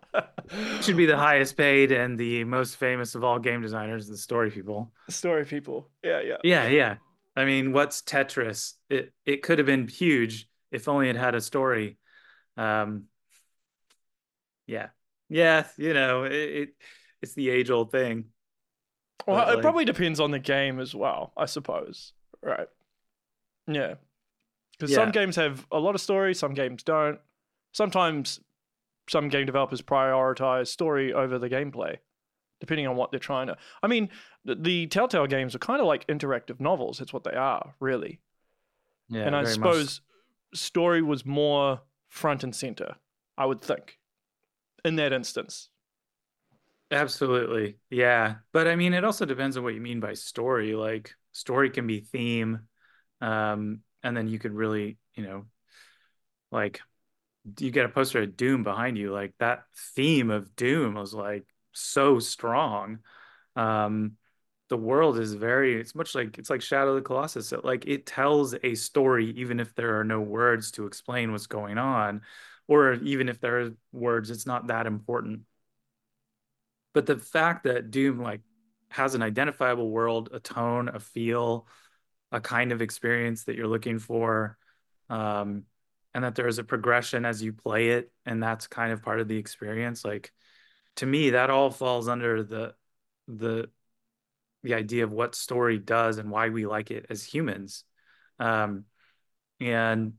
should 0.81 0.97
be 0.97 1.05
the 1.05 1.19
highest 1.19 1.59
paid 1.59 1.93
and 1.93 2.19
the 2.19 2.45
most 2.45 2.77
famous 2.77 3.15
of 3.15 3.23
all 3.23 3.39
game 3.39 3.61
designers 3.61 4.09
the 4.09 4.17
story 4.17 4.51
people 4.51 4.91
story 5.11 5.45
people. 5.45 5.91
Yeah, 6.03 6.23
yeah. 6.23 6.37
Yeah, 6.43 6.69
yeah. 6.69 6.95
I 7.37 7.45
mean, 7.45 7.73
what's 7.73 8.01
Tetris? 8.01 8.75
It 8.89 9.13
it 9.27 9.43
could 9.43 9.59
have 9.59 9.67
been 9.67 9.87
huge 9.89 10.49
if 10.71 10.89
only 10.89 11.11
it 11.11 11.17
had 11.17 11.35
a 11.35 11.41
story. 11.43 11.99
Um, 12.57 13.05
yeah, 14.67 14.89
yeah. 15.33 15.67
You 15.77 15.95
know, 15.95 16.25
it, 16.25 16.33
it 16.33 16.69
it's 17.23 17.35
the 17.35 17.51
age 17.51 17.71
old 17.71 17.91
thing. 17.91 18.27
Well, 19.27 19.37
But, 19.37 19.49
it 19.49 19.55
like- 19.57 19.63
probably 19.63 19.85
depends 19.85 20.21
on 20.21 20.31
the 20.31 20.39
game 20.39 20.79
as 20.81 20.95
well, 20.95 21.33
I 21.37 21.47
suppose. 21.47 22.13
Right. 22.43 22.69
Yeah. 23.67 23.95
Because 24.73 24.91
Yeah. 24.91 24.97
some 24.97 25.11
games 25.13 25.37
have 25.37 25.67
a 25.71 25.79
lot 25.79 25.95
of 25.95 26.01
story, 26.01 26.35
some 26.35 26.55
games 26.55 26.83
don't. 26.83 27.21
Sometimes 27.73 28.41
some 29.09 29.29
game 29.29 29.47
developers 29.47 29.81
prioritize 29.83 30.69
story 30.69 31.13
over 31.13 31.39
the 31.39 31.49
gameplay, 31.49 31.99
depending 32.61 32.87
on 32.87 32.97
what 32.97 33.11
they're 33.11 33.21
trying 33.21 33.47
to. 33.47 33.57
I 33.83 33.87
mean, 33.87 34.11
the, 34.45 34.55
the 34.57 34.87
Telltale 34.89 35.27
games 35.27 35.55
are 35.55 35.59
kind 35.61 35.81
of 35.81 35.87
like 35.87 36.07
interactive 36.09 36.59
novels. 36.61 37.01
It's 37.01 37.13
what 37.13 37.23
they 37.25 37.35
are, 37.35 37.75
really. 37.81 38.21
Yeah, 39.09 39.23
and 39.23 39.37
I 39.37 39.43
very 39.45 39.57
much. 39.59 39.73
suppose 39.75 40.01
story 40.55 41.03
was 41.03 41.25
more 41.25 41.81
front 42.09 42.43
and 42.45 42.55
center, 42.55 42.97
I 43.39 43.47
would 43.47 43.61
think, 43.63 43.99
in 44.85 44.97
that 44.97 45.13
instance. 45.13 45.69
Absolutely, 46.91 47.79
yeah. 47.89 48.37
But 48.53 48.69
I 48.69 48.77
mean, 48.77 48.93
it 48.93 49.05
also 49.05 49.25
depends 49.25 49.57
on 49.57 49.65
what 49.65 49.75
you 49.75 49.81
mean 49.81 50.01
by 50.01 50.13
story. 50.15 50.75
Like, 50.75 51.15
story 51.33 51.71
can 51.71 51.87
be 51.87 52.01
theme, 52.01 52.61
um, 53.21 53.81
and 54.03 54.17
then 54.17 54.29
you 54.29 54.39
could 54.39 54.53
really, 54.53 54.99
you 55.15 55.25
know, 55.25 55.47
like 56.51 56.81
you 57.59 57.71
get 57.71 57.87
a 57.87 57.89
poster 57.89 58.23
of 58.23 58.37
Doom 58.37 58.63
behind 58.63 58.99
you. 58.99 59.13
Like 59.13 59.35
that 59.39 59.65
theme 59.97 60.31
of 60.31 60.55
Doom 60.57 60.95
was 60.95 61.15
like 61.15 61.45
so 61.73 62.19
strong. 62.19 63.01
Um, 63.57 64.13
the 64.69 64.77
world 64.77 65.19
is 65.19 65.35
very. 65.35 65.81
It's 65.81 65.95
much 65.95 66.15
like 66.15 66.39
it's 66.39 66.51
like 66.51 66.63
Shadow 66.63 66.91
of 66.91 66.97
the 66.97 67.03
Colossus. 67.03 67.53
It, 67.53 67.65
like 67.65 67.87
it 67.87 68.07
tells 68.07 68.55
a 68.63 68.75
story, 68.75 69.31
even 69.33 69.61
if 69.61 69.75
there 69.75 69.99
are 70.01 70.05
no 70.05 70.21
words 70.21 70.73
to 70.73 70.87
explain 70.87 71.33
what's 71.33 71.47
going 71.47 71.79
on, 71.79 72.23
or 72.69 72.95
even 72.95 73.29
if 73.29 73.41
there 73.41 73.61
are 73.61 73.71
words, 73.93 74.31
it's 74.31 74.47
not 74.47 74.69
that 74.69 74.87
important. 74.87 75.43
But 76.95 77.07
the 77.07 77.19
fact 77.19 77.65
that 77.65 77.91
doom 77.91 78.21
like 78.21 78.41
has 78.91 79.15
an 79.15 79.23
identifiable 79.23 79.91
world 79.91 80.29
a 80.33 80.41
tone 80.41 80.89
a 80.89 81.01
feel 81.01 81.67
a 82.31 82.41
kind 82.41 82.73
of 82.73 82.83
experience 82.83 83.45
that 83.45 83.57
you're 83.57 83.67
looking 83.67 83.99
for 83.99 84.59
um, 85.09 85.65
and 86.13 86.25
that 86.25 86.35
there 86.35 86.47
is 86.47 86.59
a 86.59 86.65
progression 86.65 87.25
as 87.25 87.43
you 87.43 87.55
play 87.55 87.91
it 87.91 88.13
and 88.27 88.43
that's 88.43 88.67
kind 88.67 88.93
of 88.93 89.03
part 89.03 89.19
of 89.19 89.29
the 89.29 89.39
experience 89.39 90.05
like 90.05 90.31
to 90.97 91.07
me 91.07 91.31
that 91.31 91.49
all 91.49 91.71
falls 91.71 92.07
under 92.07 92.43
the 92.43 92.75
the 93.29 93.71
the 94.63 94.75
idea 94.75 95.05
of 95.05 95.13
what 95.13 95.35
story 95.35 95.79
does 95.79 96.19
and 96.19 96.31
why 96.31 96.49
we 96.49 96.67
like 96.67 96.91
it 96.91 97.07
as 97.11 97.25
humans. 97.25 97.85
Um, 98.39 98.85
and 99.61 100.15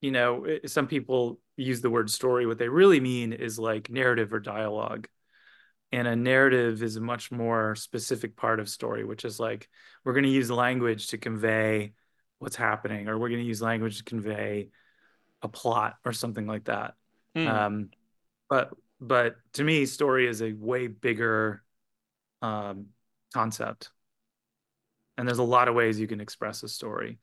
you 0.00 0.10
know 0.10 0.46
some 0.66 0.86
people 0.86 1.40
use 1.56 1.80
the 1.80 1.90
word 1.90 2.10
story 2.10 2.46
what 2.46 2.58
they 2.58 2.68
really 2.68 3.00
mean 3.00 3.32
is 3.32 3.58
like 3.58 3.90
narrative 3.90 4.32
or 4.32 4.40
dialogue 4.40 5.08
and 5.92 6.06
a 6.08 6.16
narrative 6.16 6.82
is 6.82 6.96
a 6.96 7.00
much 7.00 7.30
more 7.30 7.74
specific 7.76 8.36
part 8.36 8.60
of 8.60 8.68
story 8.68 9.04
which 9.04 9.24
is 9.24 9.40
like 9.40 9.68
we're 10.04 10.12
going 10.12 10.24
to 10.24 10.30
use 10.30 10.50
language 10.50 11.08
to 11.08 11.18
convey 11.18 11.92
what's 12.38 12.56
happening 12.56 13.08
or 13.08 13.18
we're 13.18 13.28
going 13.30 13.40
to 13.40 13.46
use 13.46 13.62
language 13.62 13.98
to 13.98 14.04
convey 14.04 14.68
a 15.42 15.48
plot 15.48 15.94
or 16.04 16.12
something 16.12 16.46
like 16.46 16.64
that 16.64 16.94
Mm. 17.36 17.48
um 17.48 17.90
but 18.48 18.70
but 19.00 19.36
to 19.52 19.62
me 19.64 19.84
story 19.86 20.26
is 20.26 20.40
a 20.40 20.52
way 20.52 20.86
bigger 20.86 21.62
um 22.42 22.86
concept 23.34 23.90
and 25.18 25.26
there's 25.28 25.38
a 25.38 25.42
lot 25.42 25.68
of 25.68 25.74
ways 25.74 25.98
you 26.00 26.06
can 26.06 26.20
express 26.20 26.62
a 26.62 26.68
story 26.68 27.18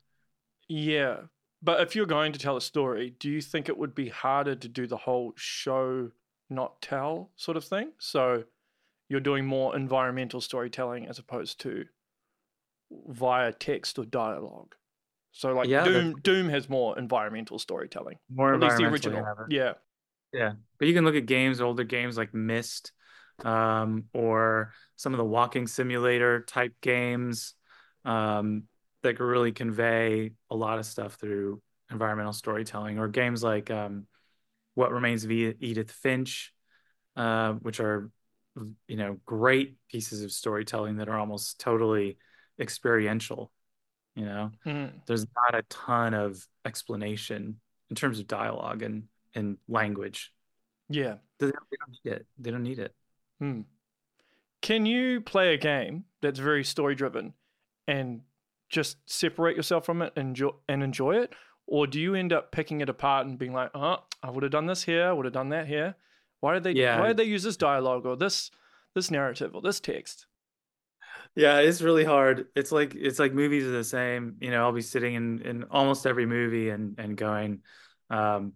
Yeah. 0.68 1.16
But 1.64 1.80
if 1.80 1.96
you're 1.96 2.04
going 2.06 2.32
to 2.32 2.38
tell 2.38 2.56
a 2.58 2.60
story, 2.60 3.14
do 3.18 3.30
you 3.30 3.40
think 3.40 3.68
it 3.70 3.78
would 3.78 3.94
be 3.94 4.10
harder 4.10 4.54
to 4.54 4.68
do 4.68 4.86
the 4.86 4.98
whole 4.98 5.32
show, 5.36 6.10
not 6.50 6.82
tell 6.82 7.30
sort 7.36 7.56
of 7.56 7.64
thing? 7.64 7.92
So 7.98 8.44
you're 9.08 9.20
doing 9.20 9.46
more 9.46 9.74
environmental 9.74 10.42
storytelling 10.42 11.08
as 11.08 11.18
opposed 11.18 11.58
to 11.60 11.86
via 13.08 13.52
text 13.52 13.98
or 13.98 14.04
dialogue. 14.04 14.74
So 15.32 15.54
like 15.54 15.68
Yeah, 15.68 15.84
that's- 15.84 16.02
Doom 16.02 16.14
Doom 16.22 16.48
has 16.50 16.68
more 16.68 16.98
environmental 16.98 17.58
storytelling. 17.58 18.18
more 18.28 18.52
Or 18.52 18.54
at 18.54 18.60
least 18.60 18.76
the 18.76 18.84
original. 18.84 19.24
Yeah. 19.48 19.72
Yeah, 20.32 20.52
but 20.78 20.88
you 20.88 20.94
can 20.94 21.04
look 21.04 21.14
at 21.14 21.26
games, 21.26 21.60
older 21.60 21.84
games 21.84 22.16
like 22.18 22.34
Myst, 22.34 22.92
um, 23.44 24.04
or 24.12 24.72
some 24.96 25.14
of 25.14 25.18
the 25.18 25.24
walking 25.24 25.66
simulator 25.68 26.42
type 26.42 26.74
games 26.80 27.54
um, 28.04 28.64
that 29.04 29.16
could 29.16 29.24
really 29.24 29.52
convey 29.52 30.32
a 30.50 30.56
lot 30.56 30.78
of 30.78 30.86
stuff 30.86 31.14
through 31.14 31.62
environmental 31.90 32.32
storytelling, 32.32 32.98
or 32.98 33.08
games 33.08 33.42
like 33.42 33.70
um, 33.70 34.06
What 34.74 34.90
Remains 34.90 35.24
of 35.24 35.30
Edith 35.30 35.92
Finch, 35.92 36.52
uh, 37.16 37.52
which 37.52 37.78
are 37.80 38.10
you 38.88 38.96
know 38.96 39.16
great 39.24 39.76
pieces 39.88 40.22
of 40.22 40.32
storytelling 40.32 40.96
that 40.96 41.08
are 41.08 41.18
almost 41.18 41.60
totally 41.60 42.18
experiential. 42.58 43.52
You 44.16 44.26
know, 44.26 44.50
Mhm. 44.66 45.06
there's 45.06 45.26
not 45.34 45.54
a 45.54 45.62
ton 45.68 46.14
of 46.14 46.44
explanation 46.64 47.60
in 47.90 47.96
terms 47.96 48.18
of 48.18 48.26
dialogue 48.26 48.82
and 48.82 49.08
and 49.34 49.58
language. 49.68 50.32
Yeah. 50.88 51.16
They 51.38 51.46
don't, 51.46 51.70
they 51.70 51.76
don't 51.76 51.98
need 52.04 52.12
it. 52.12 52.26
They 52.38 52.50
don't 52.50 52.62
need 52.62 52.78
it. 52.78 52.94
Hmm. 53.40 53.62
Can 54.62 54.86
you 54.86 55.20
play 55.20 55.54
a 55.54 55.58
game 55.58 56.04
that's 56.22 56.38
very 56.38 56.62
story 56.64 56.94
driven 56.94 57.34
and 57.88 58.22
just 58.68 58.98
separate 59.10 59.56
yourself 59.56 59.86
from 59.86 60.02
it 60.02 60.12
and 60.16 60.28
enjoy, 60.28 60.50
and 60.68 60.82
enjoy 60.82 61.16
it? 61.16 61.34
Or 61.66 61.86
do 61.86 62.00
you 62.00 62.14
end 62.14 62.32
up 62.32 62.52
picking 62.52 62.80
it 62.80 62.88
apart 62.88 63.26
and 63.26 63.38
being 63.38 63.52
like, 63.52 63.70
oh, 63.74 63.98
I 64.22 64.30
would 64.30 64.42
have 64.42 64.52
done 64.52 64.66
this 64.66 64.82
here, 64.84 65.06
I 65.06 65.12
would 65.12 65.24
have 65.24 65.32
done 65.34 65.50
that 65.50 65.66
here? 65.66 65.94
Why 66.40 66.54
did 66.54 66.64
they 66.64 66.72
Yeah. 66.72 67.00
why 67.00 67.08
did 67.08 67.16
they 67.16 67.24
use 67.24 67.42
this 67.42 67.56
dialogue 67.56 68.04
or 68.06 68.16
this 68.16 68.50
this 68.94 69.10
narrative 69.10 69.54
or 69.54 69.62
this 69.62 69.80
text? 69.80 70.26
Yeah, 71.34 71.58
it's 71.58 71.82
really 71.82 72.04
hard. 72.04 72.48
It's 72.54 72.72
like 72.72 72.94
it's 72.94 73.18
like 73.18 73.32
movies 73.32 73.64
are 73.64 73.70
the 73.72 73.84
same. 73.84 74.36
You 74.40 74.50
know, 74.50 74.64
I'll 74.64 74.72
be 74.72 74.82
sitting 74.82 75.14
in 75.14 75.42
in 75.42 75.64
almost 75.64 76.06
every 76.06 76.26
movie 76.26 76.70
and 76.70 76.98
and 76.98 77.16
going, 77.16 77.62
um, 78.10 78.54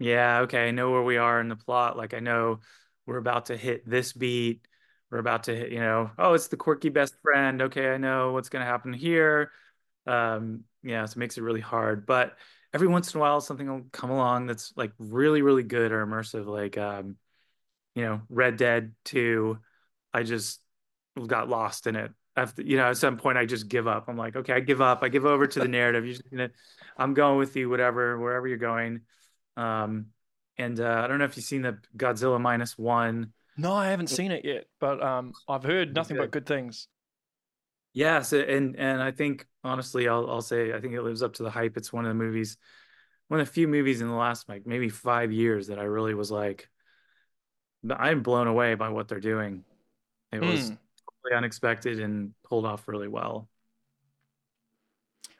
yeah, 0.00 0.40
okay, 0.42 0.68
I 0.68 0.72
know 0.72 0.90
where 0.92 1.02
we 1.04 1.18
are 1.18 1.40
in 1.40 1.48
the 1.48 1.56
plot. 1.56 1.96
Like 1.96 2.14
I 2.14 2.20
know 2.20 2.60
we're 3.06 3.18
about 3.18 3.46
to 3.46 3.56
hit 3.56 3.88
this 3.88 4.12
beat. 4.14 4.67
We're 5.10 5.18
about 5.18 5.44
to 5.44 5.56
hit, 5.56 5.72
you 5.72 5.80
know, 5.80 6.10
oh, 6.18 6.34
it's 6.34 6.48
the 6.48 6.56
quirky 6.56 6.90
best 6.90 7.14
friend. 7.22 7.62
Okay, 7.62 7.90
I 7.90 7.96
know 7.96 8.32
what's 8.32 8.48
gonna 8.48 8.64
happen 8.64 8.92
here. 8.92 9.50
Um, 10.06 10.64
yeah, 10.82 11.04
so 11.06 11.12
it 11.12 11.18
makes 11.18 11.38
it 11.38 11.42
really 11.42 11.60
hard. 11.60 12.06
But 12.06 12.36
every 12.74 12.88
once 12.88 13.14
in 13.14 13.18
a 13.18 13.20
while 13.20 13.40
something 13.40 13.66
will 13.66 13.86
come 13.92 14.10
along 14.10 14.46
that's 14.46 14.72
like 14.76 14.92
really, 14.98 15.42
really 15.42 15.62
good 15.62 15.92
or 15.92 16.06
immersive, 16.06 16.46
like 16.46 16.76
um, 16.76 17.16
you 17.94 18.02
know, 18.04 18.20
Red 18.28 18.56
Dead 18.56 18.94
2. 19.06 19.58
I 20.12 20.22
just 20.22 20.60
got 21.26 21.48
lost 21.48 21.86
in 21.86 21.96
it. 21.96 22.12
After, 22.36 22.62
you 22.62 22.76
know, 22.76 22.84
at 22.84 22.96
some 22.96 23.16
point 23.16 23.36
I 23.38 23.46
just 23.46 23.68
give 23.68 23.88
up. 23.88 24.04
I'm 24.08 24.16
like, 24.16 24.36
okay, 24.36 24.52
I 24.52 24.60
give 24.60 24.80
up. 24.80 25.02
I 25.02 25.08
give 25.08 25.24
over 25.26 25.46
to 25.46 25.58
the 25.58 25.66
narrative. 25.66 26.04
You're 26.04 26.14
just 26.14 26.30
gonna, 26.30 26.50
I'm 26.96 27.14
going 27.14 27.38
with 27.38 27.56
you, 27.56 27.68
whatever, 27.68 28.18
wherever 28.18 28.46
you're 28.46 28.58
going. 28.58 29.00
Um, 29.56 30.06
and 30.56 30.78
uh, 30.78 31.02
I 31.04 31.08
don't 31.08 31.18
know 31.18 31.24
if 31.24 31.36
you've 31.36 31.44
seen 31.44 31.62
the 31.62 31.78
Godzilla 31.96 32.40
minus 32.40 32.78
one. 32.78 33.32
No, 33.58 33.72
I 33.74 33.88
haven't 33.88 34.06
seen 34.06 34.30
it 34.30 34.44
yet, 34.44 34.66
but 34.78 35.02
um, 35.02 35.32
I've 35.48 35.64
heard 35.64 35.94
nothing 35.94 36.16
but 36.16 36.30
good. 36.30 36.46
things. 36.46 36.86
Yes, 37.92 38.32
and 38.32 38.76
and 38.76 39.02
I 39.02 39.10
think 39.10 39.46
honestly, 39.64 40.08
I'll 40.08 40.30
I'll 40.30 40.42
say 40.42 40.72
I 40.72 40.80
think 40.80 40.94
it 40.94 41.02
lives 41.02 41.22
up 41.22 41.34
to 41.34 41.42
the 41.42 41.50
hype. 41.50 41.76
It's 41.76 41.92
one 41.92 42.04
of 42.04 42.10
the 42.10 42.14
movies, 42.14 42.56
one 43.26 43.40
of 43.40 43.46
the 43.46 43.52
few 43.52 43.66
movies 43.66 44.00
in 44.00 44.06
the 44.08 44.14
last 44.14 44.48
like 44.48 44.64
maybe 44.66 44.88
five 44.88 45.32
years 45.32 45.66
that 45.66 45.78
I 45.80 45.82
really 45.84 46.14
was 46.14 46.30
like, 46.30 46.68
I'm 47.90 48.22
blown 48.22 48.46
away 48.46 48.74
by 48.76 48.90
what 48.90 49.08
they're 49.08 49.18
doing. 49.20 49.64
It 50.30 50.40
was 50.40 50.68
Hmm. 50.68 50.74
totally 51.24 51.36
unexpected 51.36 51.98
and 51.98 52.34
pulled 52.44 52.66
off 52.66 52.86
really 52.86 53.08
well. 53.08 53.48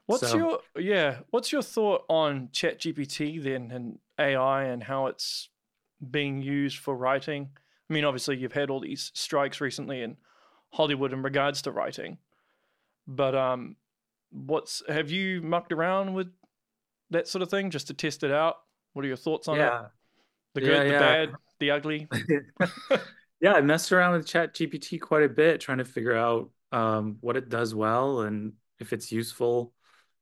What's 0.07 0.29
So- 0.31 0.37
your 0.37 0.61
yeah? 0.83 1.21
What's 1.31 1.53
your 1.53 1.63
thought 1.63 2.05
on 2.09 2.49
ChatGPT 2.49 3.41
then 3.43 3.71
and 3.71 3.99
AI 4.19 4.65
and 4.65 4.83
how 4.83 5.07
it's 5.07 5.51
being 6.11 6.43
used 6.43 6.79
for 6.79 6.97
writing? 6.97 7.51
I 7.89 7.93
mean, 7.93 8.05
obviously 8.05 8.37
you've 8.37 8.53
had 8.53 8.71
all 8.71 8.81
these 8.81 9.11
strikes 9.15 9.61
recently 9.61 10.03
in 10.03 10.17
Hollywood 10.73 11.13
in 11.13 11.23
regards 11.23 11.63
to 11.63 11.73
writing, 11.73 12.19
but 13.07 13.35
um, 13.35 13.77
what's 14.31 14.83
have 14.89 15.11
you 15.11 15.41
mucked 15.43 15.73
around 15.73 16.15
with 16.15 16.29
that 17.11 17.29
sort 17.29 17.43
of 17.43 17.51
thing 17.51 17.71
just 17.71 17.87
to 17.89 17.95
test 17.95 18.23
it 18.23 18.31
out? 18.31 18.57
What 18.93 19.05
are 19.05 19.09
your 19.09 19.17
thoughts 19.17 19.49
on 19.49 19.57
it? 19.57 19.61
Yeah, 19.61 19.87
The 20.55 20.61
Yeah, 20.61 20.67
good, 20.67 20.83
the 20.83 20.93
yeah. 20.93 20.99
bad, 20.99 21.37
the 21.59 21.71
ugly. 21.71 22.09
yeah, 23.41 23.55
I 23.55 23.61
messed 23.61 23.93
around 23.93 24.13
with 24.13 24.27
Chat 24.27 24.55
GPT 24.55 25.01
quite 25.01 25.23
a 25.23 25.29
bit, 25.29 25.61
trying 25.61 25.79
to 25.79 25.85
figure 25.85 26.15
out 26.15 26.51
um, 26.73 27.17
what 27.21 27.37
it 27.37 27.49
does 27.49 27.75
well 27.75 28.21
and 28.21 28.53
if 28.79 28.93
it's 28.93 29.11
useful 29.11 29.73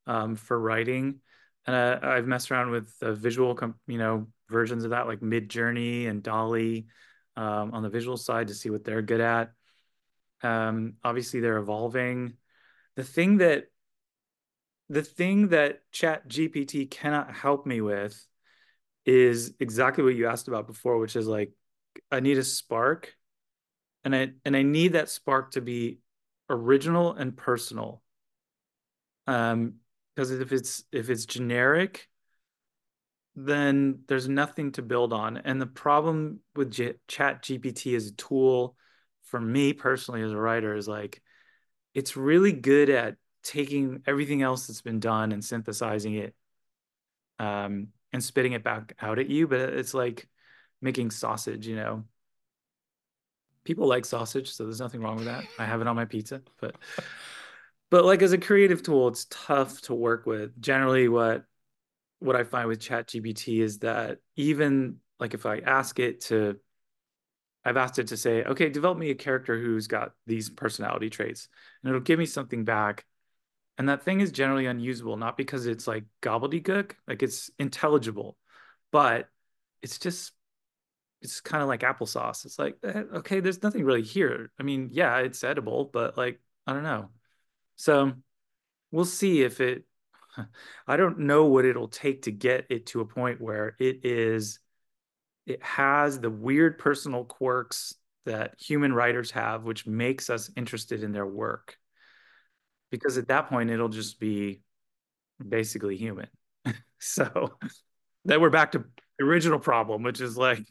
um, 0.06 0.36
for 0.36 0.58
writing. 0.58 1.20
And 1.66 1.74
uh, 1.74 1.98
I've 2.02 2.26
messed 2.26 2.50
around 2.50 2.70
with 2.70 2.96
the 3.00 3.12
visual, 3.12 3.54
com- 3.54 3.74
you 3.88 3.98
know, 3.98 4.28
versions 4.48 4.84
of 4.84 4.90
that, 4.90 5.08
like 5.08 5.20
Midjourney 5.20 6.08
and 6.08 6.22
DALL-E, 6.22 6.86
um, 7.36 7.72
on 7.72 7.82
the 7.82 7.88
visual 7.88 8.16
side 8.16 8.48
to 8.48 8.54
see 8.54 8.70
what 8.70 8.84
they're 8.84 9.02
good 9.02 9.20
at. 9.20 9.52
Um, 10.42 10.94
obviously, 11.04 11.40
they're 11.40 11.58
evolving. 11.58 12.34
The 12.96 13.04
thing 13.04 13.38
that 13.38 13.64
the 14.88 15.02
thing 15.02 15.48
that 15.48 15.80
Chat 15.90 16.28
GPT 16.28 16.90
cannot 16.90 17.34
help 17.34 17.66
me 17.66 17.80
with 17.80 18.24
is 19.04 19.54
exactly 19.58 20.04
what 20.04 20.14
you 20.14 20.26
asked 20.26 20.48
about 20.48 20.66
before, 20.66 20.98
which 20.98 21.16
is 21.16 21.26
like 21.26 21.52
I 22.10 22.20
need 22.20 22.38
a 22.38 22.44
spark 22.44 23.14
and 24.04 24.14
I 24.14 24.32
and 24.44 24.56
I 24.56 24.62
need 24.62 24.92
that 24.92 25.10
spark 25.10 25.52
to 25.52 25.60
be 25.60 25.98
original 26.48 27.12
and 27.12 27.36
personal. 27.36 28.02
Um, 29.26 29.74
because 30.14 30.30
if 30.30 30.52
it's 30.52 30.84
if 30.92 31.10
it's 31.10 31.26
generic, 31.26 32.08
then 33.36 34.00
there's 34.08 34.28
nothing 34.28 34.72
to 34.72 34.82
build 34.82 35.12
on. 35.12 35.36
And 35.36 35.60
the 35.60 35.66
problem 35.66 36.40
with 36.56 36.72
J- 36.72 36.94
Chat 37.06 37.42
GPT 37.42 37.94
as 37.94 38.08
a 38.08 38.12
tool 38.12 38.74
for 39.24 39.38
me 39.38 39.74
personally 39.74 40.22
as 40.22 40.32
a 40.32 40.38
writer 40.38 40.74
is 40.74 40.88
like 40.88 41.20
it's 41.94 42.16
really 42.16 42.52
good 42.52 42.88
at 42.88 43.16
taking 43.42 44.02
everything 44.06 44.42
else 44.42 44.66
that's 44.66 44.80
been 44.80 45.00
done 45.00 45.32
and 45.32 45.44
synthesizing 45.44 46.14
it 46.14 46.34
um, 47.38 47.88
and 48.12 48.24
spitting 48.24 48.52
it 48.52 48.64
back 48.64 48.94
out 49.00 49.18
at 49.18 49.28
you. 49.28 49.46
But 49.46 49.60
it's 49.60 49.92
like 49.92 50.28
making 50.80 51.10
sausage, 51.10 51.66
you 51.66 51.76
know. 51.76 52.04
People 53.64 53.86
like 53.86 54.04
sausage, 54.04 54.52
so 54.52 54.64
there's 54.64 54.80
nothing 54.80 55.02
wrong 55.02 55.16
with 55.16 55.24
that. 55.24 55.44
I 55.58 55.64
have 55.64 55.80
it 55.80 55.88
on 55.88 55.96
my 55.96 56.04
pizza, 56.04 56.40
but 56.60 56.76
but 57.90 58.04
like 58.04 58.22
as 58.22 58.32
a 58.32 58.38
creative 58.38 58.82
tool, 58.82 59.08
it's 59.08 59.26
tough 59.28 59.80
to 59.82 59.94
work 59.94 60.24
with. 60.24 60.60
Generally, 60.60 61.08
what 61.08 61.44
what 62.18 62.36
I 62.36 62.44
find 62.44 62.68
with 62.68 62.80
ChatGPT 62.80 63.60
is 63.60 63.80
that 63.80 64.18
even 64.36 64.96
like 65.18 65.34
if 65.34 65.46
I 65.46 65.58
ask 65.58 65.98
it 65.98 66.22
to, 66.22 66.58
I've 67.64 67.76
asked 67.76 67.98
it 67.98 68.08
to 68.08 68.16
say, 68.16 68.44
okay, 68.44 68.68
develop 68.68 68.98
me 68.98 69.10
a 69.10 69.14
character 69.14 69.58
who's 69.58 69.86
got 69.86 70.12
these 70.26 70.48
personality 70.48 71.10
traits, 71.10 71.48
and 71.82 71.90
it'll 71.90 72.00
give 72.00 72.18
me 72.18 72.26
something 72.26 72.64
back. 72.64 73.04
And 73.78 73.88
that 73.88 74.02
thing 74.02 74.20
is 74.20 74.32
generally 74.32 74.66
unusable, 74.66 75.16
not 75.16 75.36
because 75.36 75.66
it's 75.66 75.86
like 75.86 76.04
gobbledygook, 76.22 76.92
like 77.06 77.22
it's 77.22 77.50
intelligible, 77.58 78.36
but 78.90 79.28
it's 79.82 79.98
just 79.98 80.32
it's 81.22 81.40
kind 81.40 81.62
of 81.62 81.68
like 81.68 81.80
applesauce. 81.80 82.44
It's 82.44 82.58
like, 82.58 82.76
eh, 82.84 83.02
okay, 83.16 83.40
there's 83.40 83.62
nothing 83.62 83.84
really 83.84 84.02
here. 84.02 84.50
I 84.58 84.62
mean, 84.62 84.90
yeah, 84.92 85.18
it's 85.18 85.42
edible, 85.44 85.90
but 85.92 86.16
like, 86.16 86.40
I 86.66 86.72
don't 86.72 86.82
know. 86.82 87.10
So 87.76 88.12
we'll 88.90 89.04
see 89.04 89.42
if 89.42 89.60
it, 89.60 89.85
I 90.86 90.96
don't 90.96 91.20
know 91.20 91.46
what 91.46 91.64
it'll 91.64 91.88
take 91.88 92.22
to 92.22 92.32
get 92.32 92.66
it 92.70 92.86
to 92.86 93.00
a 93.00 93.06
point 93.06 93.40
where 93.40 93.76
it 93.78 94.04
is, 94.04 94.58
it 95.46 95.62
has 95.62 96.18
the 96.18 96.30
weird 96.30 96.78
personal 96.78 97.24
quirks 97.24 97.94
that 98.24 98.54
human 98.58 98.92
writers 98.92 99.30
have, 99.32 99.64
which 99.64 99.86
makes 99.86 100.30
us 100.30 100.50
interested 100.56 101.02
in 101.02 101.12
their 101.12 101.26
work. 101.26 101.76
Because 102.90 103.18
at 103.18 103.28
that 103.28 103.48
point, 103.48 103.70
it'll 103.70 103.88
just 103.88 104.18
be 104.20 104.62
basically 105.46 105.96
human. 105.96 106.28
so 106.98 107.58
then 108.24 108.40
we're 108.40 108.50
back 108.50 108.72
to 108.72 108.84
the 109.18 109.24
original 109.24 109.58
problem, 109.58 110.02
which 110.02 110.20
is 110.20 110.36
like, 110.36 110.64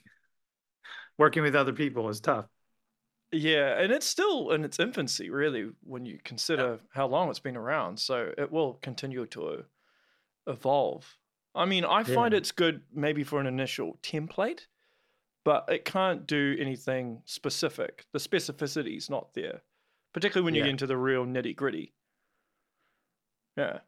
working 1.17 1.43
with 1.43 1.55
other 1.55 1.73
people 1.73 2.09
is 2.09 2.19
tough. 2.19 2.45
Yeah, 3.37 3.79
and 3.81 3.91
it's 3.91 4.05
still 4.05 4.51
in 4.51 4.63
its 4.63 4.79
infancy, 4.79 5.29
really, 5.29 5.69
when 5.83 6.05
you 6.05 6.19
consider 6.23 6.79
how 6.93 7.07
long 7.07 7.29
it's 7.29 7.39
been 7.39 7.57
around. 7.57 7.99
So 7.99 8.31
it 8.37 8.49
will 8.51 8.75
continue 8.75 9.25
to 9.27 9.65
evolve. 10.47 11.17
I 11.53 11.65
mean, 11.65 11.83
I 11.85 12.03
find 12.03 12.33
it's 12.33 12.51
good 12.51 12.83
maybe 12.93 13.23
for 13.23 13.39
an 13.41 13.47
initial 13.47 13.97
template, 14.03 14.67
but 15.43 15.65
it 15.69 15.85
can't 15.85 16.25
do 16.27 16.55
anything 16.59 17.21
specific. 17.25 18.05
The 18.13 18.19
specificity's 18.19 19.09
not 19.09 19.33
there, 19.33 19.61
particularly 20.13 20.45
when 20.45 20.53
you 20.55 20.59
Yeah. 20.61 20.65
get 20.67 20.71
into 20.71 20.87
the 20.87 20.97
real 20.97 21.25
nitty 21.25 21.55
gritty. 21.55 21.93
Yeah, 23.57 23.79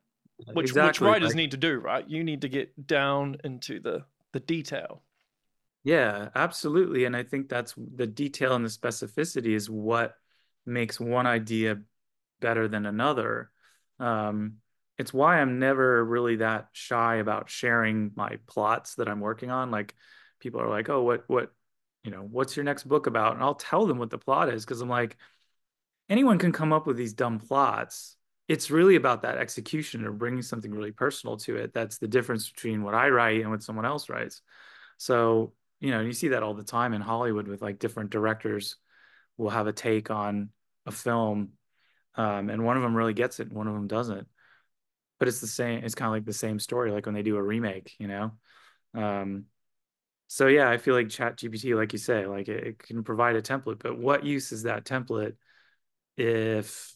which 0.54 0.74
which 0.74 1.02
writers 1.02 1.30
like- 1.30 1.36
need 1.36 1.52
to 1.52 1.58
do, 1.58 1.78
right? 1.80 2.08
You 2.08 2.24
need 2.24 2.42
to 2.42 2.50
get 2.50 2.88
down 2.88 3.38
into 3.44 3.80
the 3.80 4.06
the 4.34 4.40
detail. 4.42 5.04
Yeah, 5.84 6.30
absolutely. 6.36 7.06
And 7.06 7.16
I 7.16 7.24
think 7.24 7.48
that's 7.50 7.74
the 7.78 8.08
detail 8.08 8.54
and 8.56 8.66
the 8.66 8.70
specificity 8.70 9.56
is 9.56 9.70
what 9.70 10.16
makes 10.66 11.00
one 11.00 11.26
idea 11.26 11.80
better 12.42 12.68
than 12.68 12.86
another. 12.86 13.52
Um, 14.00 14.58
it's 14.98 15.14
why 15.14 15.40
I'm 15.40 15.60
never 15.60 16.04
really 16.04 16.38
that 16.38 16.70
shy 16.74 17.16
about 17.18 17.50
sharing 17.50 18.12
my 18.16 18.38
plots 18.48 18.96
that 18.96 19.08
I'm 19.08 19.22
working 19.22 19.50
on. 19.52 19.72
Like 19.72 19.96
people 20.40 20.60
are 20.62 20.70
like, 20.70 20.90
"Oh, 20.90 21.04
what 21.04 21.24
what, 21.30 21.54
you 22.04 22.12
know, 22.12 22.22
what's 22.24 22.56
your 22.58 22.64
next 22.66 22.84
book 22.86 23.08
about?" 23.08 23.36
And 23.36 23.44
I'll 23.44 23.56
tell 23.56 23.86
them 23.86 23.98
what 24.00 24.10
the 24.10 24.18
plot 24.18 24.50
is 24.50 24.66
because 24.66 24.82
I'm 24.82 24.90
like, 24.90 25.18
anyone 26.10 26.38
can 26.40 26.52
come 26.52 26.74
up 26.74 26.88
with 26.88 26.98
these 26.98 27.14
dumb 27.14 27.40
plots. 27.40 28.16
It's 28.48 28.72
really 28.72 28.96
about 28.96 29.24
that 29.24 29.38
execution 29.38 30.06
or 30.06 30.12
bringing 30.12 30.42
something 30.42 30.72
really 30.72 30.92
personal 30.92 31.38
to 31.38 31.58
it. 31.58 31.74
That's 31.74 31.98
the 31.98 32.08
difference 32.08 32.50
between 32.50 32.82
what 32.84 32.94
I 32.94 33.10
write 33.10 33.42
and 33.42 33.52
what 33.52 33.64
someone 33.64 33.86
else 33.86 34.10
writes. 34.10 34.42
So, 34.98 35.54
you 35.80 35.92
know, 35.92 36.02
you 36.02 36.14
see 36.14 36.30
that 36.30 36.44
all 36.44 36.54
the 36.54 36.64
time 36.64 36.94
in 36.94 37.02
Hollywood 37.02 37.48
with 37.48 37.62
like 37.62 37.80
different 37.80 38.10
directors 38.10 38.78
will 39.38 39.50
have 39.50 39.68
a 39.68 39.74
take 39.74 40.10
on 40.10 40.50
a 40.86 40.92
film, 40.92 41.50
um, 42.16 42.50
and 42.50 42.66
one 42.66 42.78
of 42.78 42.84
them 42.84 42.96
really 42.96 43.14
gets 43.14 43.40
it, 43.40 43.48
and 43.48 43.56
one 43.56 43.68
of 43.68 43.74
them 43.74 43.88
doesn't. 43.88 44.28
But 45.20 45.28
it's 45.28 45.42
the 45.42 45.48
same. 45.48 45.84
It's 45.84 45.96
kind 45.96 46.08
of 46.08 46.14
like 46.14 46.26
the 46.26 46.34
same 46.34 46.60
story, 46.60 46.92
like 46.92 47.06
when 47.06 47.16
they 47.16 47.24
do 47.24 47.38
a 47.38 47.42
remake, 47.42 47.94
you 48.00 48.08
know. 48.08 48.32
Um, 48.94 49.46
so 50.28 50.48
yeah, 50.48 50.70
I 50.70 50.78
feel 50.78 50.94
like 50.96 51.10
Chat 51.10 51.38
GPT, 51.38 51.76
like 51.76 51.94
you 51.94 52.00
say, 52.00 52.26
like 52.26 52.48
it, 52.48 52.64
it 52.68 52.80
can 52.80 53.04
provide 53.04 53.36
a 53.36 53.42
template, 53.42 53.80
but 53.80 53.98
what 53.98 54.26
use 54.26 54.52
is 54.52 54.64
that 54.64 54.86
template 54.86 55.36
if 56.18 56.94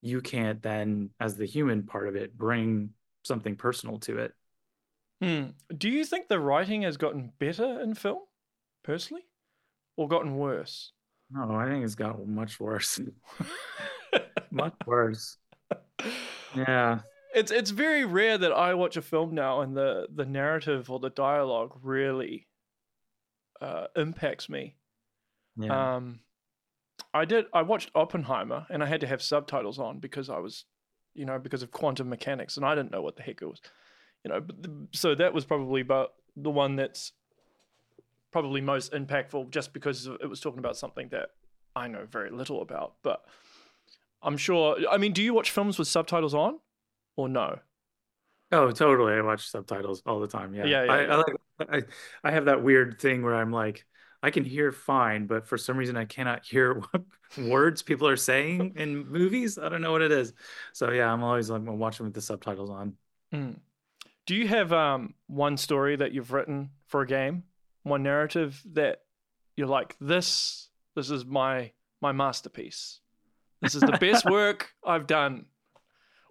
you 0.00 0.20
can't 0.20 0.62
then, 0.62 1.10
as 1.20 1.36
the 1.36 1.46
human 1.46 1.84
part 1.84 2.08
of 2.08 2.16
it, 2.16 2.36
bring 2.36 2.90
something 3.22 3.56
personal 3.56 3.98
to 4.00 4.18
it? 4.18 4.32
Hmm. 5.22 5.50
Do 5.76 5.88
you 5.88 6.04
think 6.04 6.28
the 6.28 6.40
writing 6.40 6.82
has 6.82 6.96
gotten 6.96 7.32
better 7.38 7.80
in 7.80 7.94
film? 7.94 8.20
personally, 8.84 9.24
or 9.96 10.06
gotten 10.06 10.36
worse? 10.36 10.92
No, 11.30 11.52
I 11.56 11.66
think 11.66 11.84
it's 11.84 11.96
got 11.96 12.24
much 12.28 12.60
worse. 12.60 13.00
much 14.52 14.74
worse. 14.86 15.38
Yeah. 16.54 17.00
It's 17.34 17.50
it's 17.50 17.70
very 17.70 18.04
rare 18.04 18.38
that 18.38 18.52
I 18.52 18.74
watch 18.74 18.96
a 18.96 19.02
film 19.02 19.34
now 19.34 19.62
and 19.62 19.76
the 19.76 20.06
the 20.14 20.24
narrative 20.24 20.88
or 20.88 21.00
the 21.00 21.10
dialogue 21.10 21.76
really 21.82 22.46
uh, 23.60 23.86
impacts 23.96 24.48
me. 24.48 24.76
Yeah. 25.56 25.96
Um, 25.96 26.20
I 27.12 27.24
did. 27.24 27.46
I 27.52 27.62
watched 27.62 27.90
Oppenheimer, 27.96 28.66
and 28.70 28.84
I 28.84 28.86
had 28.86 29.00
to 29.00 29.08
have 29.08 29.20
subtitles 29.20 29.80
on 29.80 29.98
because 29.98 30.30
I 30.30 30.38
was, 30.38 30.64
you 31.14 31.24
know, 31.24 31.40
because 31.40 31.64
of 31.64 31.72
quantum 31.72 32.08
mechanics, 32.08 32.56
and 32.56 32.64
I 32.64 32.76
didn't 32.76 32.92
know 32.92 33.02
what 33.02 33.16
the 33.16 33.22
heck 33.22 33.42
it 33.42 33.46
was, 33.46 33.60
you 34.24 34.30
know. 34.30 34.40
But 34.40 34.62
the, 34.62 34.86
so 34.92 35.14
that 35.14 35.32
was 35.32 35.44
probably 35.44 35.80
about 35.80 36.14
the 36.36 36.50
one 36.50 36.76
that's 36.76 37.12
probably 38.32 38.60
most 38.60 38.92
impactful, 38.92 39.50
just 39.50 39.72
because 39.72 40.06
it 40.06 40.28
was 40.28 40.40
talking 40.40 40.58
about 40.58 40.76
something 40.76 41.08
that 41.10 41.30
I 41.76 41.88
know 41.88 42.06
very 42.10 42.30
little 42.30 42.62
about. 42.62 42.94
But 43.02 43.24
I'm 44.22 44.36
sure. 44.36 44.76
I 44.90 44.96
mean, 44.96 45.12
do 45.12 45.22
you 45.22 45.34
watch 45.34 45.50
films 45.50 45.78
with 45.78 45.88
subtitles 45.88 46.34
on, 46.34 46.58
or 47.16 47.28
no? 47.28 47.58
Oh, 48.52 48.70
totally. 48.70 49.14
I 49.14 49.20
watch 49.20 49.48
subtitles 49.48 50.02
all 50.06 50.20
the 50.20 50.28
time. 50.28 50.54
Yeah. 50.54 50.64
Yeah, 50.64 50.84
yeah, 50.84 50.92
I, 50.92 51.02
yeah. 51.02 51.12
I 51.12 51.16
like 51.16 51.36
I, 52.24 52.28
I 52.28 52.30
have 52.30 52.46
that 52.46 52.62
weird 52.62 53.00
thing 53.00 53.22
where 53.22 53.34
I'm 53.34 53.52
like, 53.52 53.84
I 54.22 54.30
can 54.30 54.44
hear 54.44 54.72
fine, 54.72 55.26
but 55.26 55.46
for 55.46 55.58
some 55.58 55.76
reason 55.76 55.96
I 55.96 56.04
cannot 56.04 56.44
hear 56.46 56.74
what 56.74 57.02
words 57.36 57.82
people 57.82 58.08
are 58.08 58.16
saying 58.16 58.74
in 58.76 59.06
movies. 59.08 59.58
I 59.58 59.68
don't 59.68 59.82
know 59.82 59.92
what 59.92 60.02
it 60.02 60.12
is. 60.12 60.32
So 60.72 60.90
yeah, 60.90 61.12
I'm 61.12 61.22
always 61.22 61.50
like 61.50 61.62
watching 61.64 62.06
with 62.06 62.14
the 62.14 62.22
subtitles 62.22 62.70
on. 62.70 62.94
Mm. 63.32 63.56
Do 64.26 64.34
you 64.34 64.48
have 64.48 64.72
um, 64.72 65.14
one 65.26 65.56
story 65.56 65.96
that 65.96 66.12
you've 66.12 66.32
written 66.32 66.70
for 66.86 67.02
a 67.02 67.06
game, 67.06 67.44
one 67.82 68.02
narrative 68.02 68.62
that 68.72 69.02
you're 69.56 69.66
like 69.66 69.96
this? 70.00 70.68
This 70.96 71.10
is 71.10 71.24
my 71.24 71.72
my 72.00 72.12
masterpiece. 72.12 73.00
This 73.60 73.74
is 73.74 73.80
the 73.80 73.98
best 74.00 74.24
work 74.30 74.72
I've 74.84 75.06
done. 75.06 75.46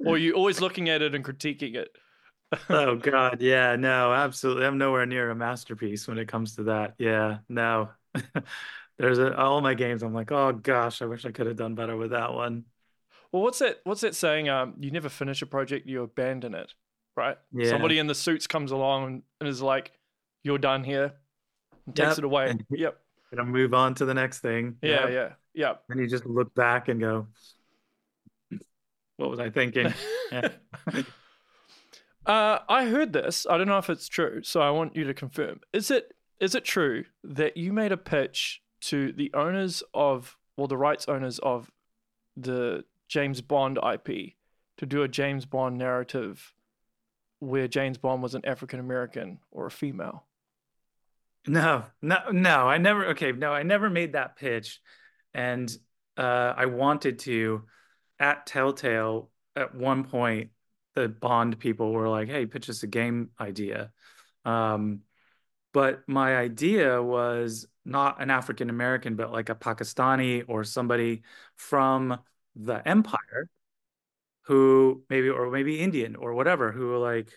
Or 0.05 0.15
are 0.15 0.17
you 0.17 0.33
always 0.33 0.59
looking 0.59 0.89
at 0.89 1.01
it 1.01 1.15
and 1.15 1.23
critiquing 1.23 1.75
it? 1.75 1.89
Oh 2.69 2.95
God, 2.95 3.41
yeah, 3.41 3.75
no, 3.75 4.13
absolutely. 4.13 4.67
I'm 4.67 4.77
nowhere 4.77 5.07
near 5.07 5.31
a 5.31 5.35
masterpiece 5.35 6.07
when 6.07 6.19
it 6.19 6.27
comes 6.27 6.55
to 6.57 6.63
that. 6.65 6.93
Yeah, 6.99 7.39
no. 7.49 7.89
There's 8.99 9.17
a, 9.17 9.35
all 9.35 9.59
my 9.61 9.73
games. 9.73 10.03
I'm 10.03 10.13
like, 10.13 10.31
oh 10.31 10.51
gosh, 10.51 11.01
I 11.01 11.05
wish 11.05 11.25
I 11.25 11.31
could 11.31 11.47
have 11.47 11.55
done 11.55 11.73
better 11.73 11.97
with 11.97 12.11
that 12.11 12.31
one. 12.31 12.65
Well, 13.31 13.41
what's 13.41 13.57
that? 13.57 13.79
What's 13.85 14.01
that 14.01 14.13
saying? 14.13 14.49
Um, 14.49 14.75
you 14.79 14.91
never 14.91 15.09
finish 15.09 15.41
a 15.41 15.47
project, 15.47 15.87
you 15.87 16.03
abandon 16.03 16.53
it, 16.53 16.75
right? 17.15 17.37
Yeah. 17.53 17.69
Somebody 17.69 17.99
in 17.99 18.07
the 18.07 18.15
suits 18.15 18.47
comes 18.47 18.71
along 18.71 19.23
and, 19.39 19.49
is 19.49 19.61
like, 19.61 19.91
"You're 20.43 20.57
done 20.57 20.83
here," 20.83 21.13
and 21.85 21.95
takes 21.95 22.09
Yep. 22.09 22.17
it 22.19 22.23
away. 22.23 22.49
And- 22.49 22.65
Yep. 22.71 22.99
Gonna 23.35 23.49
move 23.49 23.73
on 23.73 23.95
to 23.95 24.05
the 24.05 24.13
next 24.13 24.39
thing. 24.39 24.77
Yeah. 24.81 25.07
Yep. 25.07 25.09
Yeah. 25.11 25.29
Yeah. 25.55 25.73
And 25.89 25.99
you 25.99 26.07
just 26.07 26.25
look 26.25 26.53
back 26.55 26.87
and 26.87 26.99
go, 26.99 27.27
what 29.17 29.29
was 29.29 29.39
I 29.39 29.49
thinking? 29.49 29.93
Yeah. 30.31 30.49
Uh, 32.25 32.59
I 32.69 32.85
heard 32.85 33.11
this. 33.11 33.45
I 33.49 33.57
don't 33.57 33.67
know 33.67 33.77
if 33.79 33.89
it's 33.89 34.07
true, 34.07 34.41
so 34.43 34.61
I 34.61 34.69
want 34.71 34.95
you 34.95 35.03
to 35.03 35.13
confirm. 35.13 35.59
Is 35.73 35.91
it 35.91 36.13
is 36.39 36.55
it 36.55 36.63
true 36.63 37.03
that 37.21 37.57
you 37.57 37.73
made 37.73 37.91
a 37.91 37.97
pitch 37.97 38.61
to 38.83 39.11
the 39.11 39.29
owners 39.33 39.83
of, 39.93 40.37
well, 40.55 40.67
the 40.67 40.77
rights 40.77 41.05
owners 41.09 41.39
of, 41.39 41.69
the 42.37 42.85
James 43.09 43.41
Bond 43.41 43.77
IP 43.77 44.35
to 44.77 44.85
do 44.85 45.03
a 45.03 45.07
James 45.09 45.45
Bond 45.45 45.77
narrative 45.77 46.53
where 47.43 47.67
James 47.67 47.97
Bond 47.97 48.23
was 48.23 48.35
an 48.35 48.45
African 48.45 48.79
American 48.79 49.39
or 49.51 49.65
a 49.67 49.71
female? 49.71 50.25
No, 51.45 51.85
no, 52.01 52.31
no. 52.31 52.67
I 52.67 52.77
never. 52.77 53.07
Okay, 53.07 53.31
no, 53.33 53.51
I 53.51 53.63
never 53.63 53.89
made 53.89 54.13
that 54.13 54.37
pitch, 54.37 54.81
and 55.33 55.69
uh, 56.17 56.53
I 56.55 56.67
wanted 56.67 57.19
to. 57.19 57.63
At 58.19 58.45
Telltale, 58.45 59.29
at 59.55 59.75
one 59.75 60.05
point, 60.05 60.51
the 60.93 61.09
Bond 61.09 61.59
people 61.59 61.91
were 61.91 62.07
like, 62.07 62.29
"Hey, 62.29 62.45
pitch 62.45 62.69
us 62.69 62.83
a 62.83 62.87
game 62.87 63.31
idea," 63.39 63.91
um, 64.45 65.01
but 65.73 66.07
my 66.07 66.37
idea 66.37 67.01
was 67.01 67.67
not 67.83 68.21
an 68.21 68.29
African 68.29 68.69
American, 68.69 69.15
but 69.15 69.31
like 69.33 69.49
a 69.49 69.55
Pakistani 69.55 70.45
or 70.47 70.63
somebody 70.63 71.23
from 71.57 72.17
the 72.55 72.87
Empire, 72.87 73.49
who 74.43 75.03
maybe 75.09 75.29
or 75.29 75.49
maybe 75.49 75.79
Indian 75.79 76.15
or 76.15 76.33
whatever, 76.33 76.71
who 76.71 76.97
like 76.97 77.31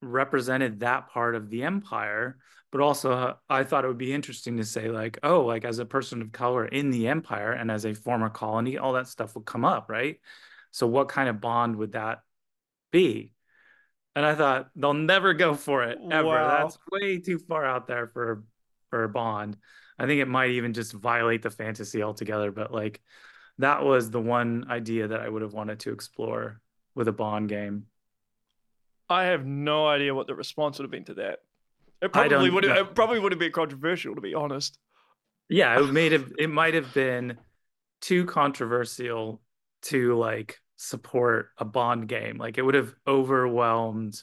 represented 0.00 0.80
that 0.80 1.08
part 1.08 1.34
of 1.34 1.48
the 1.48 1.62
empire. 1.62 2.38
But 2.70 2.80
also 2.80 3.12
uh, 3.12 3.34
i 3.50 3.64
thought 3.64 3.84
it 3.84 3.88
would 3.88 3.98
be 3.98 4.14
interesting 4.14 4.56
to 4.56 4.64
say 4.64 4.88
like 4.88 5.18
oh 5.22 5.42
like 5.42 5.62
as 5.62 5.78
a 5.78 5.84
person 5.84 6.22
of 6.22 6.32
color 6.32 6.64
in 6.64 6.90
the 6.90 7.06
empire 7.06 7.52
and 7.52 7.70
as 7.70 7.84
a 7.84 7.92
former 7.92 8.30
colony 8.30 8.78
all 8.78 8.94
that 8.94 9.08
stuff 9.08 9.34
would 9.34 9.44
come 9.44 9.64
up 9.64 9.90
right? 9.90 10.18
So 10.70 10.86
what 10.86 11.08
kind 11.08 11.28
of 11.28 11.40
bond 11.40 11.76
would 11.76 11.92
that 11.92 12.22
be? 12.90 13.34
And 14.16 14.24
i 14.24 14.34
thought 14.34 14.70
they'll 14.74 14.94
never 14.94 15.34
go 15.34 15.54
for 15.54 15.84
it 15.84 15.98
ever. 16.10 16.28
Wow. 16.28 16.62
that's 16.62 16.78
way 16.90 17.18
too 17.18 17.38
far 17.38 17.64
out 17.66 17.86
there 17.86 18.06
for 18.08 18.44
for 18.88 19.04
a 19.04 19.08
bond. 19.08 19.58
I 19.98 20.06
think 20.06 20.22
it 20.22 20.28
might 20.28 20.50
even 20.52 20.72
just 20.72 20.94
violate 20.94 21.42
the 21.42 21.50
fantasy 21.50 22.02
altogether 22.02 22.50
but 22.50 22.72
like 22.72 23.02
that 23.58 23.84
was 23.84 24.10
the 24.10 24.20
one 24.20 24.66
idea 24.70 25.08
that 25.08 25.20
i 25.20 25.28
would 25.28 25.42
have 25.42 25.52
wanted 25.52 25.78
to 25.80 25.92
explore 25.92 26.60
with 26.94 27.08
a 27.08 27.12
bond 27.12 27.48
game 27.48 27.86
I 29.12 29.24
have 29.24 29.44
no 29.44 29.86
idea 29.86 30.14
what 30.14 30.26
the 30.26 30.34
response 30.34 30.78
would 30.78 30.84
have 30.84 30.90
been 30.90 31.04
to 31.04 31.14
that. 31.14 31.40
It 32.00 32.12
probably 32.12 32.50
would. 32.50 32.64
know. 32.64 32.80
It 32.80 32.94
probably 32.94 33.20
would 33.20 33.32
have 33.32 33.38
been 33.38 33.52
controversial, 33.52 34.14
to 34.14 34.20
be 34.20 34.34
honest. 34.34 34.78
Yeah, 35.48 35.78
it 35.78 35.92
made 35.92 36.12
have 36.12 36.32
it 36.38 36.50
might 36.50 36.74
have 36.74 36.92
been 36.94 37.38
too 38.00 38.24
controversial 38.24 39.40
to 39.82 40.16
like 40.16 40.58
support 40.76 41.50
a 41.58 41.64
Bond 41.64 42.08
game. 42.08 42.38
Like 42.38 42.58
it 42.58 42.62
would 42.62 42.74
have 42.74 42.94
overwhelmed 43.06 44.20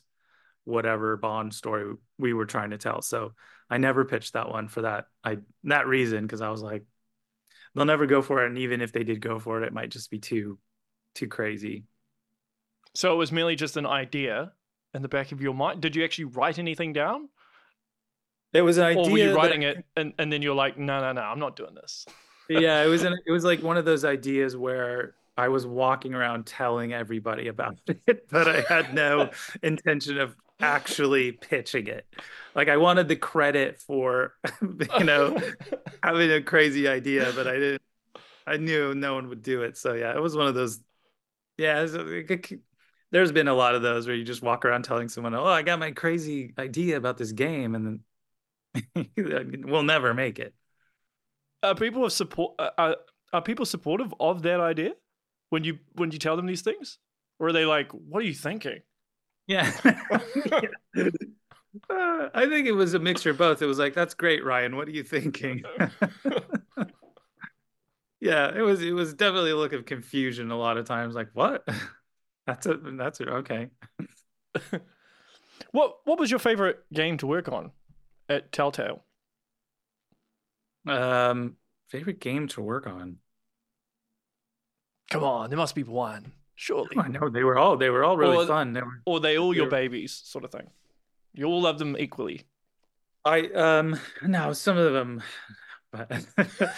whatever 0.66 1.16
Bond 1.18 1.54
story 1.54 1.94
we 2.18 2.34
were 2.34 2.46
trying 2.46 2.72
to 2.72 2.78
tell. 2.78 3.02
So 3.02 3.34
I 3.70 3.78
never 3.78 4.06
pitched 4.06 4.34
that 4.34 4.50
one 4.50 4.68
for 4.68 4.82
that 4.82 5.06
I 5.24 5.38
that 5.66 5.88
reason 5.88 6.26
because 6.26 6.42
I 6.42 6.50
was 6.50 6.62
like 6.62 6.84
they'll 7.76 7.86
never 7.86 8.06
go 8.06 8.22
for 8.22 8.44
it 8.44 8.48
and 8.50 8.58
even 8.58 8.82
if 8.82 8.92
they 8.92 9.04
did 9.04 9.22
go 9.22 9.40
for 9.40 9.62
it 9.62 9.66
it 9.66 9.74
might 9.74 9.90
just 9.90 10.10
be 10.12 10.20
too 10.20 10.58
too 11.16 11.28
crazy. 11.28 11.84
So 12.96 13.14
it 13.14 13.18
was 13.18 13.32
merely 13.32 13.56
just 13.56 13.78
an 13.78 13.86
idea 13.86 14.52
in 14.94 15.02
the 15.02 15.08
back 15.08 15.32
of 15.32 15.42
your 15.42 15.54
mind. 15.54 15.82
Did 15.82 15.96
you 15.96 16.04
actually 16.04 16.26
write 16.26 16.58
anything 16.60 16.94
down, 16.94 17.30
It 18.54 18.62
was 18.64 18.78
an 18.78 18.86
idea 18.86 19.04
or 19.04 19.12
were 19.12 19.18
you 19.18 19.30
that- 19.30 19.36
writing 19.36 19.62
it 19.64 19.86
and, 19.96 20.14
and 20.18 20.32
then 20.34 20.42
you're 20.42 20.56
like, 20.56 20.78
no, 20.78 21.00
no, 21.00 21.12
no, 21.12 21.22
I'm 21.22 21.40
not 21.40 21.56
doing 21.56 21.76
this. 21.76 22.06
yeah, 22.50 22.84
it 22.84 22.88
was 22.88 23.04
an, 23.04 23.16
it 23.28 23.32
was 23.32 23.44
like 23.44 23.62
one 23.62 23.78
of 23.78 23.86
those 23.86 24.04
ideas 24.06 24.58
where 24.58 25.16
I 25.38 25.48
was 25.50 25.66
walking 25.68 26.14
around 26.16 26.46
telling 26.48 26.94
everybody 26.94 27.48
about 27.48 27.78
it, 28.08 28.28
but 28.30 28.48
I 28.48 28.62
had 28.62 28.94
no 28.94 29.30
intention 29.64 30.18
of 30.20 30.36
actually 30.62 31.32
pitching 31.32 31.88
it. 31.88 32.06
Like 32.56 32.68
I 32.70 32.78
wanted 32.78 33.08
the 33.08 33.16
credit 33.16 33.80
for 33.82 34.34
you 34.62 35.04
know 35.04 35.36
having 36.04 36.32
a 36.32 36.42
crazy 36.42 36.88
idea, 36.88 37.34
but 37.34 37.48
I 37.48 37.54
didn't. 37.54 37.82
I 38.48 38.58
knew 38.58 38.96
no 38.96 39.16
one 39.16 39.30
would 39.30 39.44
do 39.44 39.64
it, 39.64 39.78
so 39.78 39.94
yeah, 39.94 40.16
it 40.16 40.22
was 40.22 40.36
one 40.38 40.48
of 40.48 40.56
those. 40.56 40.80
Yeah, 41.58 41.82
it's 41.84 41.94
a- 41.94 42.08
it 42.34 42.48
c- 42.48 42.60
there's 43.12 43.32
been 43.34 43.48
a 43.50 43.54
lot 43.56 43.76
of 43.76 43.82
those 43.84 44.08
where 44.08 44.16
you 44.16 44.24
just 44.26 44.44
walk 44.44 44.66
around 44.66 44.84
telling 44.84 45.10
someone, 45.10 45.36
"Oh, 45.36 45.46
I 45.46 45.64
got 45.64 45.80
my 45.80 45.92
crazy 45.92 46.54
idea 46.60 46.98
about 46.98 47.18
this 47.18 47.32
game," 47.34 47.76
and 47.76 48.02
then 48.96 49.10
we'll 49.66 49.84
never 49.84 50.14
make 50.14 50.40
it. 50.40 50.54
are 51.64 51.76
people 51.76 52.06
of 52.06 52.14
support? 52.14 52.56
Are, 52.78 52.96
are 53.34 53.42
people 53.42 53.66
supportive 53.66 54.14
of 54.20 54.42
that 54.44 54.60
idea 54.60 54.94
when 55.50 55.64
you 55.64 55.80
when 55.94 56.12
you 56.12 56.20
tell 56.20 56.36
them 56.36 56.46
these 56.46 56.62
things, 56.62 56.98
or 57.40 57.48
are 57.48 57.54
they 57.54 57.66
like, 57.66 57.92
what 57.92 58.22
are 58.22 58.26
you 58.26 58.34
thinking? 58.34 58.80
Yeah. 59.50 59.72
Uh, 59.84 60.20
I 61.90 62.46
think 62.48 62.68
it 62.68 62.74
was 62.74 62.94
a 62.94 63.00
mixture 63.00 63.32
of 63.32 63.40
both. 63.40 63.64
It 63.64 63.66
was 63.66 63.80
like, 63.80 63.96
that's 63.96 64.14
great, 64.14 64.46
Ryan. 64.46 64.76
What 64.76 64.88
are 64.88 64.92
you 64.92 65.04
thinking? 65.04 65.64
yeah, 68.22 68.56
it 68.56 68.62
was 68.62 68.82
it 68.84 68.92
was 68.92 69.16
definitely 69.16 69.52
a 69.52 69.56
look 69.56 69.74
of 69.74 69.86
confusion 69.86 70.52
a 70.52 70.58
lot 70.58 70.78
of 70.78 70.86
times. 70.86 71.16
Like, 71.16 71.30
what? 71.34 71.68
That's 72.48 72.66
a 72.66 72.78
that's 72.78 73.20
a, 73.20 73.30
okay. 73.30 73.70
What 75.72 76.00
What 76.06 76.20
was 76.20 76.32
your 76.32 76.40
favorite 76.40 76.84
game 76.92 77.18
to 77.18 77.28
work 77.28 77.48
on 77.48 77.72
at 78.28 78.52
Telltale? 78.52 79.04
Um, 80.88 81.58
favorite 81.90 82.20
game 82.20 82.48
to 82.50 82.62
work 82.62 82.88
on. 82.88 83.18
Come 85.12 85.24
on, 85.24 85.50
there 85.50 85.58
must 85.58 85.76
be 85.76 85.84
one, 85.84 86.32
surely. 86.60 86.98
I 86.98 87.08
know 87.08 87.30
they 87.30 87.44
were 87.44 87.58
all 87.58 87.78
they 87.78 87.90
were 87.90 88.04
all 88.04 88.18
really 88.18 88.36
Well, 88.38 88.48
fun. 88.48 88.74
They 88.74 88.82
were 88.82 89.02
Or 89.06 89.20
they 89.22 89.38
all 89.38 89.56
your 89.56 89.66
They're- 89.70 89.80
babies, 89.80 90.22
sort 90.26 90.44
of 90.44 90.52
thing. 90.52 90.68
You 91.34 91.46
all 91.46 91.62
love 91.62 91.80
them 91.80 91.96
equally. 91.98 92.44
I 93.24 93.42
um 93.50 94.00
no 94.22 94.54
some 94.54 94.78
of 94.78 94.94
them 94.94 95.22
but 95.92 96.26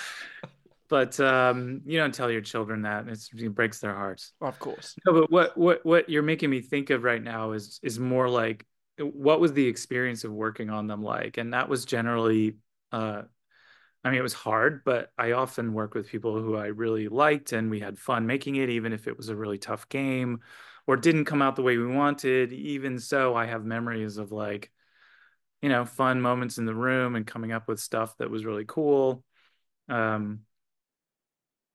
but 0.89 1.19
um 1.19 1.81
you 1.85 1.97
don't 1.97 2.13
tell 2.13 2.29
your 2.31 2.41
children 2.41 2.81
that 2.83 3.07
it's, 3.07 3.29
it 3.35 3.55
breaks 3.55 3.79
their 3.79 3.93
hearts. 3.95 4.33
Of 4.41 4.59
course. 4.59 4.95
No, 5.05 5.13
but 5.13 5.31
what 5.31 5.57
what 5.57 5.85
what 5.85 6.09
you're 6.09 6.23
making 6.23 6.49
me 6.49 6.61
think 6.61 6.89
of 6.89 7.03
right 7.03 7.21
now 7.23 7.51
is 7.53 7.79
is 7.83 7.97
more 7.99 8.29
like 8.29 8.65
what 8.99 9.39
was 9.39 9.53
the 9.53 9.65
experience 9.65 10.23
of 10.25 10.31
working 10.31 10.69
on 10.69 10.85
them 10.87 11.01
like? 11.01 11.37
And 11.37 11.53
that 11.53 11.69
was 11.69 11.85
generally 11.85 12.57
uh, 12.91 13.23
I 14.03 14.09
mean, 14.09 14.17
it 14.19 14.23
was 14.23 14.33
hard, 14.33 14.83
but 14.83 15.11
I 15.17 15.33
often 15.33 15.73
worked 15.73 15.93
with 15.93 16.09
people 16.09 16.41
who 16.41 16.55
I 16.55 16.67
really 16.67 17.07
liked 17.07 17.51
and 17.51 17.69
we 17.69 17.79
had 17.79 17.99
fun 17.99 18.25
making 18.25 18.55
it, 18.55 18.69
even 18.69 18.93
if 18.93 19.07
it 19.07 19.15
was 19.15 19.29
a 19.29 19.35
really 19.35 19.59
tough 19.59 19.87
game 19.89 20.39
or 20.87 20.97
didn't 20.97 21.25
come 21.25 21.41
out 21.41 21.55
the 21.55 21.61
way 21.61 21.77
we 21.77 21.85
wanted. 21.85 22.51
Even 22.51 22.97
so, 22.97 23.35
I 23.35 23.45
have 23.45 23.63
memories 23.63 24.17
of 24.17 24.31
like, 24.31 24.71
you 25.61 25.69
know, 25.69 25.85
fun 25.85 26.19
moments 26.19 26.57
in 26.57 26.65
the 26.65 26.73
room 26.73 27.15
and 27.15 27.27
coming 27.27 27.51
up 27.51 27.67
with 27.67 27.79
stuff 27.79 28.17
that 28.17 28.31
was 28.31 28.43
really 28.43 28.65
cool. 28.67 29.23
Um, 29.87 30.41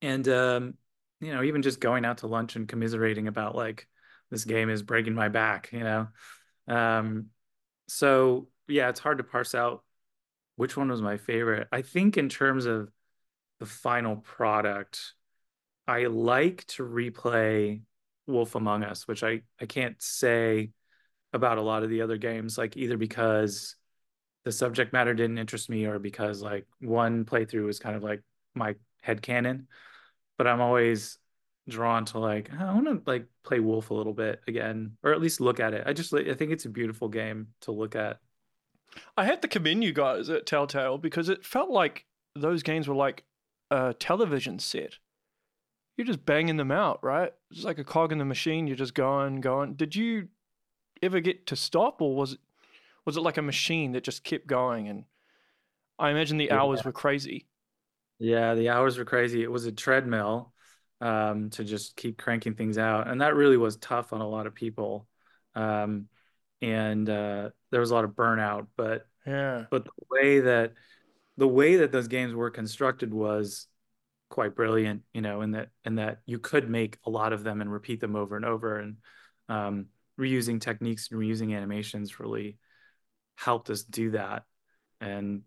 and, 0.03 0.27
um, 0.29 0.75
you 1.21 1.33
know, 1.33 1.43
even 1.45 1.63
just 1.63 1.81
going 1.81 2.05
out 2.05 2.19
to 2.19 2.27
lunch 2.27 2.57
and 2.57 2.69
commiserating 2.69 3.29
about 3.29 3.55
like, 3.55 3.87
this 4.31 4.45
game 4.45 4.69
is 4.69 4.83
breaking 4.83 5.15
my 5.15 5.29
back, 5.29 5.71
you 5.73 5.81
know? 5.81 6.09
Um, 6.67 7.27
so 7.87 8.49
yeah, 8.67 8.89
it's 8.89 9.01
hard 9.01 9.19
to 9.19 9.25
parse 9.25 9.55
out 9.55 9.85
which 10.57 10.77
one 10.77 10.91
was 10.91 11.03
my 11.03 11.17
favorite. 11.17 11.69
I 11.71 11.83
think 11.83 12.17
in 12.17 12.29
terms 12.29 12.67
of 12.67 12.91
the 13.61 13.67
final 13.67 14.17
product, 14.17 15.15
I 15.87 16.07
like 16.07 16.67
to 16.69 16.83
replay 16.83 17.83
Wolf 18.27 18.55
Among 18.55 18.83
Us, 18.83 19.07
which 19.07 19.23
I, 19.23 19.43
I 19.61 19.67
can't 19.67 20.01
say 20.03 20.71
about 21.33 21.59
a 21.59 21.63
lot 21.63 21.83
of 21.83 21.91
the 21.91 22.03
other 22.03 22.17
games, 22.17 22.59
like 22.59 22.77
either 22.77 22.97
because 22.97 23.77
the 24.45 24.53
subject 24.53 24.93
matter 24.93 25.15
didn't 25.15 25.39
interest 25.39 25.69
me 25.69 25.87
or 25.87 25.99
because 25.99 26.43
like 26.43 26.67
one 26.81 27.25
playthrough 27.25 27.67
was 27.67 27.79
kind 27.79 27.97
of 27.97 28.03
like 28.03 28.23
my 28.55 28.75
head 29.03 29.23
canon. 29.23 29.69
But 30.39 30.47
I'm 30.47 30.61
always 30.61 31.19
drawn 31.69 32.05
to 32.07 32.19
like 32.19 32.51
ah, 32.53 32.71
I 32.71 32.75
want 32.75 32.87
to 32.87 33.11
like 33.11 33.27
play 33.43 33.59
Wolf 33.61 33.91
a 33.91 33.95
little 33.95 34.13
bit 34.13 34.41
again, 34.47 34.97
or 35.03 35.13
at 35.13 35.21
least 35.21 35.41
look 35.41 35.61
at 35.61 35.75
it. 35.75 35.85
I 35.87 35.93
just 35.93 36.13
I 36.15 36.35
think 36.35 36.53
it's 36.53 36.65
a 36.65 36.71
beautiful 36.71 37.09
game 37.09 37.49
to 37.63 37.73
look 37.73 37.97
at. 37.97 38.19
I 39.17 39.25
had 39.25 39.43
to 39.43 39.49
commend 39.49 39.85
you 39.85 39.93
guys 39.93 40.29
at 40.29 40.47
Telltale 40.47 40.99
because 40.99 41.29
it 41.29 41.45
felt 41.45 41.71
like 41.71 42.07
those 42.35 42.63
games 42.63 42.89
were 42.89 42.95
like 42.95 43.25
a 43.71 43.95
television 43.95 44.59
set. 44.59 44.95
You're 45.97 46.07
just 46.07 46.27
banging 46.27 46.57
them 46.57 46.71
out, 46.71 47.03
right? 47.03 47.33
It's 47.51 47.65
like 47.65 47.79
a 47.79 47.85
cog 47.85 48.13
in 48.13 48.19
the 48.19 48.25
machine. 48.25 48.67
You're 48.67 48.77
just 48.77 48.95
going, 48.95 49.41
going. 49.41 49.75
Did 49.75 49.97
you 49.97 50.29
ever 51.03 51.21
get 51.21 51.47
to 51.47 51.57
stop, 51.57 52.03
or 52.03 52.15
was 52.15 52.35
it 52.35 52.41
was 53.07 53.17
it 53.17 53.23
like 53.23 53.39
a 53.39 53.43
machine 53.43 53.93
that 53.93 54.05
just 54.05 54.25
kept 54.25 54.47
going? 54.47 54.89
And 54.89 55.05
I 55.99 56.11
imagine 56.11 56.37
the 56.37 56.51
hours 56.51 56.81
yeah. 56.81 56.89
were 56.89 56.93
crazy. 56.93 57.47
Yeah, 58.19 58.55
the 58.55 58.71
hours 58.71 58.99
were 58.99 59.05
crazy. 59.05 59.43
It 59.43 59.51
was 59.51 59.67
a 59.67 59.73
treadmill 59.73 60.53
um, 61.01 61.51
to 61.51 61.65
just 61.65 61.97
keep 61.97 62.19
cranking 62.19 62.55
things 62.55 62.77
out, 62.79 63.09
and 63.09 63.21
that 63.21 63.35
really 63.35 63.57
was 63.57 63.77
tough 63.77 64.13
on 64.13 64.21
a 64.21 64.29
lot 64.29 64.47
of 64.47 64.55
people. 64.55 65.07
Um, 65.55 66.09
and 66.63 67.09
uh, 67.09 67.51
there 67.71 67.81
was 67.81 67.91
a 67.91 67.95
lot 67.95 68.05
of 68.05 68.11
burnout. 68.11 68.67
But 68.77 69.07
yeah, 69.27 69.65
but 69.71 69.85
the 69.85 69.91
way 70.11 70.41
that 70.41 70.73
the 71.37 71.49
way 71.49 71.77
that 71.77 71.93
those 71.93 72.09
games 72.09 72.35
were 72.35 72.51
constructed 72.51 73.13
was 73.13 73.67
quite 74.31 74.55
brilliant. 74.55 75.03
You 75.13 75.21
know, 75.21 75.43
in 75.43 75.53
that 75.53 75.69
in 75.85 75.97
that 75.97 76.21
you 76.27 76.39
could 76.39 76.69
make 76.69 76.99
a 77.05 77.11
lot 77.11 77.33
of 77.33 77.45
them 77.45 77.61
and 77.61 77.73
repeat 77.73 78.01
them 78.01 78.17
over 78.17 78.37
and 78.37 78.45
over, 78.45 78.79
and 78.79 78.97
um, 79.49 79.87
reusing 80.19 80.61
techniques 80.61 81.09
and 81.11 81.21
reusing 81.21 81.55
animations 81.57 82.19
really 82.21 82.59
helped 83.37 83.71
us 83.71 83.83
do 83.83 84.13
that. 84.13 84.45
And 85.01 85.43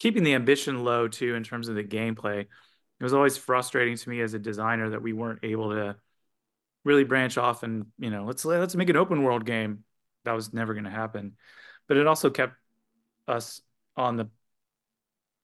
keeping 0.00 0.24
the 0.24 0.34
ambition 0.34 0.82
low 0.82 1.06
too 1.06 1.34
in 1.34 1.44
terms 1.44 1.68
of 1.68 1.76
the 1.76 1.84
gameplay. 1.84 2.40
It 2.40 3.04
was 3.04 3.14
always 3.14 3.36
frustrating 3.36 3.96
to 3.96 4.08
me 4.10 4.20
as 4.20 4.34
a 4.34 4.38
designer 4.38 4.90
that 4.90 5.02
we 5.02 5.12
weren't 5.12 5.40
able 5.42 5.70
to 5.70 5.96
really 6.84 7.04
branch 7.04 7.36
off 7.38 7.62
and 7.62 7.86
you 7.98 8.10
know 8.10 8.24
let's 8.24 8.42
let's 8.44 8.74
make 8.74 8.88
an 8.88 8.96
open 8.96 9.22
world 9.22 9.44
game 9.44 9.84
that 10.24 10.32
was 10.32 10.52
never 10.52 10.74
going 10.74 10.84
to 10.84 10.90
happen. 10.90 11.36
But 11.88 11.96
it 11.96 12.06
also 12.06 12.30
kept 12.30 12.54
us 13.26 13.60
on 13.96 14.16
the, 14.16 14.28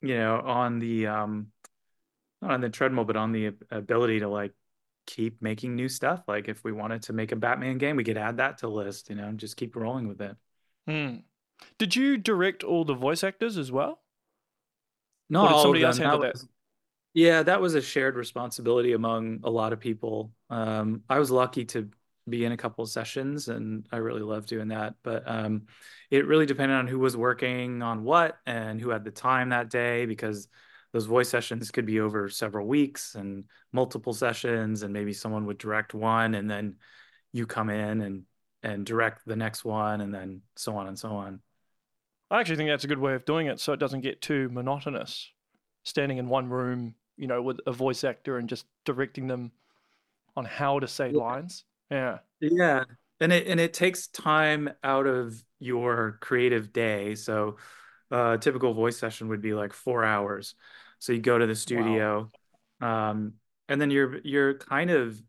you 0.02 0.16
know, 0.16 0.40
on 0.40 0.78
the 0.78 1.06
um, 1.06 1.48
not 2.42 2.52
on 2.52 2.60
the 2.60 2.68
treadmill, 2.68 3.04
but 3.04 3.16
on 3.16 3.32
the 3.32 3.52
ability 3.70 4.20
to 4.20 4.28
like 4.28 4.52
keep 5.06 5.40
making 5.40 5.74
new 5.74 5.88
stuff. 5.88 6.22
Like 6.28 6.48
if 6.48 6.62
we 6.64 6.72
wanted 6.72 7.02
to 7.02 7.12
make 7.12 7.32
a 7.32 7.36
Batman 7.36 7.78
game, 7.78 7.96
we 7.96 8.04
could 8.04 8.18
add 8.18 8.36
that 8.38 8.58
to 8.58 8.68
list, 8.68 9.08
you 9.08 9.16
know, 9.16 9.26
and 9.26 9.38
just 9.38 9.56
keep 9.56 9.76
rolling 9.76 10.08
with 10.08 10.20
it. 10.20 10.36
Hmm. 10.86 11.16
Did 11.78 11.96
you 11.96 12.16
direct 12.16 12.62
all 12.64 12.84
the 12.84 12.94
voice 12.94 13.24
actors 13.24 13.56
as 13.56 13.72
well? 13.72 14.02
No, 15.28 15.44
or 15.44 15.48
did 15.48 15.60
somebody 15.60 15.84
else 15.84 15.98
handle 15.98 16.20
that? 16.20 16.34
Was, 16.34 16.48
yeah, 17.14 17.42
that 17.42 17.60
was 17.60 17.74
a 17.74 17.80
shared 17.80 18.14
responsibility 18.14 18.92
among 18.92 19.40
a 19.42 19.50
lot 19.50 19.72
of 19.72 19.80
people. 19.80 20.32
Um, 20.50 21.02
I 21.08 21.18
was 21.18 21.30
lucky 21.30 21.64
to 21.66 21.88
be 22.28 22.44
in 22.44 22.52
a 22.52 22.56
couple 22.56 22.82
of 22.82 22.90
sessions 22.90 23.48
and 23.48 23.86
I 23.92 23.98
really 23.98 24.22
love 24.22 24.46
doing 24.46 24.68
that. 24.68 24.94
But 25.02 25.22
um, 25.26 25.66
it 26.10 26.26
really 26.26 26.46
depended 26.46 26.76
on 26.76 26.86
who 26.86 26.98
was 26.98 27.16
working 27.16 27.82
on 27.82 28.04
what 28.04 28.38
and 28.46 28.80
who 28.80 28.90
had 28.90 29.04
the 29.04 29.10
time 29.10 29.50
that 29.50 29.70
day 29.70 30.06
because 30.06 30.48
those 30.92 31.06
voice 31.06 31.28
sessions 31.28 31.70
could 31.70 31.86
be 31.86 32.00
over 32.00 32.28
several 32.28 32.66
weeks 32.66 33.14
and 33.14 33.44
multiple 33.72 34.12
sessions 34.12 34.82
and 34.82 34.92
maybe 34.92 35.12
someone 35.12 35.46
would 35.46 35.58
direct 35.58 35.94
one 35.94 36.34
and 36.34 36.50
then 36.50 36.76
you 37.32 37.46
come 37.46 37.70
in 37.70 38.00
and 38.00 38.22
and 38.62 38.84
direct 38.84 39.24
the 39.26 39.36
next 39.36 39.64
one 39.64 40.00
and 40.00 40.12
then 40.12 40.40
so 40.56 40.76
on 40.76 40.88
and 40.88 40.98
so 40.98 41.10
on. 41.10 41.40
I 42.30 42.40
actually 42.40 42.56
think 42.56 42.70
that's 42.70 42.84
a 42.84 42.88
good 42.88 42.98
way 42.98 43.14
of 43.14 43.24
doing 43.24 43.46
it 43.46 43.60
so 43.60 43.72
it 43.72 43.80
doesn't 43.80 44.00
get 44.00 44.20
too 44.20 44.48
monotonous. 44.50 45.30
Standing 45.84 46.18
in 46.18 46.28
one 46.28 46.48
room, 46.48 46.94
you 47.16 47.28
know, 47.28 47.40
with 47.42 47.60
a 47.66 47.72
voice 47.72 48.02
actor 48.02 48.38
and 48.38 48.48
just 48.48 48.66
directing 48.84 49.28
them 49.28 49.52
on 50.36 50.44
how 50.44 50.80
to 50.80 50.88
say 50.88 51.10
yeah. 51.10 51.18
lines. 51.18 51.64
Yeah. 51.90 52.18
Yeah. 52.40 52.84
And 53.20 53.32
it 53.32 53.46
and 53.46 53.58
it 53.58 53.72
takes 53.72 54.08
time 54.08 54.68
out 54.84 55.06
of 55.06 55.42
your 55.58 56.18
creative 56.20 56.72
day. 56.72 57.14
So 57.14 57.56
uh, 58.12 58.32
a 58.34 58.38
typical 58.38 58.74
voice 58.74 58.98
session 58.98 59.28
would 59.28 59.40
be 59.40 59.54
like 59.54 59.72
four 59.72 60.04
hours. 60.04 60.54
So 60.98 61.12
you 61.12 61.20
go 61.20 61.38
to 61.38 61.46
the 61.46 61.54
studio, 61.54 62.30
wow. 62.80 63.10
um, 63.10 63.34
and 63.68 63.80
then 63.80 63.90
you're 63.90 64.18
you're 64.22 64.58
kind 64.58 64.90
of 64.90 65.20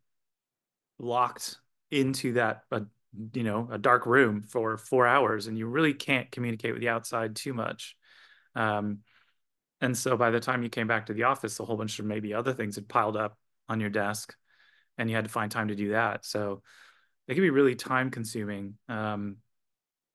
locked 0.99 1.57
into 1.91 2.33
that 2.33 2.63
uh, 2.71 2.81
you 3.33 3.43
know 3.43 3.67
a 3.71 3.77
dark 3.77 4.05
room 4.05 4.43
for 4.43 4.77
four 4.77 5.07
hours, 5.07 5.47
and 5.47 5.57
you 5.57 5.67
really 5.67 5.93
can't 5.93 6.29
communicate 6.31 6.73
with 6.73 6.81
the 6.81 6.89
outside 6.89 7.35
too 7.35 7.53
much. 7.53 7.95
Um, 8.55 8.99
and 9.79 9.97
so 9.97 10.17
by 10.17 10.31
the 10.31 10.39
time 10.39 10.63
you 10.63 10.69
came 10.69 10.87
back 10.87 11.05
to 11.05 11.13
the 11.13 11.23
office, 11.23 11.59
a 11.59 11.65
whole 11.65 11.77
bunch 11.77 11.99
of 11.99 12.05
maybe 12.05 12.33
other 12.33 12.53
things 12.53 12.75
had 12.75 12.87
piled 12.87 13.15
up 13.15 13.37
on 13.69 13.79
your 13.79 13.89
desk 13.89 14.35
and 14.97 15.09
you 15.09 15.15
had 15.15 15.25
to 15.25 15.31
find 15.31 15.51
time 15.51 15.69
to 15.69 15.75
do 15.75 15.91
that. 15.91 16.25
So 16.25 16.61
it 17.27 17.33
can 17.33 17.43
be 17.43 17.49
really 17.49 17.75
time 17.75 18.09
consuming. 18.11 18.75
Um, 18.87 19.37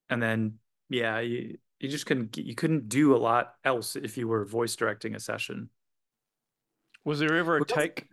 and 0.08 0.22
then, 0.22 0.58
yeah, 0.88 1.20
you, 1.20 1.58
you 1.80 1.88
just 1.88 2.06
couldn't, 2.06 2.36
you 2.36 2.54
couldn't 2.54 2.88
do 2.88 3.14
a 3.14 3.18
lot 3.18 3.54
else 3.64 3.96
if 3.96 4.16
you 4.16 4.28
were 4.28 4.44
voice 4.44 4.76
directing 4.76 5.14
a 5.14 5.20
session. 5.20 5.70
Was 7.04 7.18
there 7.18 7.36
ever 7.36 7.56
a 7.56 7.64
take? 7.64 8.06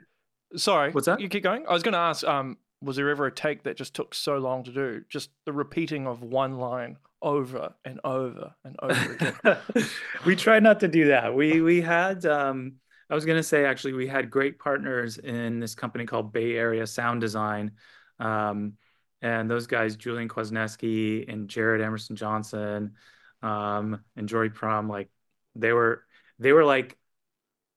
Sorry, 0.56 0.92
what's 0.92 1.06
that? 1.06 1.20
You 1.20 1.30
keep 1.30 1.44
going. 1.44 1.66
I 1.68 1.74
was 1.74 1.84
going 1.84 1.94
to 1.94 2.00
ask. 2.00 2.28
Um, 2.28 2.58
was 2.82 2.96
there 2.96 3.10
ever 3.10 3.28
a 3.28 3.32
take 3.32 3.64
that 3.64 3.78
just 3.78 3.94
took 3.94 4.16
so 4.16 4.38
long 4.38 4.64
to 4.64 4.72
do? 4.72 5.04
Just 5.10 5.30
the 5.46 5.54
repeating 5.54 6.08
of 6.08 6.24
one 6.24 6.58
line 6.58 6.98
over 7.22 7.74
and 7.86 8.00
over 8.04 8.54
and 8.64 8.76
over 8.82 9.34
again. 9.44 9.58
we 10.26 10.36
tried 10.36 10.64
not 10.64 10.80
to 10.80 10.88
do 10.88 11.08
that. 11.10 11.36
We 11.36 11.62
we 11.62 11.82
had 11.82 12.26
um, 12.26 12.76
I 13.10 13.16
was 13.16 13.26
going 13.26 13.38
to 13.38 13.44
say, 13.44 13.66
actually, 13.66 13.94
we 13.94 14.08
had 14.08 14.30
great 14.30 14.60
partners 14.60 15.18
in 15.18 15.60
this 15.60 15.74
company 15.74 16.06
called 16.06 16.32
Bay 16.32 16.56
Area 16.56 16.86
Sound 16.86 17.22
Design. 17.22 17.72
Um, 18.20 18.74
and 19.22 19.50
those 19.50 19.66
guys, 19.66 19.96
Julian 19.96 20.30
Kwasniewski 20.30 21.32
and 21.32 21.50
Jared 21.50 21.82
Emerson 21.82 22.16
Johnson 22.16 22.94
um, 23.42 24.02
and 24.16 24.30
Jory 24.30 24.52
Prum, 24.52 24.88
like 24.88 25.10
they 25.56 25.74
were, 25.74 26.04
they 26.38 26.54
were 26.54 26.64
like 26.64 26.98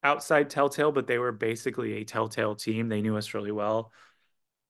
outside 0.05 0.51
Telltale, 0.51 0.93
but 0.93 1.07
they 1.07 1.19
were 1.19 1.33
basically 1.33 1.95
a 1.95 2.05
Telltale 2.05 2.55
team. 2.55 2.89
They 2.89 3.01
knew 3.01 3.17
us 3.17 3.33
really 3.33 3.53
well. 3.53 3.91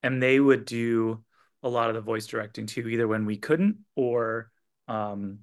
And 0.02 0.22
they 0.22 0.38
would 0.38 0.64
do 0.64 1.24
a 1.62 1.68
lot 1.68 1.88
of 1.88 1.94
the 1.94 2.00
voice 2.00 2.26
directing 2.26 2.66
too, 2.66 2.88
either 2.88 3.08
when 3.08 3.26
we 3.26 3.36
couldn't 3.36 3.78
or 3.96 4.50
um, 4.88 5.40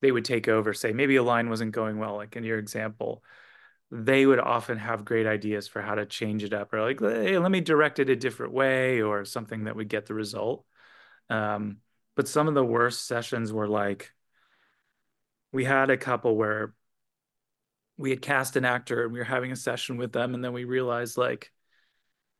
they 0.00 0.12
would 0.12 0.24
take 0.24 0.48
over, 0.48 0.72
say 0.74 0.92
maybe 0.92 1.16
a 1.16 1.22
line 1.22 1.48
wasn't 1.50 1.72
going 1.72 1.98
well, 1.98 2.16
like 2.16 2.36
in 2.36 2.44
your 2.44 2.58
example 2.58 3.22
they 3.90 4.24
would 4.24 4.38
often 4.38 4.78
have 4.78 5.04
great 5.04 5.26
ideas 5.26 5.66
for 5.66 5.82
how 5.82 5.96
to 5.96 6.06
change 6.06 6.44
it 6.44 6.54
up 6.54 6.72
or 6.72 6.80
like 6.80 7.00
hey 7.00 7.38
let 7.38 7.50
me 7.50 7.60
direct 7.60 7.98
it 7.98 8.08
a 8.08 8.16
different 8.16 8.52
way 8.52 9.02
or 9.02 9.24
something 9.24 9.64
that 9.64 9.76
would 9.76 9.88
get 9.88 10.06
the 10.06 10.14
result. 10.14 10.64
Um, 11.28 11.78
but 12.16 12.28
some 12.28 12.48
of 12.48 12.54
the 12.54 12.64
worst 12.64 13.06
sessions 13.06 13.52
were 13.52 13.68
like 13.68 14.12
we 15.52 15.64
had 15.64 15.90
a 15.90 15.96
couple 15.96 16.36
where 16.36 16.74
we 17.96 18.10
had 18.10 18.22
cast 18.22 18.56
an 18.56 18.64
actor 18.64 19.04
and 19.04 19.12
we 19.12 19.18
were 19.18 19.24
having 19.24 19.52
a 19.52 19.56
session 19.56 19.96
with 19.96 20.12
them 20.12 20.34
and 20.34 20.44
then 20.44 20.52
we 20.52 20.64
realized 20.64 21.18
like 21.18 21.52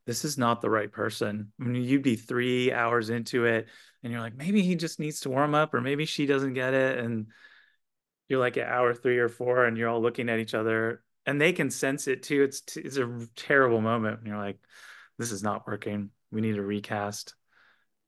this 0.07 0.24
is 0.24 0.38
not 0.38 0.61
the 0.61 0.70
right 0.70 0.90
person. 0.90 1.53
I 1.61 1.64
mean, 1.64 1.84
you'd 1.84 2.03
be 2.03 2.16
three 2.16 2.72
hours 2.72 3.11
into 3.11 3.44
it 3.44 3.68
and 4.03 4.12
you're 4.12 4.22
like 4.22 4.36
maybe 4.36 4.62
he 4.62 4.76
just 4.76 4.98
needs 4.98 5.20
to 5.20 5.30
warm 5.30 5.55
up 5.55 5.74
or 5.74 5.80
maybe 5.80 6.05
she 6.05 6.26
doesn't 6.26 6.55
get 6.55 6.74
it 6.74 6.98
and 6.98 7.26
you're 8.28 8.40
like 8.40 8.57
at 8.57 8.68
hour 8.68 8.94
three 8.94 9.18
or 9.18 9.28
four 9.28 9.64
and 9.64 9.76
you're 9.76 9.88
all 9.88 10.01
looking 10.01 10.28
at 10.28 10.38
each 10.38 10.55
other 10.55 11.03
and 11.26 11.40
they 11.40 11.52
can 11.52 11.70
sense 11.70 12.08
it 12.08 12.22
too. 12.22 12.42
It's 12.42 12.76
it's 12.76 12.96
a 12.96 13.26
terrible 13.36 13.80
moment. 13.80 14.18
And 14.18 14.26
you're 14.26 14.38
like, 14.38 14.58
this 15.18 15.32
is 15.32 15.42
not 15.42 15.66
working. 15.66 16.10
We 16.32 16.40
need 16.40 16.56
a 16.56 16.62
recast. 16.62 17.34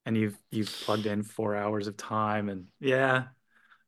And 0.04 0.16
you've 0.16 0.36
you've 0.50 0.70
plugged 0.84 1.06
in 1.06 1.22
four 1.22 1.54
hours 1.54 1.86
of 1.86 1.96
time, 1.96 2.48
and 2.48 2.66
yeah, 2.80 3.24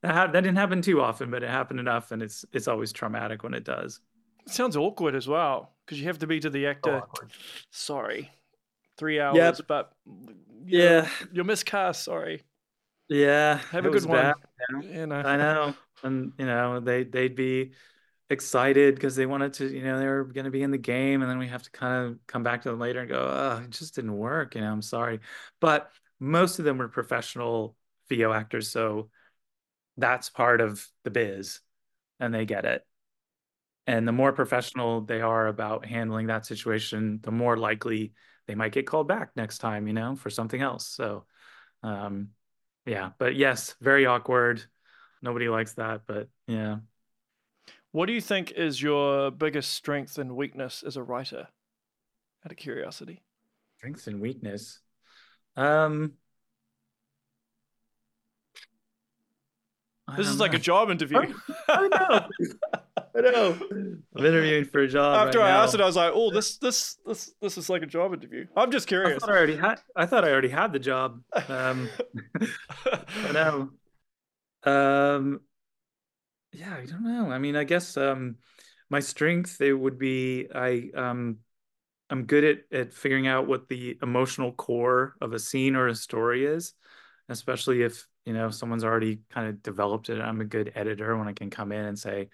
that, 0.01 0.13
ha- 0.13 0.27
that 0.27 0.41
didn't 0.41 0.55
happen 0.57 0.81
too 0.81 1.01
often, 1.01 1.29
but 1.29 1.43
it 1.43 1.49
happened 1.49 1.81
enough, 1.81 2.11
and 2.11 2.21
it's 2.21 2.45
it's 2.53 2.69
always 2.69 2.93
traumatic 2.93 3.43
when 3.43 3.53
it 3.53 3.65
does. 3.65 3.99
It 4.45 4.53
sounds 4.53 4.77
awkward 4.77 5.13
as 5.13 5.27
well 5.27 5.73
because 5.85 5.99
you 5.99 6.07
have 6.07 6.19
to 6.19 6.27
be 6.27 6.39
to 6.39 6.49
the 6.49 6.67
actor. 6.67 6.95
awkward. 6.97 7.31
Sorry, 7.71 8.31
three 8.97 9.19
hours, 9.19 9.35
Yep. 9.35 9.67
but 9.67 9.91
Yeah, 10.65 11.09
you're 11.33 11.43
miscast. 11.43 12.05
Sorry, 12.05 12.43
yeah. 13.09 13.57
have 13.71 13.85
a 13.85 13.89
good 13.89 14.05
one. 14.05 14.17
bad, 14.17 14.35
you 14.69 14.79
know? 14.79 14.99
You 15.01 15.07
know, 15.07 15.15
I 15.15 15.35
know, 15.35 15.73
and 16.03 16.31
you 16.37 16.45
know 16.45 16.79
they 16.79 17.03
they'd 17.03 17.35
be 17.35 17.73
excited 18.29 18.95
because 18.95 19.15
they 19.15 19.25
wanted 19.25 19.53
to, 19.53 19.67
you 19.71 19.83
know, 19.83 19.99
they 19.99 20.07
were 20.07 20.23
going 20.23 20.45
to 20.45 20.51
be 20.51 20.63
in 20.63 20.71
the 20.71 20.77
game, 20.77 21.21
and 21.21 21.29
then 21.29 21.37
we 21.37 21.47
have 21.47 21.63
to 21.63 21.71
kind 21.71 22.07
of 22.07 22.17
come 22.27 22.43
back 22.43 22.63
to 22.63 22.69
them 22.69 22.79
later 22.79 23.01
and 23.01 23.09
go, 23.09 23.19
oh, 23.19 23.63
it 23.63 23.69
just 23.69 23.95
didn't 23.95 24.15
work. 24.15 24.55
You 24.55 24.61
know, 24.61 24.71
I'm 24.71 24.81
sorry, 24.81 25.19
but 25.59 25.91
most 26.19 26.59
of 26.59 26.65
them 26.65 26.77
were 26.77 26.87
professional 26.87 27.75
VO 28.09 28.31
actors, 28.31 28.69
so 28.69 29.09
that's 29.97 30.29
part 30.29 30.61
of 30.61 30.85
the 31.03 31.11
biz, 31.11 31.59
and 32.19 32.33
they 32.33 32.45
get 32.45 32.65
it. 32.65 32.85
And 33.87 34.07
the 34.07 34.11
more 34.11 34.33
professional 34.33 35.01
they 35.01 35.21
are 35.21 35.47
about 35.47 35.85
handling 35.85 36.27
that 36.27 36.45
situation, 36.45 37.19
the 37.21 37.31
more 37.31 37.55
likely 37.55 38.13
they 38.47 38.55
might 38.55 38.71
get 38.71 38.87
called 38.87 39.07
back 39.07 39.31
next 39.35 39.59
time, 39.59 39.87
you 39.87 39.93
know, 39.93 40.15
for 40.15 40.29
something 40.29 40.59
else. 40.59 40.87
So, 40.87 41.25
um, 41.83 42.29
yeah, 42.85 43.11
but 43.17 43.35
yes, 43.35 43.75
very 43.81 44.05
awkward. 44.05 44.63
Nobody 45.21 45.49
likes 45.49 45.73
that, 45.73 46.01
but 46.07 46.29
yeah. 46.47 46.77
What 47.95 48.07
do 48.07 48.13
you 48.13 48.19
think 48.19 48.51
is 48.51 48.81
your 48.81 49.31
biggest 49.31 49.71
strength 49.71 50.17
and 50.17 50.35
weakness 50.35 50.83
as 50.85 50.97
a 50.97 51.01
writer? 51.01 51.47
Out 52.45 52.51
of 52.51 52.57
curiosity. 52.57 53.23
Strengths 53.77 54.07
and 54.07 54.19
weakness. 54.19 54.79
Um, 55.55 56.11
I 60.09 60.17
This 60.17 60.27
is 60.27 60.33
don't 60.33 60.39
like 60.39 60.53
a 60.53 60.59
job 60.59 60.91
interview. 60.91 61.19
I 61.69 61.87
know. 61.87 62.27
I 63.15 63.21
know. 63.21 63.57
I'm 63.71 64.25
interviewing 64.25 64.65
for 64.65 64.81
a 64.81 64.89
job. 64.89 65.27
After 65.27 65.39
right 65.39 65.45
I 65.47 65.51
now. 65.51 65.63
asked 65.63 65.73
it, 65.73 65.79
I 65.79 65.85
was 65.85 65.95
like, 65.95 66.11
"Oh, 66.13 66.31
this, 66.31 66.57
this, 66.57 66.97
this, 67.05 67.33
this 67.41 67.57
is 67.57 67.69
like 67.69 67.81
a 67.81 67.87
job 67.87 68.13
interview." 68.13 68.45
I'm 68.57 68.71
just 68.71 68.89
curious. 68.89 69.23
I 69.23 69.27
thought 69.27 69.33
I 69.33 69.37
already 69.37 69.55
had. 69.55 69.79
I 69.95 70.05
thought 70.05 70.25
I 70.25 70.31
already 70.31 70.49
had 70.49 70.73
the 70.73 70.79
job. 70.79 71.21
Um, 71.47 71.87
I 72.91 73.31
know. 73.31 73.69
Um, 74.69 75.39
yeah, 76.55 76.75
I 76.75 76.85
don't 76.85 77.03
know. 77.03 77.31
I 77.31 77.39
mean, 77.39 77.55
I 77.55 77.63
guess 77.63 77.97
um, 77.97 78.37
my 78.89 78.99
strength 78.99 79.61
it 79.61 79.73
would 79.73 79.97
be 79.97 80.47
I 80.53 80.89
um, 80.95 81.37
I'm 82.09 82.25
good 82.25 82.43
at 82.43 82.57
at 82.71 82.93
figuring 82.93 83.27
out 83.27 83.47
what 83.47 83.67
the 83.67 83.97
emotional 84.01 84.51
core 84.51 85.15
of 85.21 85.33
a 85.33 85.39
scene 85.39 85.75
or 85.75 85.87
a 85.87 85.95
story 85.95 86.45
is, 86.45 86.73
especially 87.29 87.81
if 87.81 88.07
you 88.25 88.33
know 88.33 88.49
someone's 88.49 88.83
already 88.83 89.21
kind 89.29 89.49
of 89.49 89.61
developed 89.63 90.09
it. 90.09 90.21
I'm 90.21 90.41
a 90.41 90.45
good 90.45 90.71
editor 90.75 91.17
when 91.17 91.27
I 91.27 91.33
can 91.33 91.49
come 91.49 91.71
in 91.71 91.85
and 91.85 91.97
say, 91.97 92.29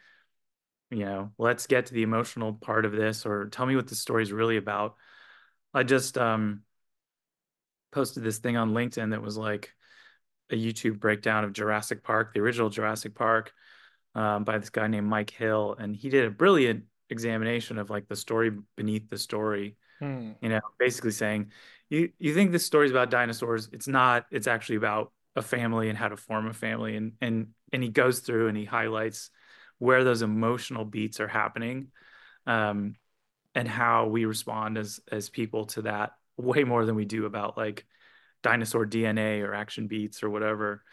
you 0.90 1.06
know, 1.06 1.32
let's 1.38 1.68
get 1.68 1.88
to 1.88 1.94
the 1.94 2.04
emotional 2.04 2.54
part 2.54 2.86
of 2.86 2.92
this, 2.92 3.26
or 3.26 3.48
tell 3.48 3.66
me 3.66 3.76
what 3.76 3.88
the 3.88 3.96
story 3.96 4.24
is 4.24 4.32
really 4.32 4.58
about. 4.58 4.96
I 5.74 5.84
just 5.84 6.18
um 6.18 6.64
posted 7.92 8.24
this 8.24 8.40
thing 8.40 8.58
on 8.58 8.72
LinkedIn 8.72 9.12
that 9.12 9.22
was 9.22 9.38
like 9.38 9.74
a 10.50 10.56
YouTube 10.56 11.00
breakdown 11.00 11.44
of 11.44 11.54
Jurassic 11.54 12.04
Park, 12.04 12.34
the 12.34 12.40
original 12.42 12.70
Jurassic 12.70 13.16
Park, 13.16 13.54
um, 14.16 14.44
by 14.44 14.58
this 14.58 14.70
guy 14.70 14.88
named 14.88 15.08
Mike 15.08 15.30
Hill, 15.30 15.76
and 15.80 15.96
he 15.96 16.10
did 16.10 16.26
a 16.26 16.32
brilliant 16.32 16.86
examination 17.10 17.78
of 17.78 17.90
like 17.90 18.08
the 18.08 18.16
story 18.16 18.52
beneath 18.76 19.10
the 19.10 19.18
story. 19.18 19.78
Hmm. 20.00 20.32
You 20.42 20.50
know, 20.50 20.62
basically 20.80 21.12
saying, 21.12 21.52
you 21.90 22.12
you 22.20 22.34
think 22.34 22.52
this 22.52 22.66
story's 22.66 22.92
about 22.92 23.10
dinosaurs? 23.10 23.70
It's 23.72 23.88
not. 23.88 24.26
It's 24.32 24.48
actually 24.48 24.78
about 24.78 25.12
a 25.36 25.42
family 25.42 25.90
and 25.90 25.98
how 25.98 26.08
to 26.08 26.18
form 26.18 26.48
a 26.48 26.54
family, 26.54 26.96
and 26.96 27.14
and 27.22 27.50
and 27.72 27.84
he 27.84 27.90
goes 27.90 28.20
through 28.20 28.48
and 28.48 28.58
he 28.58 28.66
highlights 28.66 29.30
where 29.78 30.04
those 30.04 30.22
emotional 30.22 30.86
beats 30.86 31.20
are 31.20 31.28
happening, 31.28 31.88
um, 32.48 32.96
and 33.56 33.68
how 33.68 34.08
we 34.08 34.26
respond 34.26 34.78
as 34.78 35.00
as 35.12 35.30
people 35.30 35.66
to 35.66 35.84
that 35.84 36.14
way 36.38 36.64
more 36.64 36.86
than 36.86 36.96
we 36.96 37.06
do 37.06 37.26
about 37.26 37.58
like 37.58 37.86
dinosaur 38.42 38.86
DNA 38.86 39.42
or 39.42 39.54
action 39.54 39.88
beats 39.88 40.24
or 40.24 40.30
whatever. 40.30 40.84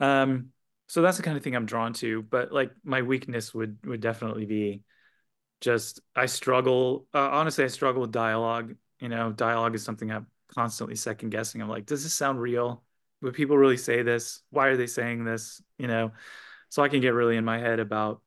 Um, 0.00 0.50
so 0.88 1.02
that's 1.02 1.16
the 1.18 1.22
kind 1.22 1.36
of 1.36 1.44
thing 1.44 1.56
I'm 1.56 1.66
drawn 1.66 1.92
to. 1.94 2.22
But 2.22 2.52
like 2.52 2.72
my 2.84 3.02
weakness 3.02 3.54
would 3.54 3.78
would 3.86 4.00
definitely 4.00 4.46
be 4.46 4.82
just 5.60 6.00
I 6.16 6.26
struggle. 6.26 7.06
Uh, 7.14 7.30
honestly, 7.30 7.64
I 7.64 7.68
struggle 7.68 8.02
with 8.02 8.12
dialogue. 8.12 8.76
You 9.00 9.08
know, 9.08 9.32
dialogue 9.32 9.74
is 9.74 9.84
something 9.84 10.10
I'm 10.10 10.26
constantly 10.54 10.96
second 10.96 11.30
guessing. 11.30 11.62
I'm 11.62 11.68
like, 11.68 11.86
does 11.86 12.02
this 12.04 12.14
sound 12.14 12.40
real? 12.40 12.84
Would 13.22 13.34
people 13.34 13.58
really 13.58 13.76
say 13.76 14.02
this? 14.02 14.42
Why 14.50 14.68
are 14.68 14.76
they 14.76 14.86
saying 14.86 15.24
this? 15.24 15.62
You 15.78 15.88
know, 15.88 16.12
so 16.70 16.82
I 16.82 16.88
can 16.88 17.00
get 17.00 17.14
really 17.14 17.36
in 17.36 17.44
my 17.44 17.58
head 17.58 17.80
about 17.80 18.22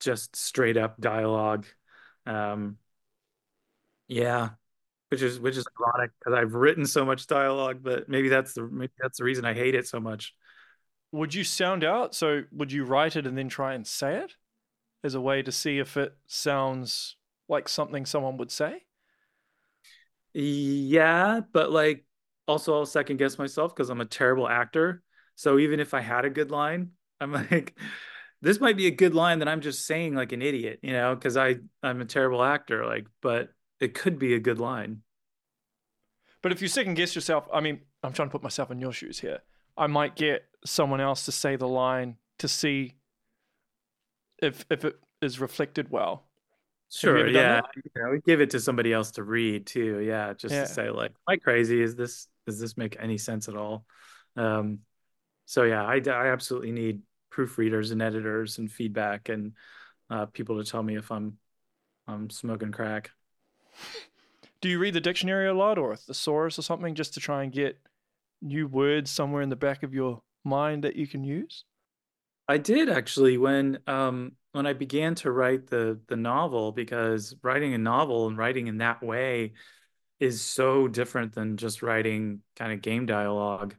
just 0.00 0.36
straight 0.36 0.76
up 0.76 1.00
dialogue. 1.00 1.66
Um, 2.26 2.78
yeah, 4.08 4.50
which 5.10 5.22
is 5.22 5.40
which 5.40 5.56
is 5.58 5.66
ironic 5.80 6.12
because 6.20 6.38
I've 6.38 6.54
written 6.54 6.86
so 6.86 7.04
much 7.06 7.26
dialogue, 7.28 7.80
but 7.82 8.08
maybe 8.08 8.30
that's 8.30 8.54
the 8.54 8.64
maybe 8.64 8.92
that's 9.00 9.18
the 9.18 9.24
reason 9.24 9.44
I 9.44 9.54
hate 9.54 9.76
it 9.76 9.88
so 9.88 10.00
much. 10.00 10.34
Would 11.14 11.32
you 11.32 11.44
sound 11.44 11.84
out? 11.84 12.12
So 12.12 12.42
would 12.50 12.72
you 12.72 12.84
write 12.84 13.14
it 13.14 13.24
and 13.24 13.38
then 13.38 13.48
try 13.48 13.74
and 13.74 13.86
say 13.86 14.16
it 14.16 14.34
as 15.04 15.14
a 15.14 15.20
way 15.20 15.42
to 15.42 15.52
see 15.52 15.78
if 15.78 15.96
it 15.96 16.12
sounds 16.26 17.14
like 17.48 17.68
something 17.68 18.04
someone 18.04 18.36
would 18.38 18.50
say? 18.50 18.82
Yeah, 20.32 21.42
but 21.52 21.70
like 21.70 22.04
also 22.48 22.74
I'll 22.74 22.84
second 22.84 23.18
guess 23.18 23.38
myself 23.38 23.72
because 23.72 23.90
I'm 23.90 24.00
a 24.00 24.06
terrible 24.06 24.48
actor. 24.48 25.04
So 25.36 25.60
even 25.60 25.78
if 25.78 25.94
I 25.94 26.00
had 26.00 26.24
a 26.24 26.30
good 26.30 26.50
line, 26.50 26.90
I'm 27.20 27.30
like, 27.50 27.78
this 28.42 28.58
might 28.58 28.76
be 28.76 28.88
a 28.88 28.90
good 28.90 29.14
line 29.14 29.38
that 29.38 29.46
I'm 29.46 29.60
just 29.60 29.86
saying 29.86 30.16
like 30.16 30.32
an 30.32 30.42
idiot, 30.42 30.80
you 30.82 30.92
know, 30.94 31.14
because 31.14 31.36
I 31.36 31.58
I'm 31.80 32.00
a 32.00 32.06
terrible 32.06 32.42
actor. 32.42 32.86
Like, 32.86 33.06
but 33.22 33.50
it 33.78 33.94
could 33.94 34.18
be 34.18 34.34
a 34.34 34.40
good 34.40 34.58
line. 34.58 35.02
But 36.42 36.50
if 36.50 36.60
you 36.60 36.66
second 36.66 36.94
guess 36.94 37.14
yourself, 37.14 37.46
I 37.54 37.60
mean, 37.60 37.82
I'm 38.02 38.12
trying 38.12 38.26
to 38.26 38.32
put 38.32 38.42
myself 38.42 38.72
in 38.72 38.80
your 38.80 38.92
shoes 38.92 39.20
here. 39.20 39.42
I 39.76 39.86
might 39.86 40.14
get 40.16 40.44
someone 40.64 41.00
else 41.00 41.24
to 41.26 41.32
say 41.32 41.56
the 41.56 41.68
line 41.68 42.16
to 42.38 42.48
see 42.48 42.94
if 44.42 44.64
if 44.70 44.84
it 44.84 44.98
is 45.20 45.40
reflected 45.40 45.90
well. 45.90 46.24
Sure, 46.90 47.26
yeah. 47.26 47.60
You 47.74 48.02
know, 48.02 48.20
give 48.26 48.40
it 48.40 48.50
to 48.50 48.60
somebody 48.60 48.92
else 48.92 49.12
to 49.12 49.24
read 49.24 49.66
too. 49.66 49.98
Yeah, 50.00 50.32
just 50.34 50.54
Yeah. 50.54 50.62
to 50.62 50.66
say 50.68 50.90
like, 50.90 51.10
am 51.10 51.34
I 51.34 51.36
crazy? 51.36 51.80
Is 51.80 51.96
this 51.96 52.28
does 52.46 52.60
this 52.60 52.76
make 52.76 52.96
any 53.00 53.18
sense 53.18 53.48
at 53.48 53.56
all? 53.56 53.84
Um, 54.36 54.80
so 55.46 55.64
yeah, 55.64 55.84
I 55.84 55.96
I 55.96 56.28
absolutely 56.28 56.72
need 56.72 57.02
proofreaders 57.32 57.90
and 57.90 58.00
editors 58.00 58.58
and 58.58 58.70
feedback 58.70 59.28
and 59.28 59.54
uh, 60.08 60.26
people 60.26 60.62
to 60.62 60.70
tell 60.70 60.82
me 60.82 60.96
if 60.96 61.10
I'm 61.10 61.38
I'm 62.06 62.30
smoking 62.30 62.70
crack. 62.70 63.10
Do 64.60 64.68
you 64.68 64.78
read 64.78 64.94
the 64.94 65.00
dictionary 65.00 65.48
a 65.48 65.54
lot 65.54 65.78
or 65.78 65.92
a 65.92 65.96
thesaurus 65.96 66.58
or 66.58 66.62
something 66.62 66.94
just 66.94 67.14
to 67.14 67.20
try 67.20 67.42
and 67.42 67.52
get 67.52 67.78
new 68.40 68.66
words 68.66 69.10
somewhere 69.10 69.42
in 69.42 69.48
the 69.48 69.56
back 69.56 69.82
of 69.82 69.92
your 69.92 70.22
mind 70.44 70.84
that 70.84 70.96
you 70.96 71.06
can 71.06 71.24
use? 71.24 71.64
I 72.48 72.58
did 72.58 72.88
actually 72.88 73.38
when 73.38 73.78
um 73.86 74.32
when 74.52 74.66
I 74.66 74.72
began 74.72 75.14
to 75.16 75.32
write 75.32 75.66
the 75.66 76.00
the 76.08 76.16
novel 76.16 76.72
because 76.72 77.34
writing 77.42 77.74
a 77.74 77.78
novel 77.78 78.28
and 78.28 78.36
writing 78.36 78.66
in 78.66 78.78
that 78.78 79.02
way 79.02 79.54
is 80.20 80.42
so 80.42 80.86
different 80.86 81.34
than 81.34 81.56
just 81.56 81.82
writing 81.82 82.40
kind 82.56 82.72
of 82.72 82.82
game 82.82 83.06
dialogue. 83.06 83.74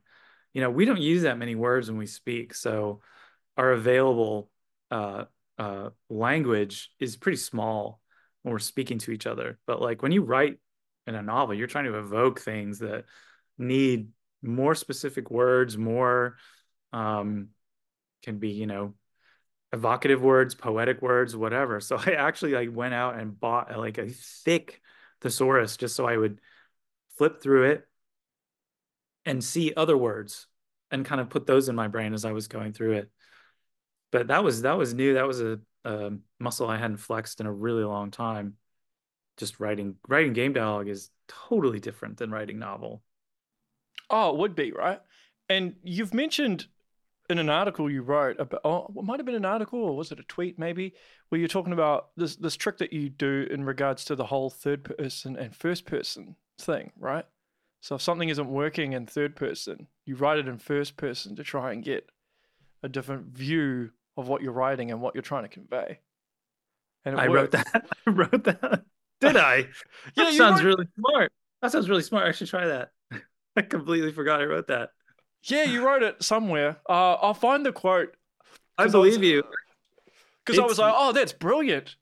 You 0.53 0.61
know, 0.61 0.69
we 0.69 0.85
don't 0.85 1.01
use 1.01 1.23
that 1.23 1.37
many 1.37 1.55
words 1.55 1.89
when 1.89 1.97
we 1.97 2.07
speak, 2.07 2.53
so 2.53 3.01
our 3.57 3.71
available 3.71 4.49
uh 4.91 5.25
uh 5.57 5.89
language 6.09 6.89
is 6.99 7.15
pretty 7.15 7.37
small 7.37 8.01
when 8.41 8.51
we're 8.51 8.59
speaking 8.59 8.99
to 8.99 9.11
each 9.11 9.27
other. 9.27 9.59
But 9.65 9.81
like 9.81 10.01
when 10.01 10.11
you 10.11 10.23
write 10.23 10.57
in 11.07 11.15
a 11.15 11.21
novel, 11.21 11.55
you're 11.55 11.67
trying 11.67 11.85
to 11.85 11.99
evoke 11.99 12.39
things 12.39 12.79
that 12.79 13.05
need 13.57 14.09
more 14.41 14.75
specific 14.75 15.31
words, 15.31 15.77
more 15.77 16.37
um 16.95 17.49
can 18.23 18.39
be, 18.39 18.49
you 18.49 18.65
know, 18.65 18.93
evocative 19.71 20.21
words, 20.21 20.55
poetic 20.55 21.01
words, 21.01 21.35
whatever. 21.35 21.79
So 21.79 21.97
I 22.05 22.13
actually 22.13 22.53
like 22.53 22.69
went 22.73 22.93
out 22.93 23.19
and 23.19 23.39
bought 23.39 23.77
like 23.77 23.97
a 23.97 24.07
thick 24.09 24.81
thesaurus 25.21 25.77
just 25.77 25.95
so 25.95 26.07
I 26.07 26.17
would 26.17 26.39
flip 27.17 27.41
through 27.41 27.71
it 27.71 27.87
and 29.25 29.43
see 29.43 29.73
other 29.75 29.97
words 29.97 30.47
and 30.91 31.05
kind 31.05 31.19
of 31.19 31.29
put 31.29 31.45
those 31.45 31.67
in 31.69 31.75
my 31.75 31.87
brain 31.87 32.13
as 32.13 32.25
I 32.25 32.31
was 32.31 32.47
going 32.47 32.73
through 32.73 32.93
it. 32.93 33.11
But 34.11 34.27
that 34.27 34.43
was 34.43 34.61
that 34.61 34.77
was 34.77 34.93
new. 34.93 35.15
That 35.15 35.27
was 35.27 35.41
a, 35.41 35.59
a 35.83 36.11
muscle 36.39 36.67
I 36.67 36.77
hadn't 36.77 36.97
flexed 36.97 37.41
in 37.41 37.47
a 37.47 37.51
really 37.51 37.83
long 37.83 38.11
time. 38.11 38.53
Just 39.37 39.59
writing 39.59 39.95
writing 40.07 40.33
game 40.33 40.53
dialogue 40.53 40.87
is 40.87 41.09
totally 41.27 41.79
different 41.79 42.17
than 42.17 42.31
writing 42.31 42.59
novel. 42.59 43.01
Oh, 44.09 44.29
it 44.29 44.37
would 44.37 44.55
be, 44.55 44.71
right? 44.71 45.01
And 45.49 45.75
you've 45.83 46.13
mentioned 46.13 46.67
in 47.29 47.39
an 47.39 47.49
article 47.49 47.89
you 47.89 48.01
wrote 48.01 48.39
about, 48.39 48.61
oh, 48.63 48.91
it 48.95 49.03
might 49.03 49.19
have 49.19 49.25
been 49.25 49.35
an 49.35 49.45
article 49.45 49.79
or 49.79 49.95
was 49.95 50.11
it 50.11 50.19
a 50.19 50.23
tweet 50.23 50.59
maybe, 50.59 50.93
where 51.29 51.39
you're 51.39 51.47
talking 51.47 51.73
about 51.73 52.09
this 52.15 52.35
this 52.35 52.55
trick 52.55 52.77
that 52.77 52.93
you 52.93 53.09
do 53.09 53.47
in 53.49 53.63
regards 53.63 54.05
to 54.05 54.15
the 54.15 54.25
whole 54.25 54.49
third 54.49 54.83
person 54.83 55.35
and 55.35 55.55
first 55.55 55.85
person 55.85 56.35
thing, 56.59 56.91
right? 56.99 57.25
So 57.81 57.95
if 57.95 58.01
something 58.01 58.29
isn't 58.29 58.47
working 58.49 58.93
in 58.93 59.05
third 59.05 59.35
person, 59.35 59.87
you 60.05 60.15
write 60.15 60.39
it 60.39 60.47
in 60.47 60.57
first 60.57 60.97
person 60.97 61.35
to 61.35 61.43
try 61.43 61.71
and 61.71 61.83
get 61.83 62.09
a 62.81 62.89
different 62.89 63.27
view 63.27 63.91
of 64.17 64.27
what 64.27 64.41
you're 64.41 64.53
writing 64.53 64.91
and 64.91 65.01
what 65.01 65.13
you're 65.13 65.21
trying 65.21 65.43
to 65.43 65.49
convey. 65.49 65.99
And 67.03 67.19
I 67.19 67.29
worked. 67.29 67.53
wrote 67.53 67.63
that. 67.63 67.85
I 68.07 68.09
wrote 68.09 68.43
that. 68.43 68.83
Did 69.21 69.37
I? 69.37 69.57
yeah, 70.15 70.25
that 70.25 70.33
sounds 70.33 70.63
wrote... 70.63 70.77
really 70.77 70.87
smart. 70.97 71.31
That 71.61 71.71
sounds 71.71 71.89
really 71.89 72.01
smart. 72.01 72.27
I 72.27 72.31
should 72.31 72.47
try 72.47 72.67
that. 72.67 72.91
I 73.55 73.61
completely 73.61 74.11
forgot 74.11 74.41
I 74.41 74.45
wrote 74.45 74.67
that. 74.67 74.89
Yeah, 75.45 75.63
you 75.63 75.85
wrote 75.85 76.03
it 76.03 76.23
somewhere. 76.23 76.77
Uh, 76.89 77.13
I'll 77.13 77.33
find 77.33 77.65
the 77.65 77.71
quote. 77.71 78.15
I 78.77 78.87
believe 78.87 79.13
I 79.13 79.17
was, 79.17 79.27
you. 79.27 79.43
Because 80.43 80.59
I 80.59 80.65
was 80.65 80.79
like, 80.79 80.93
oh, 80.95 81.11
that's 81.11 81.33
brilliant. 81.33 81.95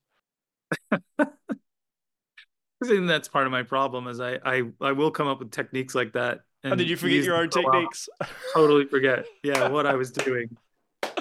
I 0.92 2.88
think 2.88 3.08
that's 3.08 3.28
part 3.28 3.46
of 3.46 3.52
my 3.52 3.64
problem 3.64 4.08
is 4.08 4.20
I, 4.20 4.40
I 4.44 4.64
I 4.82 4.92
will 4.92 5.12
come 5.12 5.28
up 5.28 5.40
with 5.40 5.52
techniques 5.52 5.96
like 5.96 6.14
that. 6.14 6.42
And 6.64 6.74
oh, 6.74 6.76
did 6.76 6.90
you 6.90 6.98
forget 6.98 7.24
your 7.24 7.38
own 7.38 7.50
techniques? 7.50 8.10
totally 8.54 8.86
forget. 8.86 9.26
Yeah, 9.44 9.70
what 9.70 9.86
I 9.86 9.96
was 9.96 10.12
doing. 10.12 10.58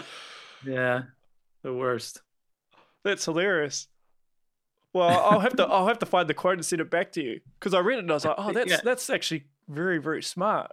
Yeah, 0.64 1.02
the 1.64 1.74
worst. 1.74 2.22
That's 3.02 3.24
hilarious. 3.24 3.88
Well, 4.92 5.08
I'll 5.08 5.40
have 5.40 5.56
to 5.56 5.64
I'll 5.64 5.88
have 5.88 5.98
to 5.98 6.06
find 6.06 6.28
the 6.28 6.34
quote 6.34 6.54
and 6.54 6.64
send 6.64 6.80
it 6.80 6.88
back 6.88 7.10
to 7.12 7.20
you 7.20 7.40
because 7.58 7.74
I 7.74 7.80
read 7.80 7.96
it 7.96 8.02
and 8.02 8.10
I 8.12 8.14
was 8.14 8.24
like, 8.24 8.36
oh, 8.38 8.52
that's 8.52 8.70
yeah. 8.70 8.80
that's 8.84 9.10
actually 9.10 9.46
very 9.68 9.98
very 9.98 10.22
smart. 10.22 10.70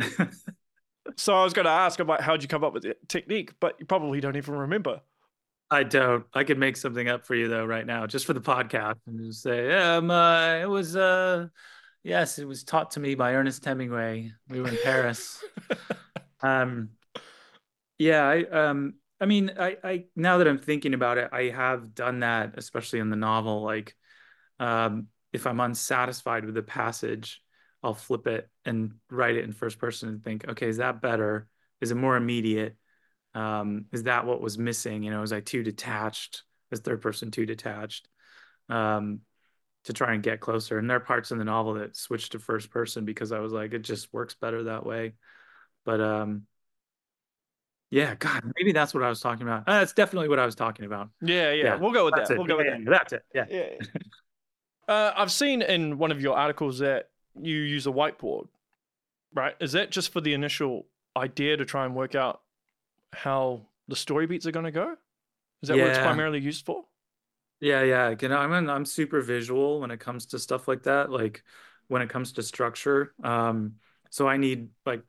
so 1.16 1.34
I 1.34 1.44
was 1.44 1.52
going 1.52 1.66
to 1.66 1.70
ask 1.70 2.00
about 2.00 2.20
how'd 2.20 2.42
you 2.42 2.48
come 2.48 2.64
up 2.64 2.72
with 2.72 2.82
the 2.82 2.96
technique, 3.08 3.54
but 3.60 3.76
you 3.78 3.86
probably 3.86 4.20
don't 4.20 4.36
even 4.36 4.54
remember. 4.54 5.00
I 5.70 5.84
don't. 5.84 6.26
I 6.34 6.44
could 6.44 6.58
make 6.58 6.76
something 6.76 7.08
up 7.08 7.24
for 7.24 7.34
you 7.34 7.48
though 7.48 7.64
right 7.64 7.86
now, 7.86 8.06
just 8.06 8.26
for 8.26 8.32
the 8.32 8.40
podcast, 8.40 8.96
and 9.06 9.24
just 9.24 9.42
say, 9.42 9.72
um, 9.72 10.10
uh, 10.10 10.56
it 10.56 10.68
was, 10.68 10.96
uh, 10.96 11.46
yes, 12.02 12.38
it 12.40 12.48
was 12.48 12.64
taught 12.64 12.92
to 12.92 13.00
me 13.00 13.14
by 13.14 13.34
Ernest 13.34 13.64
Hemingway. 13.64 14.32
We 14.48 14.60
were 14.60 14.68
in 14.68 14.78
Paris. 14.82 15.42
um, 16.40 16.90
yeah, 17.98 18.24
I, 18.24 18.42
um, 18.44 18.94
I 19.20 19.26
mean, 19.26 19.52
I, 19.58 19.76
I 19.84 20.04
now 20.16 20.38
that 20.38 20.48
I'm 20.48 20.58
thinking 20.58 20.94
about 20.94 21.18
it, 21.18 21.28
I 21.32 21.44
have 21.50 21.94
done 21.94 22.20
that, 22.20 22.54
especially 22.56 22.98
in 22.98 23.10
the 23.10 23.16
novel. 23.16 23.62
Like, 23.62 23.94
um, 24.58 25.06
if 25.32 25.46
I'm 25.46 25.60
unsatisfied 25.60 26.44
with 26.46 26.54
the 26.54 26.62
passage, 26.62 27.40
I'll 27.82 27.94
flip 27.94 28.26
it 28.26 28.48
and 28.64 28.94
write 29.10 29.36
it 29.36 29.44
in 29.44 29.52
first 29.52 29.78
person 29.78 30.08
and 30.08 30.22
think, 30.22 30.46
okay, 30.48 30.68
is 30.68 30.78
that 30.78 31.00
better? 31.00 31.46
Is 31.80 31.90
it 31.90 31.96
more 31.96 32.16
immediate? 32.16 32.76
Um, 33.34 33.86
is 33.92 34.04
that 34.04 34.26
what 34.26 34.40
was 34.40 34.58
missing? 34.58 35.02
You 35.02 35.10
know, 35.10 35.20
was 35.20 35.32
I 35.32 35.40
too 35.40 35.62
detached? 35.62 36.42
Is 36.70 36.80
third 36.80 37.00
person 37.00 37.30
too 37.30 37.46
detached? 37.46 38.08
Um, 38.68 39.20
to 39.84 39.92
try 39.92 40.12
and 40.12 40.22
get 40.22 40.40
closer. 40.40 40.78
And 40.78 40.88
there 40.88 40.98
are 40.98 41.00
parts 41.00 41.30
in 41.30 41.38
the 41.38 41.44
novel 41.44 41.74
that 41.74 41.96
switched 41.96 42.32
to 42.32 42.38
first 42.38 42.70
person 42.70 43.04
because 43.04 43.32
I 43.32 43.38
was 43.38 43.52
like, 43.52 43.72
it 43.72 43.82
just 43.82 44.12
works 44.12 44.34
better 44.34 44.64
that 44.64 44.84
way. 44.84 45.14
But 45.84 46.00
um, 46.00 46.42
yeah, 47.90 48.14
God, 48.14 48.52
maybe 48.56 48.72
that's 48.72 48.92
what 48.92 49.02
I 49.02 49.08
was 49.08 49.20
talking 49.20 49.42
about. 49.42 49.60
Uh, 49.66 49.80
that's 49.80 49.94
definitely 49.94 50.28
what 50.28 50.38
I 50.38 50.44
was 50.44 50.54
talking 50.54 50.84
about. 50.84 51.08
Yeah, 51.22 51.52
yeah, 51.52 51.64
yeah. 51.64 51.76
we'll 51.76 51.92
go 51.92 52.04
with 52.04 52.14
that's 52.14 52.28
that. 52.28 52.34
It. 52.34 52.38
We'll 52.38 52.46
go 52.46 52.60
yeah, 52.60 52.76
with 52.76 52.84
that. 52.84 52.90
That's 52.90 53.12
it. 53.14 53.22
Yeah. 53.34 53.44
yeah. 53.48 53.86
uh, 54.88 55.12
I've 55.16 55.32
seen 55.32 55.62
in 55.62 55.96
one 55.98 56.12
of 56.12 56.20
your 56.20 56.36
articles 56.36 56.80
that 56.80 57.06
you 57.40 57.56
use 57.56 57.86
a 57.86 57.90
whiteboard, 57.90 58.48
right? 59.34 59.54
Is 59.60 59.72
that 59.72 59.90
just 59.90 60.12
for 60.12 60.20
the 60.20 60.34
initial 60.34 60.86
idea 61.16 61.56
to 61.56 61.64
try 61.64 61.84
and 61.84 61.94
work 61.94 62.14
out 62.14 62.40
how 63.12 63.62
the 63.88 63.96
story 63.96 64.26
beats 64.26 64.46
are 64.46 64.52
going 64.52 64.64
to 64.64 64.70
go? 64.70 64.96
Is 65.62 65.68
that 65.68 65.76
yeah. 65.76 65.84
what 65.84 65.90
it's 65.90 65.98
primarily 65.98 66.40
used 66.40 66.64
for? 66.64 66.84
Yeah, 67.60 67.82
yeah. 67.82 68.14
You 68.18 68.28
know, 68.28 68.38
I'm 68.38 68.70
I'm 68.70 68.84
super 68.86 69.20
visual 69.20 69.80
when 69.80 69.90
it 69.90 70.00
comes 70.00 70.26
to 70.26 70.38
stuff 70.38 70.66
like 70.66 70.84
that. 70.84 71.10
Like 71.10 71.42
when 71.88 72.00
it 72.00 72.08
comes 72.08 72.32
to 72.32 72.42
structure, 72.42 73.12
um, 73.22 73.74
so 74.10 74.26
I 74.26 74.38
need 74.38 74.68
like 74.86 75.02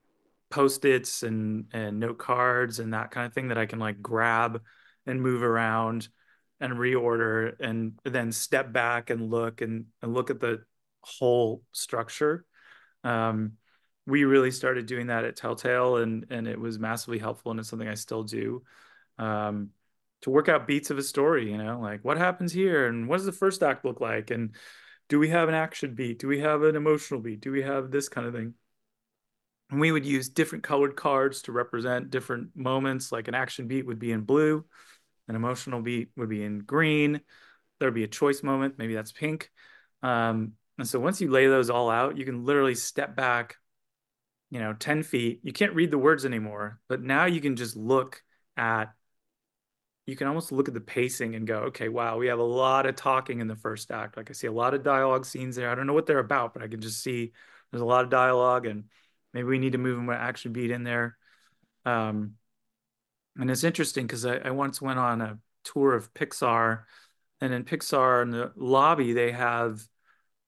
post-its 0.49 1.23
and 1.23 1.65
and 1.71 1.99
note 1.99 2.17
cards 2.17 2.79
and 2.79 2.93
that 2.93 3.11
kind 3.11 3.25
of 3.25 3.33
thing 3.33 3.47
that 3.47 3.57
I 3.57 3.65
can 3.65 3.79
like 3.79 4.01
grab 4.01 4.61
and 5.05 5.21
move 5.21 5.43
around 5.43 6.09
and 6.59 6.73
reorder 6.73 7.55
and 7.59 7.93
then 8.03 8.31
step 8.31 8.71
back 8.71 9.09
and 9.09 9.31
look 9.31 9.61
and, 9.61 9.85
and 10.01 10.13
look 10.13 10.29
at 10.29 10.39
the 10.39 10.61
whole 11.01 11.63
structure. 11.71 12.45
Um, 13.03 13.53
we 14.05 14.23
really 14.23 14.51
started 14.51 14.85
doing 14.85 15.07
that 15.07 15.25
at 15.25 15.35
Telltale, 15.35 15.97
and 15.97 16.25
and 16.29 16.47
it 16.47 16.59
was 16.59 16.79
massively 16.79 17.19
helpful, 17.19 17.51
and 17.51 17.59
it's 17.59 17.69
something 17.69 17.87
I 17.87 17.95
still 17.95 18.23
do. 18.23 18.63
Um, 19.17 19.69
to 20.21 20.29
work 20.29 20.49
out 20.49 20.67
beats 20.67 20.91
of 20.91 20.97
a 20.97 21.03
story, 21.03 21.51
you 21.51 21.57
know, 21.57 21.79
like 21.79 22.03
what 22.03 22.17
happens 22.17 22.51
here, 22.51 22.87
and 22.87 23.07
what 23.07 23.17
does 23.17 23.25
the 23.25 23.31
first 23.31 23.63
act 23.63 23.85
look 23.85 24.01
like, 24.01 24.31
and 24.31 24.55
do 25.09 25.19
we 25.19 25.29
have 25.29 25.49
an 25.49 25.55
action 25.55 25.93
beat? 25.93 26.19
Do 26.19 26.27
we 26.27 26.39
have 26.39 26.63
an 26.63 26.75
emotional 26.75 27.19
beat? 27.19 27.41
Do 27.41 27.51
we 27.51 27.63
have 27.63 27.91
this 27.91 28.07
kind 28.07 28.25
of 28.25 28.33
thing? 28.33 28.53
And 29.69 29.79
we 29.79 29.91
would 29.91 30.05
use 30.05 30.29
different 30.29 30.63
colored 30.63 30.95
cards 30.95 31.43
to 31.43 31.51
represent 31.51 32.09
different 32.09 32.55
moments. 32.55 33.11
Like 33.11 33.27
an 33.27 33.35
action 33.35 33.67
beat 33.67 33.85
would 33.85 33.99
be 33.99 34.11
in 34.11 34.21
blue, 34.21 34.65
an 35.27 35.35
emotional 35.35 35.81
beat 35.81 36.09
would 36.17 36.29
be 36.29 36.43
in 36.43 36.59
green. 36.59 37.21
There'd 37.79 37.93
be 37.93 38.03
a 38.03 38.07
choice 38.07 38.43
moment, 38.43 38.75
maybe 38.77 38.95
that's 38.95 39.11
pink. 39.11 39.49
Um, 40.03 40.53
and 40.81 40.87
so 40.89 40.99
once 40.99 41.21
you 41.21 41.29
lay 41.29 41.45
those 41.45 41.69
all 41.69 41.91
out, 41.91 42.17
you 42.17 42.25
can 42.25 42.43
literally 42.43 42.73
step 42.73 43.15
back, 43.15 43.57
you 44.49 44.59
know, 44.59 44.73
10 44.73 45.03
feet. 45.03 45.39
You 45.43 45.53
can't 45.53 45.75
read 45.75 45.91
the 45.91 45.97
words 45.99 46.25
anymore, 46.25 46.79
but 46.89 47.03
now 47.03 47.25
you 47.25 47.39
can 47.39 47.55
just 47.55 47.75
look 47.77 48.23
at, 48.57 48.91
you 50.07 50.15
can 50.15 50.25
almost 50.25 50.51
look 50.51 50.67
at 50.67 50.73
the 50.73 50.81
pacing 50.81 51.35
and 51.35 51.45
go, 51.45 51.57
okay, 51.65 51.87
wow, 51.87 52.17
we 52.17 52.27
have 52.27 52.39
a 52.39 52.43
lot 52.43 52.87
of 52.87 52.95
talking 52.95 53.41
in 53.41 53.47
the 53.47 53.55
first 53.55 53.91
act. 53.91 54.17
Like 54.17 54.31
I 54.31 54.33
see 54.33 54.47
a 54.47 54.51
lot 54.51 54.73
of 54.73 54.83
dialogue 54.83 55.23
scenes 55.23 55.55
there. 55.55 55.69
I 55.69 55.75
don't 55.75 55.85
know 55.85 55.93
what 55.93 56.07
they're 56.07 56.17
about, 56.17 56.55
but 56.55 56.63
I 56.63 56.67
can 56.67 56.81
just 56.81 57.03
see 57.03 57.31
there's 57.69 57.81
a 57.83 57.85
lot 57.85 58.03
of 58.03 58.09
dialogue 58.09 58.65
and 58.65 58.85
maybe 59.35 59.47
we 59.47 59.59
need 59.59 59.73
to 59.73 59.77
move 59.77 59.99
an 59.99 60.09
action 60.09 60.51
beat 60.51 60.71
in 60.71 60.83
there. 60.83 61.15
Um, 61.85 62.37
and 63.39 63.51
it's 63.51 63.63
interesting 63.63 64.07
because 64.07 64.25
I, 64.25 64.37
I 64.37 64.49
once 64.49 64.81
went 64.81 64.97
on 64.97 65.21
a 65.21 65.37
tour 65.63 65.93
of 65.93 66.11
Pixar 66.15 66.85
and 67.39 67.53
in 67.53 67.65
Pixar 67.65 68.23
in 68.23 68.31
the 68.31 68.51
lobby, 68.55 69.13
they 69.13 69.31
have 69.31 69.87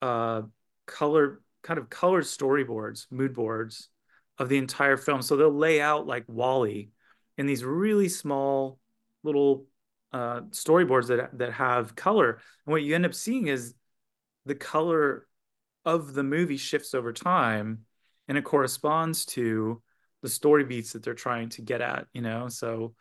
uh, 0.04 0.42
color 0.86 1.40
kind 1.62 1.78
of 1.78 1.88
colored 1.88 2.24
storyboards, 2.24 3.06
mood 3.10 3.32
boards 3.32 3.88
of 4.36 4.50
the 4.50 4.58
entire 4.58 4.98
film. 4.98 5.22
So 5.22 5.36
they'll 5.36 5.50
lay 5.50 5.80
out 5.80 6.06
like 6.06 6.24
WALL-E 6.28 6.90
in 7.38 7.46
these 7.46 7.64
really 7.64 8.10
small 8.10 8.78
little 9.22 9.66
uh, 10.12 10.42
storyboards 10.50 11.08
that 11.08 11.38
that 11.38 11.54
have 11.54 11.96
color. 11.96 12.32
And 12.66 12.72
what 12.72 12.82
you 12.82 12.94
end 12.94 13.06
up 13.06 13.14
seeing 13.14 13.46
is 13.46 13.74
the 14.44 14.54
color 14.54 15.26
of 15.86 16.12
the 16.12 16.22
movie 16.22 16.58
shifts 16.58 16.94
over 16.94 17.12
time, 17.12 17.86
and 18.28 18.36
it 18.36 18.44
corresponds 18.44 19.24
to 19.26 19.82
the 20.22 20.28
story 20.28 20.64
beats 20.64 20.92
that 20.92 21.02
they're 21.02 21.14
trying 21.14 21.48
to 21.50 21.62
get 21.62 21.80
at. 21.80 22.06
You 22.12 22.20
know, 22.20 22.48
so 22.48 22.94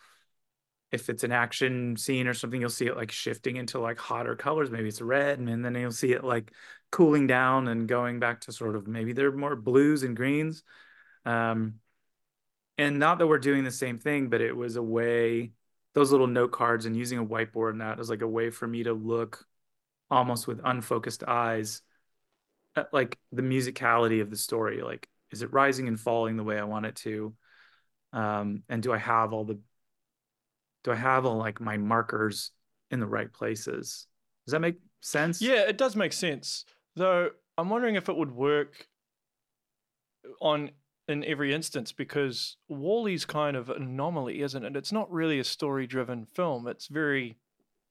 if 0.92 1.10
it's 1.10 1.24
an 1.24 1.34
action 1.34 1.98
scene 1.98 2.28
or 2.28 2.34
something, 2.34 2.62
you'll 2.62 2.70
see 2.70 2.88
it 2.88 2.96
like 2.96 3.12
shifting 3.12 3.58
into 3.58 3.80
like 3.80 4.00
hotter 4.00 4.36
colors. 4.36 4.72
Maybe 4.72 4.88
it's 4.88 5.02
red, 5.02 5.40
and 5.40 5.66
then 5.66 5.76
you'll 5.76 5.92
see 5.92 6.14
it 6.14 6.24
like 6.24 6.52
cooling 6.94 7.26
down 7.26 7.68
and 7.68 7.88
going 7.88 8.20
back 8.20 8.42
to 8.42 8.52
sort 8.52 8.76
of 8.76 8.88
maybe 8.88 9.14
they're 9.14 9.32
more 9.32 9.56
blues 9.56 10.04
and 10.04 10.16
greens. 10.16 10.64
Um, 11.26 11.80
and 12.78 13.00
not 13.00 13.18
that 13.18 13.26
we're 13.26 13.40
doing 13.40 13.64
the 13.64 13.72
same 13.72 13.98
thing, 13.98 14.30
but 14.30 14.42
it 14.42 14.56
was 14.56 14.76
a 14.76 14.84
way 14.84 15.54
those 15.96 16.12
little 16.12 16.28
note 16.28 16.52
cards 16.52 16.86
and 16.86 16.96
using 16.96 17.18
a 17.18 17.26
whiteboard 17.26 17.72
and 17.72 17.82
that 17.82 17.98
was 17.98 18.12
like 18.12 18.22
a 18.22 18.28
way 18.28 18.52
for 18.52 18.68
me 18.68 18.84
to 18.84 18.94
look 18.94 19.44
almost 20.12 20.46
with 20.46 20.62
unfocused 20.64 21.24
eyes 21.24 21.82
at 22.76 22.94
like 22.94 23.18
the 23.32 23.42
musicality 23.42 24.22
of 24.22 24.30
the 24.30 24.38
story. 24.38 24.84
Like, 24.84 25.10
is 25.32 25.42
it 25.42 25.52
rising 25.52 25.88
and 25.88 26.00
falling 26.00 26.38
the 26.38 26.44
way 26.44 26.60
I 26.60 26.64
want 26.64 26.86
it 26.86 26.96
to? 26.98 27.34
Um, 28.12 28.62
and 28.70 28.84
do 28.84 28.94
I 28.94 29.00
have 29.00 29.34
all 29.34 29.46
the 29.46 29.60
do 30.84 30.92
I 30.92 30.96
have 30.96 31.26
all 31.26 31.38
like 31.38 31.60
my 31.60 31.78
markers 31.78 32.52
in 32.92 33.00
the 33.00 33.08
right 33.08 33.34
places? 33.34 34.06
Does 34.46 34.52
that 34.52 34.60
make 34.60 34.76
sense? 35.02 35.42
Yeah, 35.42 35.62
it 35.62 35.80
does 35.80 35.96
make 35.96 36.14
sense. 36.14 36.66
Though 36.96 37.32
I'm 37.58 37.70
wondering 37.70 37.96
if 37.96 38.10
it 38.10 38.16
would 38.16 38.32
work 38.32 38.88
on 40.42 40.72
in 41.08 41.24
every 41.26 41.54
instance 41.54 41.92
because 41.92 42.56
WALL-E's 42.70 43.26
kind 43.26 43.58
of 43.58 43.70
an 43.70 43.84
anomaly, 43.84 44.42
isn't 44.42 44.64
it? 44.64 44.76
It's 44.76 44.92
not 44.92 45.12
really 45.12 45.40
a 45.40 45.44
story-driven 45.44 46.26
film. 46.26 46.68
It's 46.68 46.88
very 46.88 47.38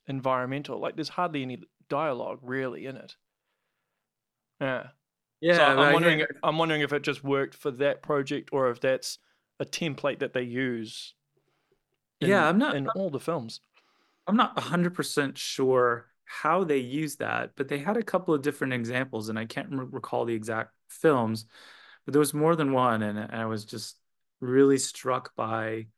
environmental. 0.07 0.79
Like 0.79 0.97
there's 0.97 1.11
hardly 1.11 1.43
any 1.43 1.61
dialogue 1.91 2.39
really 2.43 2.87
in 2.87 2.97
it. 2.97 3.17
Yeah. 4.61 4.89
Yeah. 5.41 5.57
So 5.57 5.65
I'm 5.65 5.93
wondering. 5.93 6.25
I'm 6.43 6.57
wondering 6.57 6.83
if 6.83 6.93
it 6.93 7.03
just 7.03 7.23
worked 7.25 7.55
for 7.55 7.71
that 7.73 8.03
project 8.03 8.51
or 8.53 8.71
if 8.71 8.81
that's 8.81 9.19
a 9.61 9.65
template 9.65 10.21
that 10.21 10.33
they 10.33 10.43
use 10.43 11.15
in, 12.21 12.29
yeah, 12.31 12.49
I'm 12.49 12.59
not 12.59 12.77
in 12.77 12.89
all 12.89 13.11
the 13.11 13.21
films. 13.21 13.61
I'm 14.27 14.37
not 14.37 14.57
100% 14.57 15.37
sure 15.37 16.07
how 16.33 16.65
they 16.65 16.79
use 16.79 17.17
that, 17.17 17.51
but 17.57 17.69
they 17.69 17.79
had 17.79 17.99
a 17.99 18.03
couple 18.03 18.33
of 18.33 18.41
different 18.41 18.73
examples, 18.73 19.29
and 19.29 19.39
I 19.39 19.45
can't 19.45 19.69
recall 19.71 20.25
the 20.25 20.35
exact 20.35 20.73
films, 20.89 21.45
but 22.07 22.13
there 22.13 22.21
was 22.21 22.33
more 22.33 22.57
than 22.57 22.73
one, 22.73 23.03
and 23.03 23.31
I 23.31 23.45
was 23.45 23.67
just 23.67 23.99
really 24.41 24.79
struck 24.79 25.37
by 25.37 25.89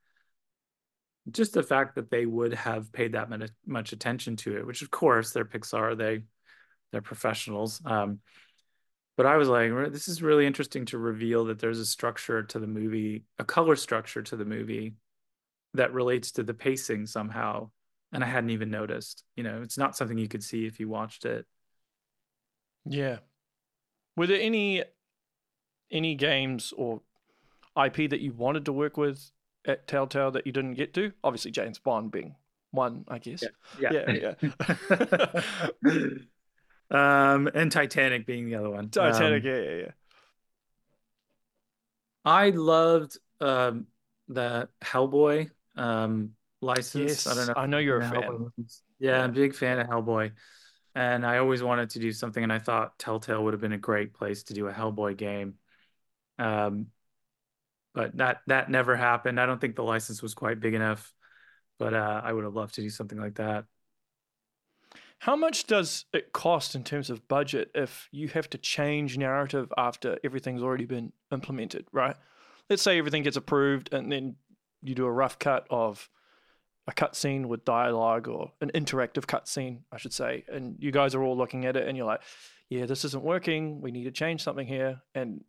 just 1.30 1.54
the 1.54 1.62
fact 1.62 1.94
that 1.94 2.10
they 2.10 2.26
would 2.26 2.52
have 2.52 2.92
paid 2.92 3.12
that 3.12 3.30
much 3.64 3.92
attention 3.92 4.34
to 4.36 4.58
it. 4.58 4.66
Which, 4.66 4.82
of 4.82 4.90
course, 4.90 5.30
they're 5.30 5.44
Pixar; 5.44 5.96
they 5.96 6.24
they're 6.90 7.00
professionals. 7.00 7.80
Um, 7.84 8.18
but 9.16 9.26
I 9.26 9.36
was 9.36 9.48
like, 9.48 9.70
this 9.92 10.08
is 10.08 10.20
really 10.20 10.46
interesting 10.46 10.84
to 10.86 10.98
reveal 10.98 11.44
that 11.44 11.60
there's 11.60 11.78
a 11.78 11.86
structure 11.86 12.42
to 12.42 12.58
the 12.58 12.66
movie, 12.66 13.24
a 13.38 13.44
color 13.44 13.76
structure 13.76 14.22
to 14.22 14.36
the 14.36 14.44
movie 14.44 14.96
that 15.74 15.92
relates 15.92 16.32
to 16.32 16.42
the 16.42 16.54
pacing 16.54 17.06
somehow 17.06 17.70
and 18.14 18.22
I 18.22 18.28
hadn't 18.28 18.50
even 18.50 18.70
noticed. 18.70 19.24
You 19.36 19.42
know, 19.42 19.60
it's 19.62 19.76
not 19.76 19.96
something 19.96 20.16
you 20.16 20.28
could 20.28 20.44
see 20.44 20.66
if 20.66 20.78
you 20.78 20.88
watched 20.88 21.26
it. 21.26 21.44
Yeah. 22.86 23.18
Were 24.16 24.28
there 24.28 24.40
any 24.40 24.84
any 25.90 26.14
games 26.14 26.72
or 26.76 27.02
IP 27.76 28.08
that 28.10 28.20
you 28.20 28.32
wanted 28.32 28.64
to 28.66 28.72
work 28.72 28.96
with 28.96 29.30
at 29.66 29.88
Telltale 29.88 30.30
that 30.30 30.46
you 30.46 30.52
didn't 30.52 30.74
get 30.74 30.94
to? 30.94 31.12
Obviously, 31.24 31.50
James 31.50 31.80
Bond 31.80 32.12
being 32.12 32.36
one, 32.70 33.04
I 33.08 33.18
guess. 33.18 33.42
Yeah, 33.80 33.90
yeah. 33.92 34.10
yeah, 34.12 34.50
yeah. 35.82 36.10
um, 37.34 37.48
and 37.52 37.72
Titanic 37.72 38.26
being 38.26 38.46
the 38.46 38.54
other 38.54 38.70
one. 38.70 38.90
Titanic, 38.90 39.42
um, 39.42 39.50
yeah, 39.50 39.58
yeah, 39.58 39.76
yeah. 39.76 39.90
I 42.24 42.50
loved 42.50 43.18
um, 43.40 43.88
the 44.28 44.68
Hellboy 44.82 45.50
um, 45.76 46.30
license. 46.64 47.24
Yes, 47.24 47.26
I 47.26 47.34
don't 47.34 47.48
know. 47.48 47.54
I 47.56 47.66
know 47.66 47.78
you're 47.78 48.00
a 48.00 48.04
Hellboy 48.04 48.20
fan. 48.22 48.42
license. 48.44 48.82
Yeah, 48.98 49.22
I'm 49.22 49.30
a 49.30 49.32
big 49.32 49.54
fan 49.54 49.78
of 49.78 49.86
Hellboy. 49.86 50.32
And 50.96 51.26
I 51.26 51.38
always 51.38 51.62
wanted 51.62 51.90
to 51.90 51.98
do 51.98 52.12
something, 52.12 52.42
and 52.42 52.52
I 52.52 52.60
thought 52.60 52.98
Telltale 52.98 53.42
would 53.42 53.52
have 53.52 53.60
been 53.60 53.72
a 53.72 53.78
great 53.78 54.14
place 54.14 54.44
to 54.44 54.54
do 54.54 54.68
a 54.68 54.72
Hellboy 54.72 55.16
game. 55.16 55.54
Um, 56.38 56.86
but 57.94 58.16
that 58.16 58.42
that 58.48 58.70
never 58.70 58.96
happened. 58.96 59.40
I 59.40 59.46
don't 59.46 59.60
think 59.60 59.76
the 59.76 59.84
license 59.84 60.22
was 60.22 60.34
quite 60.34 60.60
big 60.60 60.74
enough, 60.74 61.12
but 61.78 61.94
uh, 61.94 62.20
I 62.22 62.32
would 62.32 62.44
have 62.44 62.54
loved 62.54 62.74
to 62.74 62.80
do 62.80 62.90
something 62.90 63.18
like 63.18 63.36
that. 63.36 63.64
How 65.18 65.36
much 65.36 65.66
does 65.66 66.04
it 66.12 66.32
cost 66.32 66.74
in 66.74 66.84
terms 66.84 67.08
of 67.08 67.26
budget 67.28 67.70
if 67.74 68.08
you 68.12 68.28
have 68.28 68.50
to 68.50 68.58
change 68.58 69.16
narrative 69.16 69.72
after 69.78 70.18
everything's 70.22 70.62
already 70.62 70.84
been 70.84 71.12
implemented, 71.32 71.86
right? 71.92 72.16
Let's 72.68 72.82
say 72.82 72.98
everything 72.98 73.22
gets 73.22 73.36
approved 73.36 73.92
and 73.92 74.12
then 74.12 74.36
you 74.82 74.94
do 74.94 75.06
a 75.06 75.10
rough 75.10 75.38
cut 75.38 75.66
of 75.70 76.10
a 76.86 76.92
cutscene 76.92 77.46
with 77.46 77.64
dialogue 77.64 78.28
or 78.28 78.52
an 78.60 78.70
interactive 78.74 79.24
cutscene, 79.24 79.80
I 79.90 79.96
should 79.96 80.12
say, 80.12 80.44
and 80.52 80.76
you 80.78 80.90
guys 80.90 81.14
are 81.14 81.22
all 81.22 81.36
looking 81.36 81.64
at 81.64 81.76
it 81.76 81.88
and 81.88 81.96
you're 81.96 82.06
like, 82.06 82.20
yeah, 82.68 82.86
this 82.86 83.04
isn't 83.04 83.24
working. 83.24 83.80
We 83.80 83.90
need 83.90 84.04
to 84.04 84.10
change 84.10 84.42
something 84.42 84.66
here. 84.66 85.00
And, 85.14 85.44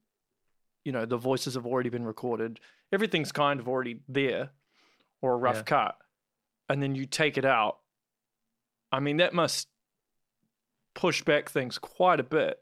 you 0.83 0.91
know, 0.91 1.05
the 1.05 1.17
voices 1.17 1.55
have 1.55 1.65
already 1.65 1.89
been 1.89 2.05
recorded. 2.05 2.59
Everything's 2.91 3.31
kind 3.31 3.59
of 3.59 3.67
already 3.67 3.99
there 4.07 4.51
or 5.21 5.33
a 5.33 5.38
rough 5.38 5.57
Yeah. 5.57 5.63
cut. 5.63 5.97
And 6.69 6.81
then 6.81 6.95
you 6.95 7.05
take 7.05 7.38
it 7.38 7.45
out. 7.45 7.79
I 8.91 8.99
mean, 8.99 9.17
that 9.17 9.33
must 9.33 9.67
push 10.93 11.21
back 11.23 11.49
things 11.49 11.77
quite 11.77 12.19
a 12.19 12.23
bit. 12.23 12.59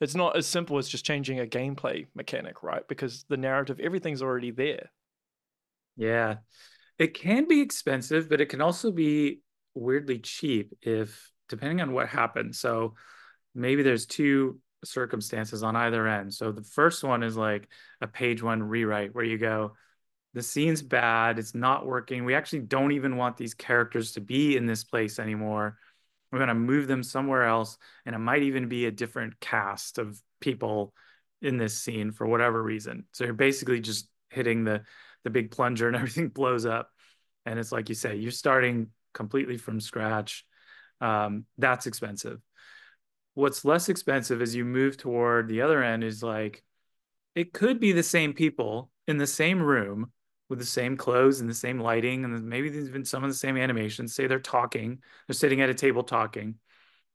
It's 0.00 0.14
not 0.14 0.36
as 0.36 0.46
simple 0.46 0.78
as 0.78 0.88
just 0.88 1.04
changing 1.04 1.38
a 1.38 1.46
gameplay 1.46 2.06
mechanic, 2.14 2.62
right? 2.62 2.86
Because 2.88 3.24
the 3.28 3.36
narrative, 3.36 3.78
everything's 3.80 4.22
already 4.22 4.50
there. 4.50 4.90
Yeah. 5.96 6.36
It 6.98 7.14
can 7.14 7.48
be 7.48 7.60
expensive, 7.60 8.28
but 8.28 8.40
it 8.40 8.48
can 8.48 8.60
also 8.60 8.90
be 8.90 9.40
weirdly 9.74 10.18
cheap 10.18 10.72
if 10.82 11.30
depending 11.48 11.80
on 11.80 11.92
what 11.92 12.08
happens. 12.08 12.58
So 12.58 12.94
maybe 13.54 13.82
there's 13.82 14.06
two 14.06 14.60
circumstances 14.84 15.62
on 15.62 15.76
either 15.76 16.06
end. 16.06 16.32
So 16.34 16.52
the 16.52 16.62
first 16.62 17.04
one 17.04 17.22
is 17.22 17.36
like 17.36 17.68
a 18.00 18.06
page 18.06 18.42
one 18.42 18.62
rewrite 18.62 19.14
where 19.14 19.24
you 19.24 19.38
go, 19.38 19.72
the 20.34 20.42
scene's 20.42 20.82
bad, 20.82 21.38
it's 21.38 21.54
not 21.54 21.86
working. 21.86 22.24
We 22.24 22.34
actually 22.34 22.60
don't 22.60 22.92
even 22.92 23.16
want 23.16 23.36
these 23.36 23.54
characters 23.54 24.12
to 24.12 24.20
be 24.20 24.56
in 24.56 24.66
this 24.66 24.82
place 24.82 25.18
anymore. 25.18 25.76
We're 26.30 26.38
going 26.38 26.48
to 26.48 26.54
move 26.54 26.88
them 26.88 27.02
somewhere 27.02 27.44
else. 27.44 27.76
And 28.06 28.14
it 28.14 28.18
might 28.18 28.42
even 28.42 28.68
be 28.68 28.86
a 28.86 28.90
different 28.90 29.38
cast 29.40 29.98
of 29.98 30.18
people 30.40 30.94
in 31.42 31.58
this 31.58 31.76
scene 31.76 32.12
for 32.12 32.26
whatever 32.26 32.62
reason. 32.62 33.04
So 33.12 33.24
you're 33.24 33.34
basically 33.34 33.80
just 33.80 34.08
hitting 34.30 34.64
the 34.64 34.82
the 35.24 35.30
big 35.30 35.50
plunger 35.50 35.86
and 35.86 35.96
everything 35.96 36.28
blows 36.28 36.66
up. 36.66 36.90
And 37.44 37.58
it's 37.58 37.72
like 37.72 37.88
you 37.88 37.94
say, 37.94 38.16
you're 38.16 38.30
starting 38.30 38.88
completely 39.12 39.56
from 39.56 39.80
scratch. 39.80 40.44
Um, 41.00 41.46
that's 41.58 41.86
expensive. 41.86 42.40
What's 43.34 43.64
less 43.64 43.88
expensive 43.88 44.42
as 44.42 44.54
you 44.54 44.64
move 44.64 44.96
toward 44.96 45.48
the 45.48 45.62
other 45.62 45.82
end 45.82 46.04
is 46.04 46.22
like 46.22 46.62
it 47.34 47.52
could 47.52 47.80
be 47.80 47.92
the 47.92 48.02
same 48.02 48.34
people 48.34 48.90
in 49.08 49.16
the 49.16 49.26
same 49.26 49.60
room 49.60 50.12
with 50.48 50.58
the 50.58 50.66
same 50.66 50.96
clothes 50.96 51.40
and 51.40 51.48
the 51.48 51.54
same 51.54 51.80
lighting 51.80 52.24
and 52.24 52.44
maybe 52.44 52.68
there's 52.68 52.90
been 52.90 53.06
some 53.06 53.24
of 53.24 53.30
the 53.30 53.36
same 53.36 53.56
animations 53.56 54.14
say 54.14 54.26
they're 54.26 54.38
talking 54.38 54.98
they're 55.26 55.34
sitting 55.34 55.62
at 55.62 55.70
a 55.70 55.74
table 55.74 56.02
talking 56.02 56.56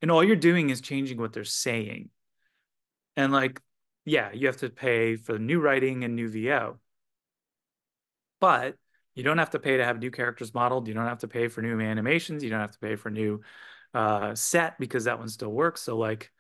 and 0.02 0.10
all 0.10 0.24
you're 0.24 0.36
doing 0.36 0.72
is 0.72 0.82
changing 0.82 1.20
what 1.20 1.34
they're 1.34 1.44
saying 1.44 2.10
and 3.16 3.32
like 3.32 3.62
yeah 4.06 4.32
you 4.34 4.48
have 4.48 4.58
to 4.58 4.70
pay 4.70 5.16
for 5.16 5.34
the 5.34 5.40
new 5.40 5.60
writing 5.60 6.04
and 6.04 6.16
new 6.16 6.28
vo 6.28 6.80
but 8.40 8.76
you 9.16 9.24
don't 9.24 9.40
have 9.40 9.52
to 9.52 9.60
pay 9.60 9.78
to 9.78 9.86
have 9.86 10.00
new 10.00 10.12
characters 10.12 10.54
modeled. 10.54 10.88
You 10.88 10.94
don't 10.94 11.08
have 11.08 11.20
to 11.20 11.28
pay 11.28 11.48
for 11.48 11.62
new 11.62 11.80
animations. 11.80 12.44
You 12.44 12.50
don't 12.50 12.60
have 12.60 12.72
to 12.72 12.80
pay 12.80 12.96
for 12.96 13.10
new 13.10 13.42
uh, 13.94 14.36
set 14.36 14.78
because 14.80 15.06
that 15.06 15.18
one 15.18 15.30
still 15.30 15.52
works. 15.52 15.82
So 15.82 15.98
like 15.98 16.32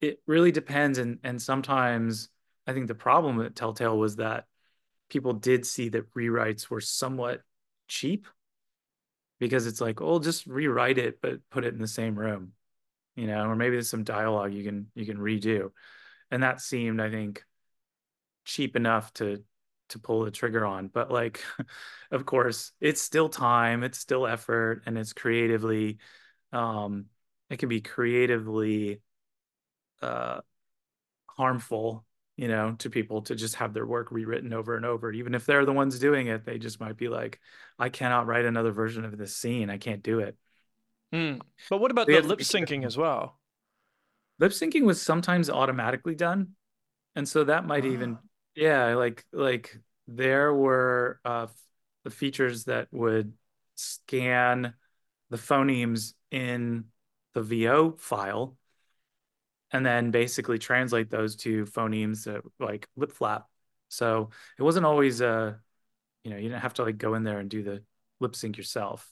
it 0.00 0.20
really 0.26 0.52
depends. 0.52 0.98
And 0.98 1.18
and 1.24 1.40
sometimes 1.40 2.28
i 2.66 2.72
think 2.72 2.88
the 2.88 2.94
problem 2.94 3.36
with 3.36 3.54
telltale 3.54 3.98
was 3.98 4.16
that 4.16 4.46
people 5.08 5.32
did 5.32 5.66
see 5.66 5.88
that 5.90 6.12
rewrites 6.14 6.68
were 6.68 6.80
somewhat 6.80 7.42
cheap 7.88 8.26
because 9.38 9.66
it's 9.66 9.80
like 9.80 10.00
oh 10.00 10.18
just 10.18 10.46
rewrite 10.46 10.98
it 10.98 11.20
but 11.20 11.38
put 11.50 11.64
it 11.64 11.74
in 11.74 11.80
the 11.80 11.86
same 11.88 12.18
room 12.18 12.52
you 13.16 13.26
know 13.26 13.44
or 13.44 13.56
maybe 13.56 13.76
there's 13.76 13.90
some 13.90 14.04
dialogue 14.04 14.52
you 14.52 14.64
can 14.64 14.86
you 14.94 15.06
can 15.06 15.18
redo. 15.18 15.70
And 16.30 16.42
that 16.42 16.60
seemed 16.60 17.00
i 17.00 17.10
think 17.10 17.44
cheap 18.44 18.76
enough 18.76 19.12
to 19.14 19.42
to 19.90 19.98
pull 19.98 20.24
the 20.24 20.30
trigger 20.30 20.64
on 20.64 20.88
but 20.88 21.10
like 21.10 21.42
of 22.10 22.26
course 22.26 22.72
it's 22.80 23.00
still 23.00 23.28
time 23.28 23.82
it's 23.82 23.98
still 23.98 24.26
effort 24.26 24.82
and 24.86 24.98
it's 24.98 25.12
creatively 25.12 25.98
um 26.52 27.06
it 27.50 27.58
can 27.58 27.68
be 27.68 27.80
creatively 27.80 29.00
uh 30.02 30.40
harmful 31.28 32.04
you 32.36 32.48
know 32.48 32.74
to 32.78 32.90
people 32.90 33.22
to 33.22 33.34
just 33.34 33.56
have 33.56 33.74
their 33.74 33.86
work 33.86 34.10
rewritten 34.10 34.52
over 34.52 34.76
and 34.76 34.86
over 34.86 35.12
even 35.12 35.34
if 35.34 35.46
they're 35.46 35.64
the 35.64 35.72
ones 35.72 35.98
doing 35.98 36.28
it 36.28 36.44
they 36.44 36.58
just 36.58 36.80
might 36.80 36.96
be 36.96 37.08
like 37.08 37.40
i 37.78 37.88
cannot 37.88 38.26
write 38.26 38.44
another 38.44 38.72
version 38.72 39.04
of 39.04 39.16
this 39.18 39.36
scene 39.36 39.70
i 39.70 39.78
can't 39.78 40.02
do 40.02 40.20
it 40.20 40.36
Hmm. 41.12 41.36
But 41.70 41.78
what 41.78 41.90
about 41.90 42.08
They 42.08 42.14
the 42.16 42.20
lip 42.20 42.40
syncing 42.40 42.84
as 42.84 42.96
well? 42.96 43.38
lip 44.38 44.52
syncing 44.52 44.84
was 44.84 45.00
sometimes 45.00 45.50
automatically 45.50 46.14
done 46.14 46.54
and 47.16 47.28
so 47.28 47.44
that 47.44 47.66
might 47.66 47.84
even 47.84 48.18
Ah. 48.18 48.22
Yeah 48.54 48.94
like 48.94 49.24
like 49.32 49.76
there 50.06 50.52
were 50.52 51.20
uh 51.24 51.46
the 52.04 52.10
features 52.10 52.64
that 52.64 52.88
would 52.92 53.32
scan 53.74 54.74
the 55.30 55.36
phonemes 55.36 56.14
in 56.30 56.84
the 57.32 57.42
vo 57.42 57.92
file 57.98 58.56
and 59.74 59.84
then 59.84 60.12
basically 60.12 60.58
translate 60.58 61.10
those 61.10 61.34
to 61.34 61.64
phonemes 61.64 62.24
that 62.24 62.42
like 62.60 62.88
lip 62.96 63.10
flap. 63.10 63.48
So 63.88 64.30
it 64.56 64.62
wasn't 64.62 64.86
always 64.86 65.20
uh 65.20 65.54
you 66.22 66.30
know 66.30 66.36
you 66.36 66.44
didn't 66.44 66.62
have 66.62 66.74
to 66.74 66.84
like 66.84 66.96
go 66.96 67.14
in 67.14 67.24
there 67.24 67.40
and 67.40 67.50
do 67.50 67.62
the 67.64 67.82
lip 68.20 68.36
sync 68.36 68.56
yourself. 68.56 69.10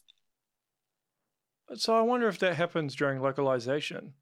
So 1.74 1.98
I 1.98 2.02
wonder 2.02 2.28
if 2.28 2.38
that 2.38 2.54
happens 2.54 2.94
during 2.94 3.20
localization 3.20 4.12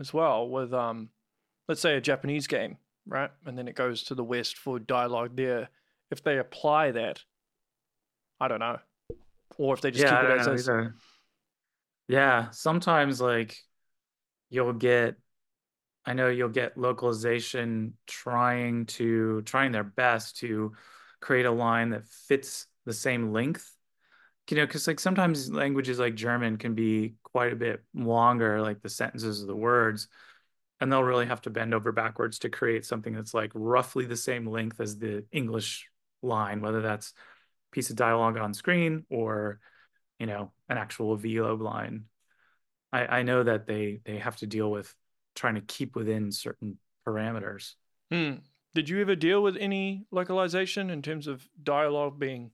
as 0.00 0.12
well 0.12 0.48
with 0.48 0.74
um 0.74 1.10
let's 1.68 1.80
say 1.80 1.96
a 1.96 2.00
Japanese 2.00 2.48
game, 2.48 2.78
right? 3.06 3.30
And 3.46 3.56
then 3.56 3.68
it 3.68 3.74
goes 3.74 4.04
to 4.04 4.14
the 4.14 4.24
West 4.24 4.56
for 4.56 4.78
dialogue 4.78 5.36
there. 5.36 5.68
If 6.10 6.22
they 6.22 6.38
apply 6.38 6.92
that, 6.92 7.20
I 8.40 8.48
don't 8.48 8.60
know. 8.60 8.78
Or 9.58 9.74
if 9.74 9.80
they 9.80 9.90
just 9.90 10.04
yeah, 10.04 10.20
keep 10.20 10.30
it 10.30 10.38
as 10.38 10.46
is. 10.46 10.68
either. 10.68 10.94
Yeah, 12.08 12.50
sometimes 12.50 13.20
like 13.20 13.56
you'll 14.50 14.72
get 14.72 15.16
I 16.04 16.14
know 16.14 16.28
you'll 16.28 16.48
get 16.48 16.76
localization 16.76 17.94
trying 18.06 18.86
to 18.86 19.42
trying 19.42 19.72
their 19.72 19.84
best 19.84 20.38
to 20.38 20.72
create 21.20 21.46
a 21.46 21.50
line 21.50 21.90
that 21.90 22.08
fits 22.08 22.66
the 22.84 22.92
same 22.92 23.32
length. 23.32 23.70
You 24.50 24.56
know, 24.56 24.66
because 24.66 24.86
like 24.86 25.00
sometimes 25.00 25.50
languages 25.50 25.98
like 25.98 26.14
German 26.14 26.56
can 26.56 26.74
be 26.74 27.14
quite 27.22 27.52
a 27.52 27.56
bit 27.56 27.82
longer, 27.94 28.60
like 28.60 28.82
the 28.82 28.88
sentences 28.88 29.42
or 29.42 29.46
the 29.46 29.56
words, 29.56 30.08
and 30.82 30.90
they'll 30.90 31.04
really 31.04 31.26
have 31.26 31.40
to 31.42 31.50
bend 31.50 31.74
over 31.74 31.92
backwards 31.92 32.40
to 32.40 32.50
create 32.50 32.84
something 32.84 33.14
that's 33.14 33.32
like 33.32 33.52
roughly 33.54 34.04
the 34.04 34.16
same 34.16 34.48
length 34.48 34.80
as 34.80 34.98
the 34.98 35.24
English 35.30 35.88
line, 36.22 36.60
whether 36.60 36.82
that's 36.82 37.10
a 37.10 37.70
piece 37.72 37.88
of 37.90 37.94
dialogue 37.94 38.36
on 38.36 38.52
screen 38.52 39.06
or, 39.08 39.60
you 40.18 40.26
know, 40.26 40.50
an 40.68 40.78
actual 40.78 41.16
VLOG 41.16 41.60
line. 41.60 42.06
I, 42.92 43.18
I 43.18 43.22
know 43.22 43.44
that 43.44 43.68
they 43.68 44.00
they 44.04 44.18
have 44.18 44.36
to 44.38 44.46
deal 44.48 44.72
with 44.72 44.92
trying 45.36 45.54
to 45.54 45.60
keep 45.60 45.94
within 45.94 46.32
certain 46.32 46.78
parameters. 47.06 47.74
Hmm. 48.10 48.38
Did 48.74 48.88
you 48.88 49.00
ever 49.02 49.14
deal 49.14 49.40
with 49.40 49.56
any 49.56 50.06
localization 50.10 50.90
in 50.90 51.00
terms 51.00 51.28
of 51.28 51.48
dialogue 51.62 52.18
being 52.18 52.50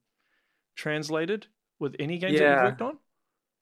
translated 0.77 1.47
with 1.79 1.97
any 1.99 2.19
games 2.19 2.41
that 2.41 2.51
you've 2.51 2.63
worked 2.63 2.83
on? 2.83 2.99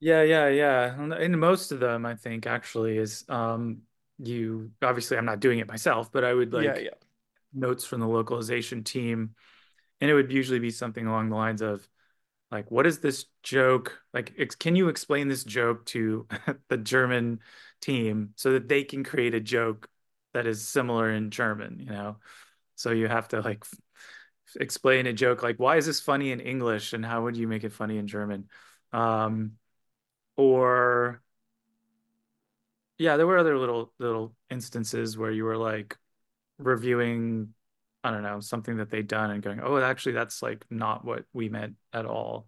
Yeah, 0.01 0.23
yeah, 0.23 0.49
yeah. 0.49 1.01
And 1.01 1.13
In 1.15 1.39
most 1.39 1.71
of 1.71 1.79
them, 1.79 2.05
I 2.05 2.17
think 2.17 2.47
actually 2.47 2.99
is 2.99 3.25
um 3.29 3.83
you 4.19 4.71
obviously 4.83 5.17
I'm 5.17 5.25
not 5.25 5.41
doing 5.41 5.59
it 5.59 5.69
myself, 5.69 6.11
but 6.11 6.25
I 6.25 6.33
would 6.33 6.53
like 6.53 6.67
yeah, 6.67 6.79
yeah. 6.79 6.91
notes 7.53 7.85
from 7.85 8.01
the 8.01 8.09
localization 8.09 8.85
team, 8.85 9.35
and 10.01 10.11
it 10.11 10.15
would 10.15 10.33
usually 10.33 10.59
be 10.59 10.71
something 10.71 11.07
along 11.07 11.31
the 11.31 11.37
lines 11.37 11.63
of 11.63 11.87
like 12.51 12.71
what 12.71 12.87
is 12.87 13.01
this 13.01 13.27
joke? 13.43 14.01
Like 14.15 14.59
can 14.59 14.77
you 14.77 14.89
explain 14.89 15.29
this 15.29 15.45
joke 15.45 15.85
to 15.87 16.27
the 16.69 16.77
german 16.77 17.41
team 17.81 18.31
so 18.37 18.53
that 18.53 18.69
they 18.69 18.85
can 18.85 19.05
create 19.05 19.35
a 19.35 19.41
joke 19.41 19.89
that 20.33 20.47
is 20.47 20.67
similar 20.67 21.11
in 21.11 21.31
german 21.31 21.81
you 21.81 21.91
know? 21.91 22.17
So 22.77 22.91
you 22.91 23.09
have 23.09 23.29
to 23.29 23.41
like 23.41 23.65
explain 24.61 25.07
a 25.07 25.13
joke 25.13 25.43
like 25.43 25.59
why 25.59 25.77
is 25.77 25.87
this 25.87 26.01
funny 26.01 26.31
in 26.31 26.41
english 26.41 26.93
and 26.93 27.05
how 27.05 27.25
would 27.25 27.37
you 27.37 27.49
make 27.49 27.65
it 27.65 27.73
funny 27.73 27.99
in 27.99 28.07
german? 28.07 28.49
Um 28.93 29.53
or 30.37 31.23
yeah 32.99 33.17
there 33.17 33.27
were 33.27 33.39
other 33.39 33.59
little 33.59 33.93
little 33.99 34.35
instances 34.51 35.17
where 35.19 35.31
you 35.31 35.45
were 35.45 35.57
like 35.57 35.97
reviewing 36.59 37.55
I 38.07 38.13
don't 38.13 38.23
know, 38.23 38.39
something 38.39 38.77
that 38.77 38.89
they'd 38.89 39.09
done 39.09 39.33
and 39.33 39.43
going, 39.43 39.61
oh, 39.61 39.79
actually, 39.79 40.13
that's 40.13 40.41
like 40.41 40.65
not 40.71 41.05
what 41.05 41.25
we 41.33 41.49
meant 41.49 41.75
at 41.93 42.07
all. 42.07 42.47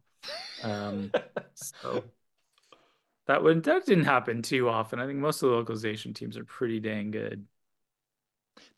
Um, 0.63 1.11
so 1.55 2.05
that 3.27 3.43
would 3.43 3.65
that 3.65 3.85
didn't 3.85 4.05
happen 4.05 4.43
too 4.43 4.69
often. 4.69 5.01
I 5.01 5.07
think 5.07 5.19
most 5.19 5.43
of 5.43 5.51
the 5.51 5.57
localization 5.57 6.15
teams 6.15 6.37
are 6.37 6.45
pretty 6.45 6.79
dang 6.79 7.11
good. 7.11 7.45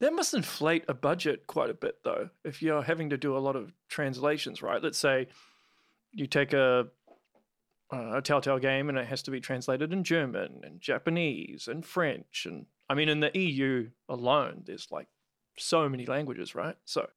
That 0.01 0.15
must 0.15 0.33
inflate 0.33 0.85
a 0.89 0.95
budget 0.95 1.47
quite 1.47 1.69
a 1.69 1.75
bit, 1.75 1.97
though, 2.03 2.31
if 2.45 2.63
you're 2.63 2.83
having 2.83 3.11
to 3.11 3.19
do 3.19 3.37
a 3.37 3.41
lot 3.41 3.57
of 3.57 3.73
translations, 3.91 4.63
right? 4.63 4.83
Let's 4.83 4.99
say 4.99 5.29
you 6.13 6.27
take 6.27 6.55
a 6.55 6.87
a 7.93 8.23
Telltale 8.23 8.59
game 8.59 8.89
and 8.89 8.99
it 8.99 9.07
has 9.07 9.23
to 9.25 9.31
be 9.31 9.41
translated 9.41 9.93
in 9.93 10.05
German 10.05 10.61
and 10.63 10.81
Japanese 10.81 11.69
and 11.69 11.85
French 11.85 12.47
and 12.49 12.67
I 12.89 12.95
mean 12.95 13.09
in 13.09 13.21
the 13.21 13.37
EU 13.39 13.89
alone, 14.09 14.63
there's 14.65 14.89
like 14.91 15.09
so 15.59 15.89
many 15.89 16.07
languages, 16.07 16.55
right? 16.55 16.77
So 16.85 17.09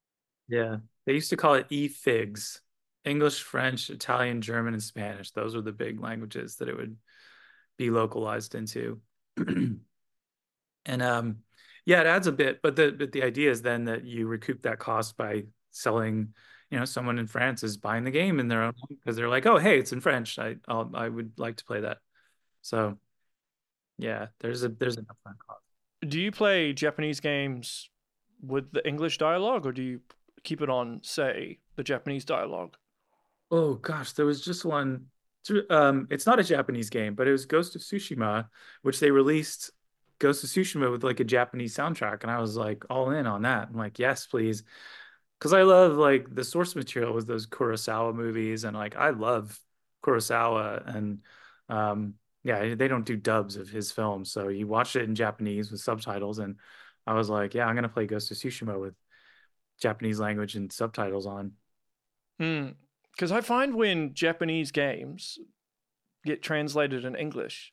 yeah, 0.48 0.76
they 1.06 1.14
used 1.14 1.30
to 1.30 1.36
call 1.36 1.54
it 1.54 1.68
EFIGS. 1.70 2.60
English, 3.04 3.42
French, 3.42 3.90
Italian, 3.90 4.40
German, 4.40 4.72
and 4.72 4.82
Spanish. 4.82 5.30
Those 5.30 5.54
were 5.54 5.60
the 5.60 5.72
big 5.72 6.00
languages 6.00 6.56
that 6.56 6.70
it 6.70 6.76
would 6.76 6.96
be 7.76 7.90
localized 7.90 8.54
into. 8.54 9.00
and 9.36 9.82
um 10.86 11.38
yeah, 11.86 12.00
it 12.00 12.06
adds 12.06 12.26
a 12.26 12.32
bit, 12.32 12.62
but 12.62 12.76
the 12.76 12.94
but 12.98 13.12
the 13.12 13.22
idea 13.22 13.50
is 13.50 13.60
then 13.60 13.84
that 13.84 14.04
you 14.04 14.26
recoup 14.26 14.62
that 14.62 14.78
cost 14.78 15.16
by 15.16 15.44
selling, 15.70 16.32
you 16.74 16.80
know, 16.80 16.84
someone 16.84 17.20
in 17.20 17.28
France 17.28 17.62
is 17.62 17.76
buying 17.76 18.02
the 18.02 18.10
game 18.10 18.40
in 18.40 18.48
their 18.48 18.64
own 18.64 18.72
because 18.88 19.14
they're 19.14 19.28
like, 19.28 19.46
oh, 19.46 19.58
hey, 19.58 19.78
it's 19.78 19.92
in 19.92 20.00
French. 20.00 20.40
I 20.40 20.56
I'll, 20.66 20.90
I 20.92 21.08
would 21.08 21.30
like 21.36 21.58
to 21.58 21.64
play 21.64 21.82
that. 21.82 21.98
So 22.62 22.98
yeah, 23.96 24.26
there's 24.40 24.64
a 24.64 24.70
there's 24.70 24.96
an 24.96 25.04
upfront 25.04 25.36
cost. 25.46 25.60
Do 26.00 26.20
you 26.20 26.32
play 26.32 26.72
Japanese 26.72 27.20
games 27.20 27.90
with 28.42 28.72
the 28.72 28.84
English 28.88 29.18
dialogue, 29.18 29.66
or 29.66 29.72
do 29.72 29.82
you 29.82 30.00
keep 30.42 30.62
it 30.62 30.68
on, 30.68 30.98
say, 31.04 31.60
the 31.76 31.84
Japanese 31.84 32.24
dialogue? 32.24 32.76
Oh 33.52 33.74
gosh, 33.74 34.10
there 34.14 34.26
was 34.26 34.44
just 34.44 34.64
one. 34.64 35.06
Um, 35.70 36.08
it's 36.10 36.26
not 36.26 36.40
a 36.40 36.44
Japanese 36.44 36.90
game, 36.90 37.14
but 37.14 37.28
it 37.28 37.30
was 37.30 37.46
Ghost 37.46 37.76
of 37.76 37.82
Tsushima, 37.82 38.48
which 38.82 38.98
they 38.98 39.12
released 39.12 39.70
Ghost 40.18 40.42
of 40.42 40.50
Tsushima 40.50 40.90
with 40.90 41.04
like 41.04 41.20
a 41.20 41.24
Japanese 41.24 41.76
soundtrack, 41.76 42.22
and 42.22 42.32
I 42.32 42.40
was 42.40 42.56
like 42.56 42.84
all 42.90 43.12
in 43.12 43.28
on 43.28 43.42
that. 43.42 43.68
I'm 43.68 43.78
like, 43.78 44.00
yes, 44.00 44.26
please, 44.26 44.64
because 45.44 45.52
I 45.52 45.60
love 45.60 45.98
like 45.98 46.34
the 46.34 46.42
source 46.42 46.74
material 46.74 47.12
was 47.12 47.26
those 47.26 47.46
Kurosawa 47.46 48.14
movies, 48.14 48.64
and 48.64 48.74
like 48.74 48.96
I 48.96 49.10
love 49.10 49.60
Kurosawa, 50.02 50.96
and 50.96 51.18
um, 51.68 52.14
yeah, 52.44 52.74
they 52.74 52.88
don't 52.88 53.04
do 53.04 53.14
dubs 53.14 53.56
of 53.56 53.68
his 53.68 53.92
films, 53.92 54.32
so 54.32 54.48
you 54.48 54.66
watch 54.66 54.96
it 54.96 55.02
in 55.02 55.14
Japanese 55.14 55.70
with 55.70 55.82
subtitles, 55.82 56.38
and 56.38 56.56
I 57.06 57.12
was 57.12 57.28
like, 57.28 57.52
yeah, 57.52 57.66
I'm 57.66 57.74
gonna 57.74 57.90
play 57.90 58.06
Ghost 58.06 58.30
of 58.30 58.38
Tsushima 58.38 58.80
with 58.80 58.94
Japanese 59.82 60.18
language 60.18 60.56
and 60.56 60.72
subtitles 60.72 61.26
on. 61.26 61.52
Hmm. 62.40 62.68
Because 63.12 63.30
I 63.30 63.42
find 63.42 63.74
when 63.74 64.14
Japanese 64.14 64.70
games 64.70 65.38
get 66.24 66.42
translated 66.42 67.04
in 67.04 67.16
English, 67.16 67.70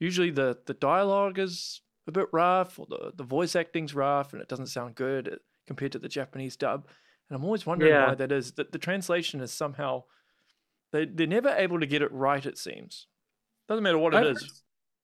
usually 0.00 0.32
the 0.32 0.58
the 0.66 0.74
dialogue 0.74 1.38
is 1.38 1.82
a 2.08 2.10
bit 2.10 2.26
rough, 2.32 2.80
or 2.80 2.86
the 2.90 3.12
the 3.14 3.22
voice 3.22 3.54
acting's 3.54 3.94
rough, 3.94 4.32
and 4.32 4.42
it 4.42 4.48
doesn't 4.48 4.66
sound 4.66 4.96
good 4.96 5.38
compared 5.70 5.92
to 5.92 6.00
the 6.00 6.08
Japanese 6.08 6.56
dub. 6.56 6.88
And 7.28 7.36
I'm 7.36 7.44
always 7.44 7.64
wondering 7.64 7.92
yeah. 7.92 8.08
why 8.08 8.16
that 8.16 8.32
is. 8.32 8.50
That 8.52 8.72
the 8.72 8.78
translation 8.78 9.40
is 9.40 9.52
somehow 9.52 10.02
they 10.90 11.04
they're 11.04 11.28
never 11.28 11.50
able 11.50 11.78
to 11.78 11.86
get 11.86 12.02
it 12.02 12.10
right. 12.10 12.44
It 12.44 12.58
seems 12.58 13.06
doesn't 13.68 13.84
matter 13.84 13.96
what 13.96 14.12
it 14.12 14.16
I've 14.16 14.26
is. 14.36 14.62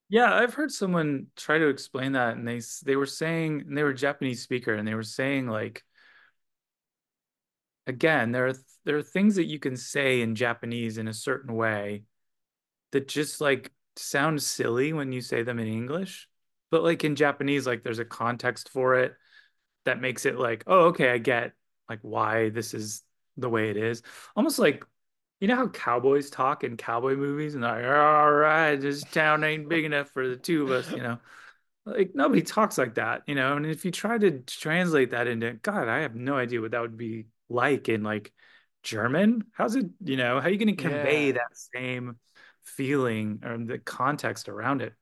Yeah, 0.09 0.35
I've 0.35 0.55
heard 0.55 0.73
someone 0.73 1.29
try 1.37 1.59
to 1.59 1.69
explain 1.69 2.13
that, 2.13 2.37
and 2.37 2.47
they 2.47 2.61
they 2.85 2.97
were 2.97 3.07
saying 3.07 3.61
and 3.69 3.79
they 3.79 3.85
were 3.85 3.91
a 3.91 3.95
Japanese 3.95 4.43
speaker, 4.43 4.75
and 4.75 4.89
they 4.89 4.97
were 4.97 5.05
saying 5.05 5.47
like, 5.47 5.85
again, 7.87 8.33
there 8.33 8.49
are 8.49 8.55
there 8.85 8.97
are 8.97 9.05
things 9.05 9.37
that 9.37 9.45
you 9.45 9.61
can 9.61 9.77
say 9.77 10.21
in 10.21 10.35
Japanese 10.35 10.99
in 10.99 11.07
a 11.07 11.15
certain 11.15 11.55
way 11.55 12.03
that 12.91 13.07
just 13.07 13.41
like 13.41 13.71
sound 13.95 14.43
silly 14.43 14.93
when 14.93 15.13
you 15.13 15.21
say 15.21 15.45
them 15.45 15.61
in 15.61 15.69
English, 15.69 16.29
but 16.73 16.83
like 16.83 17.05
in 17.05 17.15
Japanese, 17.15 17.69
like 17.69 17.85
there's 17.85 18.01
a 18.01 18.05
context 18.05 18.69
for 18.69 18.97
it 18.97 19.15
that 19.87 20.01
makes 20.01 20.27
it 20.27 20.37
like, 20.39 20.65
oh, 20.67 20.87
okay, 20.87 21.11
I 21.11 21.19
get 21.19 21.53
like 21.89 22.01
why 22.03 22.51
this 22.51 22.75
is 22.75 23.03
the 23.37 23.49
way 23.49 23.71
it 23.71 23.77
is. 23.77 24.03
Almost 24.37 24.59
like 24.59 24.85
you 25.41 25.49
know 25.49 25.57
how 25.57 25.69
cowboys 25.69 26.31
talk 26.31 26.65
in 26.65 26.77
cowboy 26.77 27.15
movies 27.17 27.55
and 27.55 27.63
they're 27.63 27.73
like, 27.73 27.85
all 27.85 28.33
right, 28.33 28.77
this 28.77 29.03
town 29.05 29.45
ain't 29.45 29.69
big 29.69 29.85
enough 29.85 30.11
for 30.11 30.29
the 30.29 30.37
two 30.37 30.65
of 30.65 30.71
us, 30.71 30.91
you 30.91 31.03
know. 31.03 31.19
Like 31.85 32.15
nobody 32.15 32.43
talks 32.43 32.79
like 32.79 32.95
that, 32.95 33.23
you 33.27 33.35
know. 33.35 33.57
And 33.57 33.67
if 33.67 33.85
you 33.85 33.91
try 33.91 34.19
to 34.19 34.41
translate 34.41 35.11
that 35.11 35.29
into 35.29 35.53
God, 35.53 35.89
I 35.89 36.01
have 36.01 36.15
no 36.15 36.37
idea 36.37 36.61
what 36.61 36.73
that 36.73 36.81
would 36.81 36.97
be 36.97 37.27
like 37.49 37.89
in 37.89 38.03
like 38.03 38.33
German. 38.83 39.45
How's 39.53 39.77
it, 39.77 39.87
you 40.03 40.17
know, 40.17 40.41
how 40.41 40.47
are 40.47 40.51
you 40.51 40.59
going 40.59 40.75
to 40.75 40.83
convey 40.83 41.27
yeah. 41.27 41.33
that 41.33 41.57
same 41.75 42.17
feeling 42.65 43.41
or 43.45 43.59
the 43.59 43.79
context 43.79 44.49
around 44.49 44.83
it? 44.83 44.95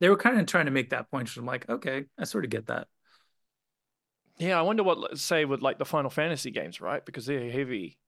They 0.00 0.08
were 0.08 0.16
kind 0.16 0.40
of 0.40 0.46
trying 0.46 0.64
to 0.64 0.72
make 0.72 0.90
that 0.90 1.10
point. 1.10 1.28
So 1.28 1.40
I'm 1.40 1.46
like, 1.46 1.68
okay, 1.68 2.06
I 2.18 2.24
sort 2.24 2.44
of 2.44 2.50
get 2.50 2.66
that. 2.66 2.88
Yeah, 4.40 4.58
I 4.58 4.62
wonder 4.62 4.82
what 4.82 5.18
say 5.18 5.44
with 5.44 5.60
like 5.60 5.78
the 5.78 5.84
Final 5.84 6.08
Fantasy 6.08 6.50
games, 6.50 6.80
right? 6.80 7.04
Because 7.04 7.26
they're 7.26 7.50
heavy 7.50 7.98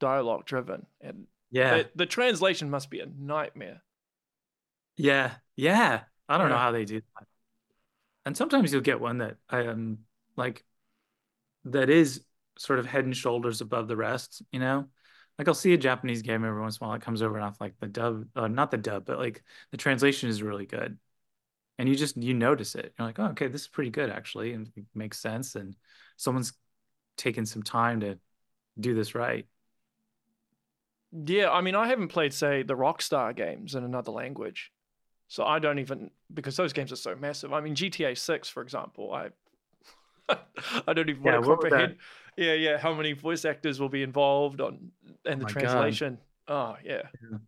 dialogue 0.00 0.46
driven 0.46 0.86
and 1.00 1.26
yeah. 1.50 1.76
the, 1.76 1.90
the, 1.94 2.06
translation 2.06 2.70
must 2.70 2.90
be 2.90 3.00
a 3.00 3.06
nightmare. 3.06 3.82
Yeah. 4.96 5.32
Yeah. 5.56 6.00
I 6.28 6.38
don't 6.38 6.48
yeah. 6.48 6.54
know 6.54 6.58
how 6.58 6.72
they 6.72 6.84
do 6.84 7.00
that. 7.00 7.26
And 8.26 8.36
sometimes 8.36 8.72
you'll 8.72 8.80
get 8.80 9.00
one 9.00 9.18
that 9.18 9.36
i 9.50 9.60
am 9.60 9.68
um, 9.68 9.98
like 10.36 10.64
that 11.66 11.90
is 11.90 12.24
sort 12.58 12.78
of 12.78 12.86
head 12.86 13.04
and 13.04 13.16
shoulders 13.16 13.60
above 13.60 13.86
the 13.86 13.96
rest 13.96 14.42
you 14.50 14.60
know? 14.60 14.86
Like 15.38 15.48
i'll 15.48 15.54
see 15.54 15.74
a 15.74 15.78
japanese 15.78 16.22
game 16.22 16.44
every 16.44 16.60
once 16.60 16.78
in 16.78 16.84
a 16.84 16.88
while 16.88 16.96
it 16.96 17.02
comes 17.02 17.20
over 17.20 17.36
and 17.36 17.44
off 17.44 17.60
like 17.60 17.74
the 17.80 17.88
dub 17.88 18.26
uh, 18.34 18.48
not 18.48 18.70
the 18.70 18.78
dub 18.78 19.04
but 19.04 19.18
like 19.18 19.42
the 19.70 19.76
translation 19.76 20.30
is 20.30 20.42
really 20.42 20.64
good 20.64 20.96
and 21.78 21.88
you 21.88 21.96
just 21.96 22.16
you 22.16 22.34
notice 22.34 22.74
it 22.74 22.94
you're 22.98 23.06
like 23.06 23.18
oh 23.18 23.26
okay 23.26 23.48
this 23.48 23.62
is 23.62 23.68
pretty 23.68 23.90
good 23.90 24.10
actually 24.10 24.52
and 24.52 24.70
it 24.76 24.84
makes 24.94 25.18
sense 25.18 25.54
and 25.54 25.76
someone's 26.16 26.52
taken 27.16 27.46
some 27.46 27.62
time 27.62 28.00
to 28.00 28.18
do 28.78 28.94
this 28.94 29.14
right 29.14 29.46
yeah, 31.14 31.50
I 31.50 31.60
mean, 31.60 31.76
I 31.76 31.86
haven't 31.86 32.08
played, 32.08 32.32
say, 32.32 32.62
the 32.62 32.74
Rockstar 32.74 33.34
games 33.36 33.74
in 33.76 33.84
another 33.84 34.10
language. 34.10 34.72
So 35.28 35.44
I 35.44 35.58
don't 35.60 35.78
even, 35.78 36.10
because 36.32 36.56
those 36.56 36.72
games 36.72 36.92
are 36.92 36.96
so 36.96 37.14
massive. 37.14 37.52
I 37.52 37.60
mean, 37.60 37.74
GTA 37.74 38.18
6, 38.18 38.48
for 38.48 38.62
example, 38.62 39.12
I 39.12 39.28
I 40.88 40.92
don't 40.92 41.08
even 41.08 41.22
yeah, 41.22 41.38
want 41.38 41.44
to 41.44 41.50
comprehend. 41.50 41.96
Yeah, 42.36 42.54
yeah, 42.54 42.78
how 42.78 42.94
many 42.94 43.12
voice 43.12 43.44
actors 43.44 43.78
will 43.78 43.88
be 43.88 44.02
involved 44.02 44.60
on 44.60 44.90
and 45.24 45.40
the 45.40 45.44
oh 45.44 45.48
translation. 45.48 46.18
God. 46.48 46.54
Oh, 46.54 46.76
yeah. 46.84 47.02
yeah. 47.30 47.38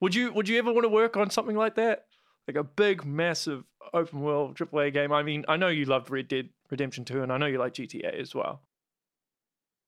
Would 0.00 0.14
you 0.14 0.32
would 0.32 0.48
you 0.48 0.58
ever 0.58 0.72
want 0.72 0.84
to 0.84 0.88
work 0.88 1.16
on 1.16 1.30
something 1.30 1.56
like 1.56 1.76
that? 1.76 2.06
Like 2.48 2.56
a 2.56 2.64
big, 2.64 3.04
massive 3.04 3.64
open 3.94 4.20
world 4.20 4.56
AAA 4.56 4.92
game? 4.92 5.12
I 5.12 5.22
mean, 5.22 5.44
I 5.48 5.56
know 5.56 5.68
you 5.68 5.84
loved 5.84 6.10
Red 6.10 6.28
Dead 6.28 6.48
Redemption 6.70 7.04
2, 7.04 7.22
and 7.22 7.32
I 7.32 7.38
know 7.38 7.46
you 7.46 7.58
like 7.58 7.74
GTA 7.74 8.20
as 8.20 8.34
well. 8.34 8.62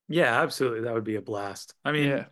Yeah, 0.07 0.41
absolutely. 0.41 0.81
That 0.81 0.93
would 0.93 1.03
be 1.03 1.15
a 1.15 1.21
blast. 1.21 1.73
I 1.83 1.91
mean, 1.91 2.09
yeah 2.09 2.25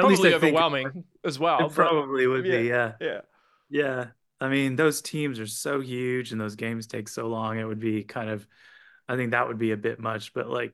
probably 0.00 0.34
overwhelming 0.34 1.04
as 1.24 1.38
well. 1.38 1.66
It 1.66 1.72
probably 1.72 2.26
would 2.26 2.46
yeah, 2.46 2.58
be, 2.58 2.66
yeah. 2.66 2.92
Yeah. 3.00 3.20
Yeah. 3.68 4.06
I 4.40 4.48
mean, 4.48 4.76
those 4.76 5.02
teams 5.02 5.38
are 5.38 5.46
so 5.46 5.80
huge 5.80 6.32
and 6.32 6.40
those 6.40 6.56
games 6.56 6.86
take 6.86 7.08
so 7.08 7.26
long. 7.26 7.58
It 7.58 7.64
would 7.64 7.80
be 7.80 8.04
kind 8.04 8.30
of, 8.30 8.46
I 9.08 9.16
think 9.16 9.32
that 9.32 9.48
would 9.48 9.58
be 9.58 9.72
a 9.72 9.76
bit 9.76 10.00
much, 10.00 10.32
but 10.32 10.48
like 10.48 10.72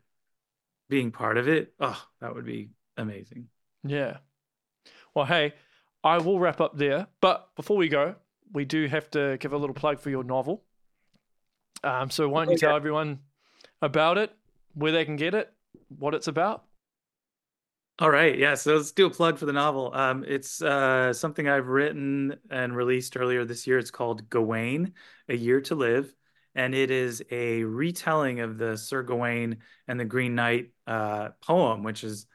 being 0.89 1.11
part 1.11 1.37
of 1.37 1.49
it, 1.49 1.75
oh, 1.81 2.01
that 2.21 2.35
would 2.35 2.47
be 2.47 2.71
amazing. 2.97 3.49
Yeah. 3.83 4.19
Well, 5.15 5.25
hey, 5.25 5.55
I 6.05 6.19
will 6.19 6.39
wrap 6.39 6.61
up 6.61 6.77
there. 6.77 7.09
But 7.21 7.49
before 7.57 7.77
we 7.77 7.89
go, 7.89 8.15
we 8.53 8.65
do 8.65 8.87
have 8.87 9.11
to 9.11 9.37
give 9.39 9.53
a 9.53 9.57
little 9.57 9.75
plug 9.75 10.01
for 10.01 10.11
your 10.11 10.25
novel. 10.25 10.65
Um, 11.83 12.11
so 12.11 12.29
why 12.29 12.45
don't 12.45 12.53
you 12.53 12.59
tell 12.59 12.77
everyone 12.77 13.21
about 13.83 14.19
it, 14.19 14.33
where 14.75 14.93
they 14.93 15.05
can 15.05 15.17
get 15.17 15.35
it, 15.35 15.53
what 15.89 16.15
it's 16.15 16.29
about? 16.29 16.65
All 17.99 18.11
right, 18.11 18.37
yeah. 18.37 18.55
So 18.55 18.77
let's 18.77 18.93
do 18.93 19.07
a 19.07 19.11
plug 19.11 19.39
for 19.39 19.47
the 19.47 19.55
novel. 19.55 19.91
Um, 19.95 20.25
it's 20.27 20.61
uh, 20.61 21.15
something 21.15 21.49
I've 21.49 21.69
written 21.69 22.37
and 22.51 22.77
released 22.77 23.17
earlier 23.17 23.45
this 23.45 23.67
year. 23.67 23.79
It's 23.79 23.91
called 23.91 24.29
Gawain: 24.29 24.93
A 25.31 25.35
Year 25.35 25.63
to 25.63 25.75
Live, 25.75 26.15
and 26.55 26.75
it 26.75 26.91
is 26.91 27.23
a 27.31 27.65
retelling 27.65 28.41
of 28.41 28.59
the 28.59 28.77
Sir 28.77 29.03
Gawain 29.03 29.59
and 29.89 29.99
the 29.99 30.05
Green 30.05 30.35
Knight 30.35 30.73
uh, 30.87 31.31
poem, 31.43 31.83
which 31.83 32.05
is 32.05 32.27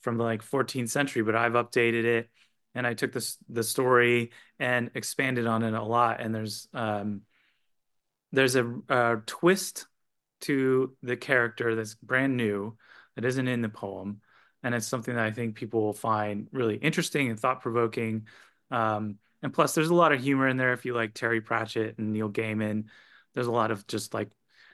from 0.00 0.18
the 0.18 0.24
like 0.24 0.42
14th 0.44 0.90
century, 0.90 1.22
but 1.22 1.36
I've 1.36 1.52
updated 1.52 2.04
it 2.04 2.30
and 2.76 2.86
I 2.86 2.92
took 2.94 3.12
this 3.12 3.38
the 3.48 3.64
story 3.64 4.30
and 4.60 4.90
expanded 4.94 5.46
on 5.46 5.62
it 5.62 5.72
a 5.72 5.82
lot. 5.82 6.20
And 6.20 6.34
there's 6.34 6.68
um, 6.74 7.22
there's 8.32 8.54
a, 8.54 8.70
a 8.88 9.16
twist 9.24 9.86
to 10.42 10.94
the 11.02 11.16
character 11.16 11.74
that's 11.74 11.94
brand 11.94 12.36
new 12.36 12.76
that 13.16 13.24
isn't 13.24 13.48
in 13.48 13.62
the 13.62 13.70
poem, 13.70 14.20
and 14.62 14.74
it's 14.74 14.86
something 14.86 15.14
that 15.14 15.24
I 15.24 15.30
think 15.30 15.56
people 15.56 15.80
will 15.82 15.94
find 15.94 16.48
really 16.52 16.76
interesting 16.76 17.30
and 17.30 17.40
thought 17.40 17.62
provoking. 17.62 18.26
Um, 18.70 19.16
and 19.42 19.54
plus, 19.54 19.74
there's 19.74 19.88
a 19.88 19.94
lot 19.94 20.12
of 20.12 20.20
humor 20.20 20.46
in 20.46 20.58
there 20.58 20.74
if 20.74 20.84
you 20.84 20.92
like 20.94 21.14
Terry 21.14 21.40
Pratchett 21.40 21.96
and 21.96 22.12
Neil 22.12 22.28
Gaiman. 22.28 22.84
There's 23.34 23.46
a 23.46 23.52
lot 23.52 23.70
of 23.70 23.86
just 23.86 24.12
like 24.12 24.30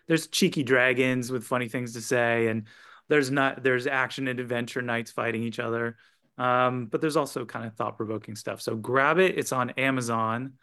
there's 0.09 0.27
cheeky 0.27 0.65
dragons 0.65 1.31
with 1.31 1.45
funny 1.45 1.69
things 1.69 1.93
to 1.93 2.01
say, 2.01 2.49
and 2.49 2.67
there's 3.09 3.31
not 3.31 3.63
there's 3.63 3.87
action 3.87 4.27
and 4.27 4.41
adventure 4.41 4.83
knights 4.83 5.13
fighting 5.13 5.45
each 5.45 5.61
other. 5.61 5.97
Um, 6.39 6.87
but 6.87 7.01
there's 7.01 7.17
also 7.17 7.45
kind 7.45 7.67
of 7.67 7.75
thought 7.75 7.97
provoking 7.97 8.37
stuff. 8.37 8.61
So 8.61 8.75
grab 8.75 9.19
it. 9.19 9.39
It's 9.39 9.53
on 9.53 9.71
Amazon. 9.71 10.55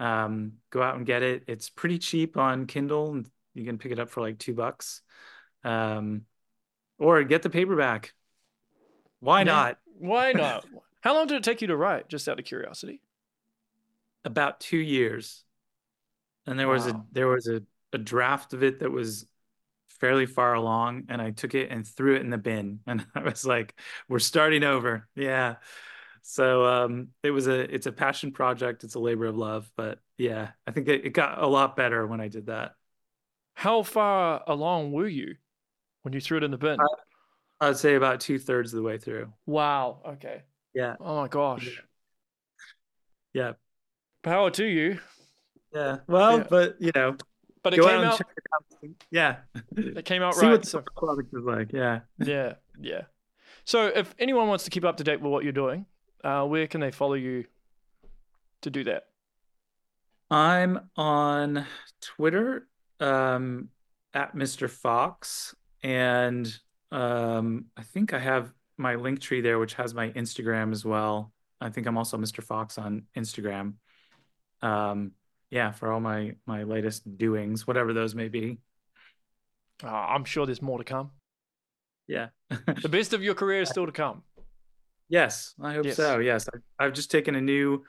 Um, 0.00 0.54
go 0.70 0.82
out 0.82 0.96
and 0.96 1.06
get 1.06 1.22
it. 1.22 1.44
It's 1.46 1.70
pretty 1.70 1.98
cheap 1.98 2.36
on 2.36 2.66
Kindle. 2.66 3.22
You 3.54 3.64
can 3.64 3.78
pick 3.78 3.92
it 3.92 3.98
up 3.98 4.10
for 4.10 4.20
like 4.20 4.38
two 4.38 4.54
bucks. 4.54 5.02
Um, 5.64 6.22
or 6.98 7.22
get 7.24 7.42
the 7.42 7.50
paperback. 7.50 8.14
Why 9.20 9.40
yeah. 9.40 9.44
not? 9.44 9.78
Why 9.98 10.32
not? 10.36 10.64
How 11.00 11.14
long 11.14 11.26
did 11.26 11.36
it 11.36 11.44
take 11.44 11.60
you 11.60 11.68
to 11.68 11.76
write? 11.76 12.08
Just 12.08 12.28
out 12.28 12.38
of 12.38 12.44
curiosity. 12.44 13.00
About 14.24 14.60
two 14.60 14.78
years. 14.78 15.44
And 16.46 16.58
there 16.58 16.68
wow. 16.68 16.74
was 16.74 16.86
a 16.86 17.04
there 17.12 17.28
was 17.28 17.46
a, 17.46 17.62
a 17.92 17.98
draft 17.98 18.54
of 18.54 18.62
it 18.62 18.80
that 18.80 18.90
was 18.90 19.26
fairly 20.02 20.26
far 20.26 20.54
along 20.54 21.04
and 21.08 21.22
I 21.22 21.30
took 21.30 21.54
it 21.54 21.70
and 21.70 21.86
threw 21.86 22.16
it 22.16 22.22
in 22.22 22.30
the 22.30 22.36
bin. 22.36 22.80
And 22.88 23.06
I 23.14 23.22
was 23.22 23.46
like, 23.46 23.78
we're 24.08 24.18
starting 24.18 24.64
over. 24.64 25.08
Yeah. 25.14 25.56
So 26.22 26.66
um, 26.66 27.08
it 27.22 27.30
was 27.30 27.46
a 27.46 27.60
it's 27.74 27.86
a 27.86 27.92
passion 27.92 28.32
project. 28.32 28.82
It's 28.82 28.96
a 28.96 29.00
labor 29.00 29.26
of 29.26 29.36
love. 29.36 29.70
But 29.76 30.00
yeah, 30.18 30.50
I 30.66 30.72
think 30.72 30.88
it, 30.88 31.06
it 31.06 31.10
got 31.10 31.40
a 31.40 31.46
lot 31.46 31.76
better 31.76 32.04
when 32.06 32.20
I 32.20 32.28
did 32.28 32.46
that. 32.46 32.72
How 33.54 33.84
far 33.84 34.42
along 34.46 34.90
were 34.92 35.08
you 35.08 35.36
when 36.02 36.12
you 36.12 36.20
threw 36.20 36.38
it 36.38 36.44
in 36.44 36.50
the 36.50 36.58
bin? 36.58 36.78
I, 36.80 37.68
I'd 37.68 37.76
say 37.76 37.94
about 37.94 38.20
two 38.20 38.40
thirds 38.40 38.72
of 38.72 38.78
the 38.78 38.82
way 38.82 38.98
through. 38.98 39.32
Wow. 39.46 40.02
Okay. 40.14 40.42
Yeah. 40.74 40.96
Oh 41.00 41.22
my 41.22 41.28
gosh. 41.28 41.80
Yeah. 43.32 43.52
Power 44.22 44.50
to 44.50 44.64
you. 44.64 44.98
Yeah. 45.72 45.98
Well, 46.08 46.38
yeah. 46.38 46.46
but 46.50 46.76
you 46.80 46.90
know, 46.94 47.16
but 47.62 47.74
it 47.74 47.80
Go 47.80 47.88
came 47.88 48.00
out. 48.00 48.20
out 48.20 48.90
yeah, 49.10 49.36
it 49.76 50.04
came 50.04 50.22
out 50.22 50.34
See 50.34 50.46
right. 50.46 50.52
What 50.52 50.66
so. 50.66 50.82
product 50.96 51.32
is 51.32 51.44
like. 51.44 51.72
Yeah. 51.72 52.00
Yeah. 52.18 52.54
Yeah. 52.80 53.02
So, 53.64 53.86
if 53.86 54.14
anyone 54.18 54.48
wants 54.48 54.64
to 54.64 54.70
keep 54.70 54.84
up 54.84 54.96
to 54.96 55.04
date 55.04 55.20
with 55.20 55.30
what 55.30 55.44
you're 55.44 55.52
doing, 55.52 55.86
uh, 56.24 56.44
where 56.44 56.66
can 56.66 56.80
they 56.80 56.90
follow 56.90 57.14
you 57.14 57.44
to 58.62 58.70
do 58.70 58.84
that? 58.84 59.04
I'm 60.30 60.88
on 60.96 61.66
Twitter 62.00 62.66
um, 62.98 63.68
at 64.14 64.34
Mr. 64.34 64.68
Fox, 64.68 65.54
and 65.82 66.52
um, 66.90 67.66
I 67.76 67.82
think 67.82 68.14
I 68.14 68.18
have 68.18 68.52
my 68.78 68.96
Linktree 68.96 69.42
there, 69.42 69.58
which 69.58 69.74
has 69.74 69.94
my 69.94 70.10
Instagram 70.10 70.72
as 70.72 70.84
well. 70.84 71.32
I 71.60 71.70
think 71.70 71.86
I'm 71.86 71.96
also 71.96 72.16
Mr. 72.16 72.42
Fox 72.42 72.78
on 72.78 73.02
Instagram. 73.16 73.74
Um, 74.62 75.12
yeah, 75.52 75.70
for 75.70 75.92
all 75.92 76.00
my 76.00 76.34
my 76.46 76.62
latest 76.62 77.18
doings, 77.18 77.66
whatever 77.66 77.92
those 77.92 78.14
may 78.14 78.28
be. 78.28 78.58
Uh, 79.84 79.88
I'm 79.88 80.24
sure 80.24 80.46
there's 80.46 80.62
more 80.62 80.78
to 80.78 80.84
come. 80.84 81.10
Yeah, 82.08 82.28
the 82.82 82.88
best 82.88 83.12
of 83.12 83.22
your 83.22 83.34
career 83.34 83.60
is 83.60 83.68
still 83.68 83.84
to 83.84 83.92
come. 83.92 84.22
Yes, 85.10 85.54
I 85.62 85.74
hope 85.74 85.84
yes. 85.84 85.96
so. 85.96 86.20
Yes, 86.20 86.48
I, 86.78 86.84
have 86.84 86.94
just 86.94 87.10
taken 87.10 87.34
a 87.34 87.40
new 87.40 87.84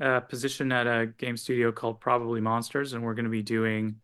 uh, 0.00 0.20
position 0.20 0.70
at 0.70 0.86
a 0.86 1.06
game 1.18 1.36
studio 1.36 1.72
called 1.72 2.00
Probably 2.00 2.40
Monsters, 2.40 2.92
and 2.92 3.02
we're 3.02 3.14
going 3.14 3.24
to 3.24 3.30
be 3.30 3.42
doing. 3.42 3.96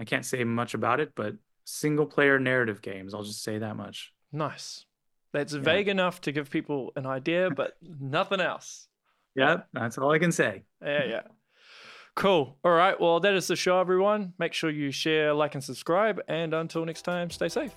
I 0.00 0.04
can't 0.04 0.24
say 0.24 0.42
much 0.42 0.72
about 0.72 0.98
it, 0.98 1.12
but 1.14 1.34
single 1.64 2.06
player 2.06 2.38
narrative 2.38 2.80
games. 2.80 3.12
I'll 3.12 3.22
just 3.22 3.42
say 3.42 3.58
that 3.58 3.76
much. 3.76 4.14
Nice. 4.32 4.86
That's 5.34 5.52
yeah. 5.52 5.60
vague 5.60 5.88
enough 5.88 6.22
to 6.22 6.32
give 6.32 6.48
people 6.48 6.92
an 6.96 7.04
idea, 7.04 7.50
but 7.50 7.74
nothing 8.00 8.40
else. 8.40 8.88
Yep, 9.34 9.68
that's 9.74 9.98
all 9.98 10.10
I 10.10 10.18
can 10.18 10.32
say. 10.32 10.62
Yeah, 10.82 11.04
yeah. 11.04 11.20
Cool. 12.16 12.56
All 12.64 12.72
right. 12.72 12.98
Well, 12.98 13.20
that 13.20 13.34
is 13.34 13.46
the 13.46 13.56
show, 13.56 13.78
everyone. 13.78 14.32
Make 14.38 14.54
sure 14.54 14.70
you 14.70 14.90
share, 14.90 15.34
like, 15.34 15.54
and 15.54 15.62
subscribe. 15.62 16.18
And 16.28 16.54
until 16.54 16.84
next 16.86 17.02
time, 17.02 17.30
stay 17.30 17.50
safe. 17.50 17.72